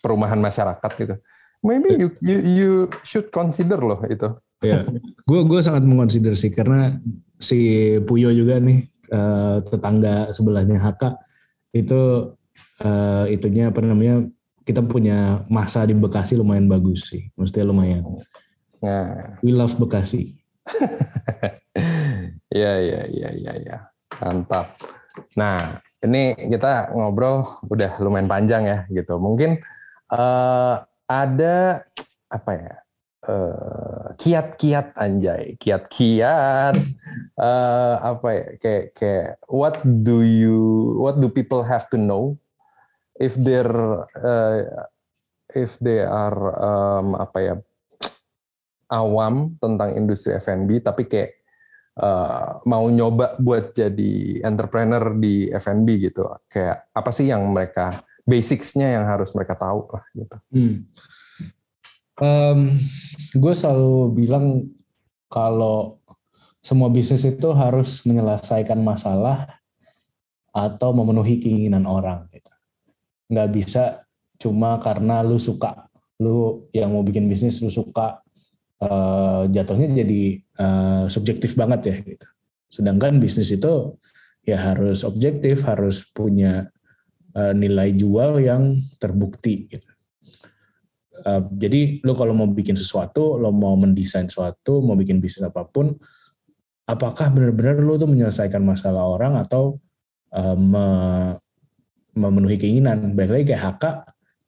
perumahan 0.02 0.42
masyarakat 0.42 0.90
gitu. 0.98 1.14
Maybe 1.62 1.94
you 1.94 2.08
you 2.18 2.36
you 2.42 2.70
should 3.06 3.30
consider 3.30 3.78
loh 3.78 4.02
itu. 4.10 4.26
Ya, 4.60 4.84
gue 5.24 5.40
gue 5.46 5.60
sangat 5.62 5.86
mengonsider 5.86 6.34
sih 6.36 6.50
karena 6.52 6.98
si 7.38 7.94
Puyo 8.04 8.28
juga 8.34 8.58
nih 8.58 8.90
eh, 9.08 9.56
tetangga 9.64 10.34
sebelahnya 10.34 10.82
HK 10.82 11.02
itu 11.78 12.34
eh, 12.82 13.24
itunya 13.38 13.70
apa 13.70 13.80
namanya 13.80 14.26
kita 14.64 14.84
punya 14.84 15.44
masa 15.48 15.84
di 15.88 15.96
Bekasi 15.96 16.36
lumayan 16.36 16.68
bagus 16.68 17.08
sih, 17.10 17.28
mestinya 17.36 17.72
lumayan. 17.72 18.04
Nah, 18.80 19.40
We 19.44 19.52
love 19.52 19.76
Bekasi. 19.76 20.36
ya 22.60 22.72
ya 22.80 23.00
ya 23.08 23.28
ya 23.36 23.52
ya. 23.60 23.76
Mantap. 24.20 24.76
Nah, 25.36 25.80
ini 26.04 26.36
kita 26.36 26.92
ngobrol 26.92 27.60
udah 27.68 28.00
lumayan 28.00 28.28
panjang 28.28 28.64
ya 28.68 28.78
gitu. 28.88 29.16
Mungkin 29.20 29.60
eh, 30.12 30.74
ada 31.08 31.56
apa 32.30 32.52
ya? 32.54 32.74
eh, 33.28 34.06
kiat-kiat 34.16 34.96
anjay, 34.96 35.56
kiat-kiat 35.60 36.74
eh, 37.36 37.94
apa 38.00 38.28
ya? 38.32 38.46
Kayak 38.60 38.84
kayak 38.96 39.28
what 39.48 39.76
do 39.84 40.24
you 40.24 40.58
what 41.00 41.20
do 41.20 41.28
people 41.28 41.60
have 41.60 41.88
to 41.92 41.98
know 42.00 42.36
if 43.20 43.36
they're 43.36 44.08
eh, 44.16 44.64
if 45.52 45.76
they 45.84 46.00
are 46.00 46.40
em, 46.56 47.08
apa 47.20 47.38
ya 47.38 47.54
awam 48.90 49.54
tentang 49.62 49.94
industri 49.94 50.34
F&B 50.40 50.82
tapi 50.82 51.06
kayak 51.06 51.30
uh, 52.02 52.58
mau 52.66 52.90
nyoba 52.90 53.38
buat 53.38 53.70
jadi 53.70 54.42
entrepreneur 54.42 55.14
di 55.14 55.46
F&B 55.52 56.10
gitu. 56.10 56.26
Kayak 56.50 56.90
apa 56.90 57.10
sih 57.14 57.30
yang 57.30 57.46
mereka 57.54 58.02
basicsnya 58.26 58.98
yang 58.98 59.06
harus 59.06 59.30
mereka 59.34 59.54
tahu 59.54 59.86
lah 59.90 60.04
gitu. 60.14 60.36
Hmm. 60.50 60.76
gue 63.32 63.54
selalu 63.56 64.12
bilang 64.12 64.68
kalau 65.32 65.96
semua 66.60 66.92
bisnis 66.92 67.24
itu 67.24 67.48
harus 67.56 68.04
menyelesaikan 68.04 68.76
masalah 68.76 69.48
atau 70.52 70.92
memenuhi 70.92 71.40
keinginan 71.40 71.88
orang. 71.88 72.28
Gitu. 72.28 72.59
Nggak 73.30 73.48
bisa 73.54 73.84
cuma 74.36 74.76
karena 74.82 75.22
lu 75.22 75.38
suka, 75.38 75.86
lu 76.18 76.66
yang 76.74 76.90
mau 76.90 77.06
bikin 77.06 77.30
bisnis 77.30 77.62
lu 77.62 77.70
suka, 77.70 78.20
eh, 78.82 79.42
jatuhnya 79.54 80.02
jadi 80.02 80.22
eh, 80.42 81.04
subjektif 81.06 81.54
banget 81.54 81.80
ya. 81.86 81.96
Gitu. 82.02 82.26
Sedangkan 82.66 83.22
bisnis 83.22 83.54
itu 83.54 83.94
ya 84.42 84.58
harus 84.58 85.06
objektif, 85.06 85.62
harus 85.64 86.10
punya 86.10 86.68
eh, 87.38 87.54
nilai 87.54 87.94
jual 87.94 88.42
yang 88.42 88.82
terbukti. 88.98 89.70
Gitu. 89.70 89.86
Uh, 91.20 91.44
jadi 91.52 92.00
lo 92.00 92.16
kalau 92.16 92.32
mau 92.32 92.48
bikin 92.48 92.72
sesuatu, 92.72 93.36
lo 93.36 93.52
mau 93.52 93.76
mendesain 93.76 94.24
sesuatu, 94.24 94.80
mau 94.80 94.96
bikin 94.96 95.20
bisnis 95.20 95.44
apa 95.44 95.68
pun, 95.68 95.92
apakah 96.88 97.28
benar-benar 97.28 97.84
lo 97.84 98.00
tuh 98.00 98.08
menyelesaikan 98.08 98.64
masalah 98.64 99.04
orang 99.04 99.36
atau 99.36 99.76
uh, 100.32 100.56
me- 100.56 101.36
memenuhi 102.14 102.56
keinginan? 102.60 103.14
Baik 103.14 103.30
lagi 103.34 103.44
kayak 103.54 103.62
HK 103.76 103.84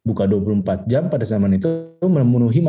buka 0.03 0.27
24 0.27 0.91
jam 0.91 1.07
pada 1.07 1.23
zaman 1.23 1.57
itu 1.57 1.95
memenuhi 2.03 2.61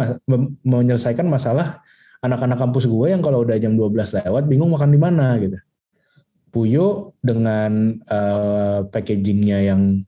menyelesaikan 0.62 1.26
masalah 1.26 1.82
anak-anak 2.24 2.58
kampus 2.62 2.86
gue 2.88 3.08
yang 3.12 3.20
kalau 3.20 3.44
udah 3.44 3.58
jam 3.60 3.76
12 3.76 4.24
lewat 4.24 4.44
bingung 4.48 4.72
makan 4.72 4.90
di 4.94 5.00
mana 5.02 5.36
gitu. 5.42 5.58
Puyo 6.54 7.18
dengan 7.18 7.98
uh, 8.06 8.86
packagingnya 8.86 9.74
yang 9.74 10.06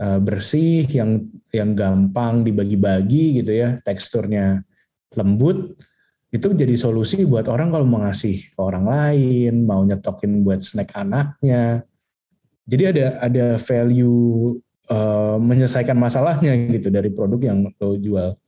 uh, 0.00 0.18
bersih, 0.18 0.88
yang 0.88 1.28
yang 1.52 1.76
gampang 1.76 2.40
dibagi-bagi 2.40 3.44
gitu 3.44 3.52
ya, 3.52 3.78
teksturnya 3.84 4.64
lembut, 5.12 5.76
itu 6.34 6.50
jadi 6.50 6.74
solusi 6.74 7.22
buat 7.22 7.46
orang 7.46 7.70
kalau 7.70 7.86
mau 7.86 8.02
ngasih 8.02 8.50
ke 8.50 8.58
orang 8.58 8.90
lain, 8.90 9.62
mau 9.62 9.86
nyetokin 9.86 10.42
buat 10.42 10.58
snack 10.58 10.90
anaknya. 10.98 11.86
Jadi 12.64 12.84
ada 12.96 13.06
ada 13.20 13.46
value 13.60 14.56
uh, 14.88 15.36
menyelesaikan 15.36 15.96
masalahnya 15.96 16.56
gitu 16.72 16.88
dari 16.88 17.12
produk 17.12 17.52
yang 17.52 17.58
lo 17.68 17.90
jual. 18.00 18.40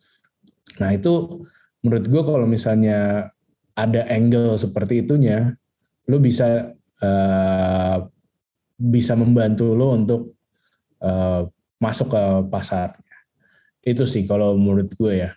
Nah 0.81 0.91
itu 0.93 1.45
menurut 1.85 2.05
gue 2.09 2.23
kalau 2.25 2.49
misalnya 2.49 3.29
ada 3.77 4.09
angle 4.09 4.57
seperti 4.57 5.05
itunya, 5.05 5.53
lo 6.09 6.17
bisa 6.17 6.73
uh, 7.05 7.99
bisa 8.77 9.13
membantu 9.21 9.77
lo 9.77 9.93
untuk 9.93 10.21
uh, 11.05 11.45
masuk 11.77 12.17
ke 12.17 12.23
pasar. 12.49 12.97
Itu 13.85 14.09
sih 14.09 14.25
kalau 14.25 14.57
menurut 14.57 14.97
gue 14.97 15.29
ya. 15.29 15.31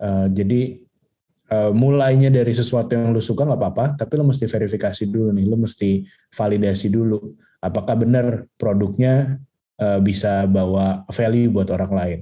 Uh, 0.00 0.32
jadi 0.32 0.80
uh, 1.52 1.76
mulainya 1.76 2.32
dari 2.32 2.56
sesuatu 2.56 2.96
yang 2.96 3.12
lo 3.12 3.20
suka 3.20 3.44
nggak 3.44 3.60
apa-apa, 3.60 3.84
tapi 4.00 4.16
lo 4.16 4.24
mesti 4.24 4.48
verifikasi 4.48 5.04
dulu 5.12 5.28
nih, 5.36 5.44
lo 5.44 5.60
mesti 5.60 6.08
validasi 6.32 6.88
dulu 6.88 7.20
apakah 7.58 7.94
benar 7.98 8.46
produknya 8.54 9.42
uh, 9.78 9.98
bisa 10.02 10.46
bawa 10.46 11.06
value 11.10 11.50
buat 11.50 11.68
orang 11.74 11.92
lain. 11.94 12.20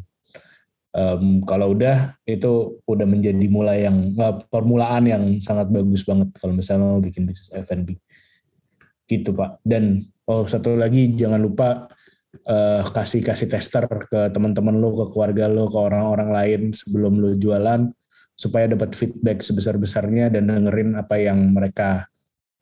Um, 0.96 1.44
kalau 1.44 1.76
udah 1.76 2.16
itu 2.24 2.80
udah 2.88 3.04
menjadi 3.04 3.44
mulai 3.52 3.84
yang 3.84 4.16
uh, 4.16 4.40
permulaan 4.48 5.04
yang 5.04 5.24
sangat 5.44 5.68
bagus 5.68 6.08
banget 6.08 6.32
kalau 6.40 6.56
misalnya 6.56 6.88
mau 6.88 7.04
bikin 7.04 7.28
bisnis 7.28 7.52
F&B 7.52 8.00
gitu 9.04 9.36
pak. 9.36 9.60
Dan 9.60 10.00
oh 10.24 10.48
satu 10.48 10.72
lagi 10.72 11.12
jangan 11.12 11.36
lupa 11.36 11.84
uh, 12.48 12.80
kasih 12.80 13.20
kasih 13.20 13.48
tester 13.52 13.84
ke 14.08 14.32
teman-teman 14.32 14.72
lo, 14.76 14.88
ke 14.92 15.04
keluarga 15.12 15.52
lo, 15.52 15.68
ke 15.68 15.76
orang-orang 15.76 16.30
lain 16.32 16.60
sebelum 16.72 17.20
lo 17.20 17.36
jualan 17.36 17.92
supaya 18.36 18.68
dapat 18.68 18.92
feedback 18.92 19.40
sebesar-besarnya 19.40 20.28
dan 20.28 20.48
dengerin 20.48 20.96
apa 20.96 21.16
yang 21.16 21.56
mereka 21.56 22.04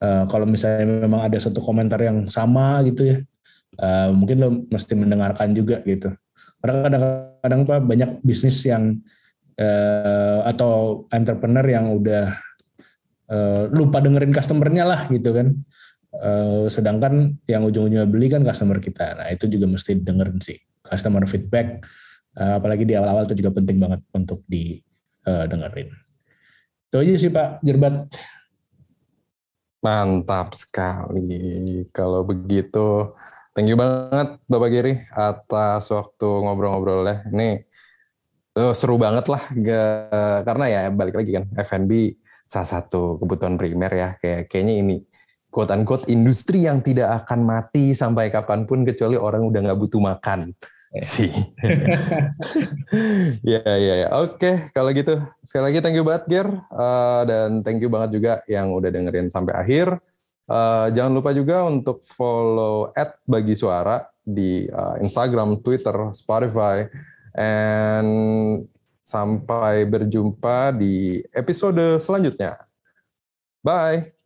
uh, 0.05 0.29
kalau 0.29 0.45
misalnya 0.45 1.09
memang 1.09 1.25
ada 1.25 1.41
satu 1.41 1.65
komentar 1.65 1.97
yang 2.05 2.29
sama 2.29 2.85
gitu 2.85 3.09
ya 3.09 3.17
uh, 3.81 4.13
mungkin 4.13 4.37
lo 4.37 4.49
mesti 4.69 4.93
mendengarkan 4.93 5.57
juga 5.57 5.81
gitu 5.89 6.13
karena 6.61 6.77
kadang-kadang 6.85 7.61
pak 7.65 7.81
banyak 7.85 8.11
bisnis 8.21 8.61
yang 8.69 9.01
uh, 9.61 10.41
atau 10.49 11.05
entrepreneur 11.13 11.67
yang 11.67 11.93
udah 11.93 12.35
uh, 13.31 13.63
lupa 13.71 14.01
dengerin 14.03 14.35
customernya 14.35 14.85
lah 14.89 15.01
gitu 15.11 15.35
kan. 15.35 15.53
Uh, 16.15 16.71
sedangkan 16.71 17.35
yang 17.51 17.67
ujung-ujungnya 17.67 18.07
beli 18.07 18.31
kan 18.31 18.47
customer 18.47 18.79
kita. 18.79 19.19
Nah 19.19 19.29
itu 19.35 19.51
juga 19.51 19.67
mesti 19.67 19.99
dengerin 19.99 20.39
sih 20.39 20.59
customer 20.81 21.27
feedback. 21.27 21.83
Uh, 22.35 22.59
apalagi 22.59 22.87
di 22.87 22.95
awal-awal 22.99 23.27
itu 23.27 23.39
juga 23.39 23.55
penting 23.55 23.79
banget 23.79 24.01
untuk 24.15 24.43
didengerin. 24.47 25.91
Uh, 25.91 26.01
itu 26.89 26.97
aja 27.03 27.13
sih 27.19 27.31
Pak 27.35 27.49
Jerbat. 27.67 27.95
Mantap 29.85 30.57
sekali. 30.57 31.85
Kalau 31.93 32.25
begitu 32.25 33.13
Thank 33.55 33.71
you 33.71 33.79
banget 33.79 34.43
Bapak 34.51 34.67
Giri 34.67 34.99
atas 35.15 35.87
waktu 35.87 36.27
ngobrol-ngobrolnya. 36.27 37.23
Ini 37.31 37.63
uh, 38.59 38.75
seru 38.75 38.99
banget 38.99 39.31
lah, 39.31 39.39
Gak, 39.47 40.43
karena 40.43 40.65
ya 40.67 40.81
balik 40.91 41.15
lagi 41.23 41.31
kan 41.39 41.47
F&B 41.63 42.19
salah 42.51 42.67
satu 42.67 43.15
kebutuhan 43.23 43.55
primer 43.55 43.95
ya. 43.95 44.09
Kayak 44.19 44.51
kayaknya 44.51 44.75
ini 44.83 44.97
quote 45.55 45.71
unquote 45.71 46.11
industri 46.11 46.67
yang 46.67 46.83
tidak 46.83 47.23
akan 47.23 47.47
mati 47.47 47.95
sampai 47.95 48.27
kapan 48.35 48.67
pun 48.67 48.83
kecuali 48.83 49.15
orang 49.15 49.47
udah 49.47 49.71
nggak 49.71 49.79
butuh 49.79 50.03
makan 50.03 50.51
sih. 51.03 51.31
ya 53.43 53.61
ya 53.67 53.95
ya. 54.07 54.09
Oke, 54.23 54.71
kalau 54.71 54.95
gitu 54.95 55.19
sekali 55.43 55.73
lagi 55.73 55.83
thank 55.83 55.99
you 55.99 56.07
banget 56.07 56.25
Ger 56.31 56.49
uh, 56.71 57.23
dan 57.27 57.67
thank 57.67 57.83
you 57.83 57.91
banget 57.91 58.15
juga 58.15 58.33
yang 58.47 58.71
udah 58.71 58.91
dengerin 58.95 59.33
sampai 59.33 59.59
akhir. 59.59 59.99
Uh, 60.45 60.93
jangan 60.93 61.17
lupa 61.17 61.33
juga 61.33 61.65
untuk 61.65 62.05
follow 62.05 62.93
at 62.93 63.17
bagi 63.25 63.57
suara 63.57 64.05
di 64.21 64.69
uh, 64.69 65.01
Instagram, 65.01 65.65
Twitter, 65.65 66.13
Spotify, 66.13 66.85
and 67.35 68.63
sampai 69.05 69.85
berjumpa 69.85 70.73
di 70.77 71.21
episode 71.33 72.01
selanjutnya. 72.01 72.61
Bye. 73.65 74.24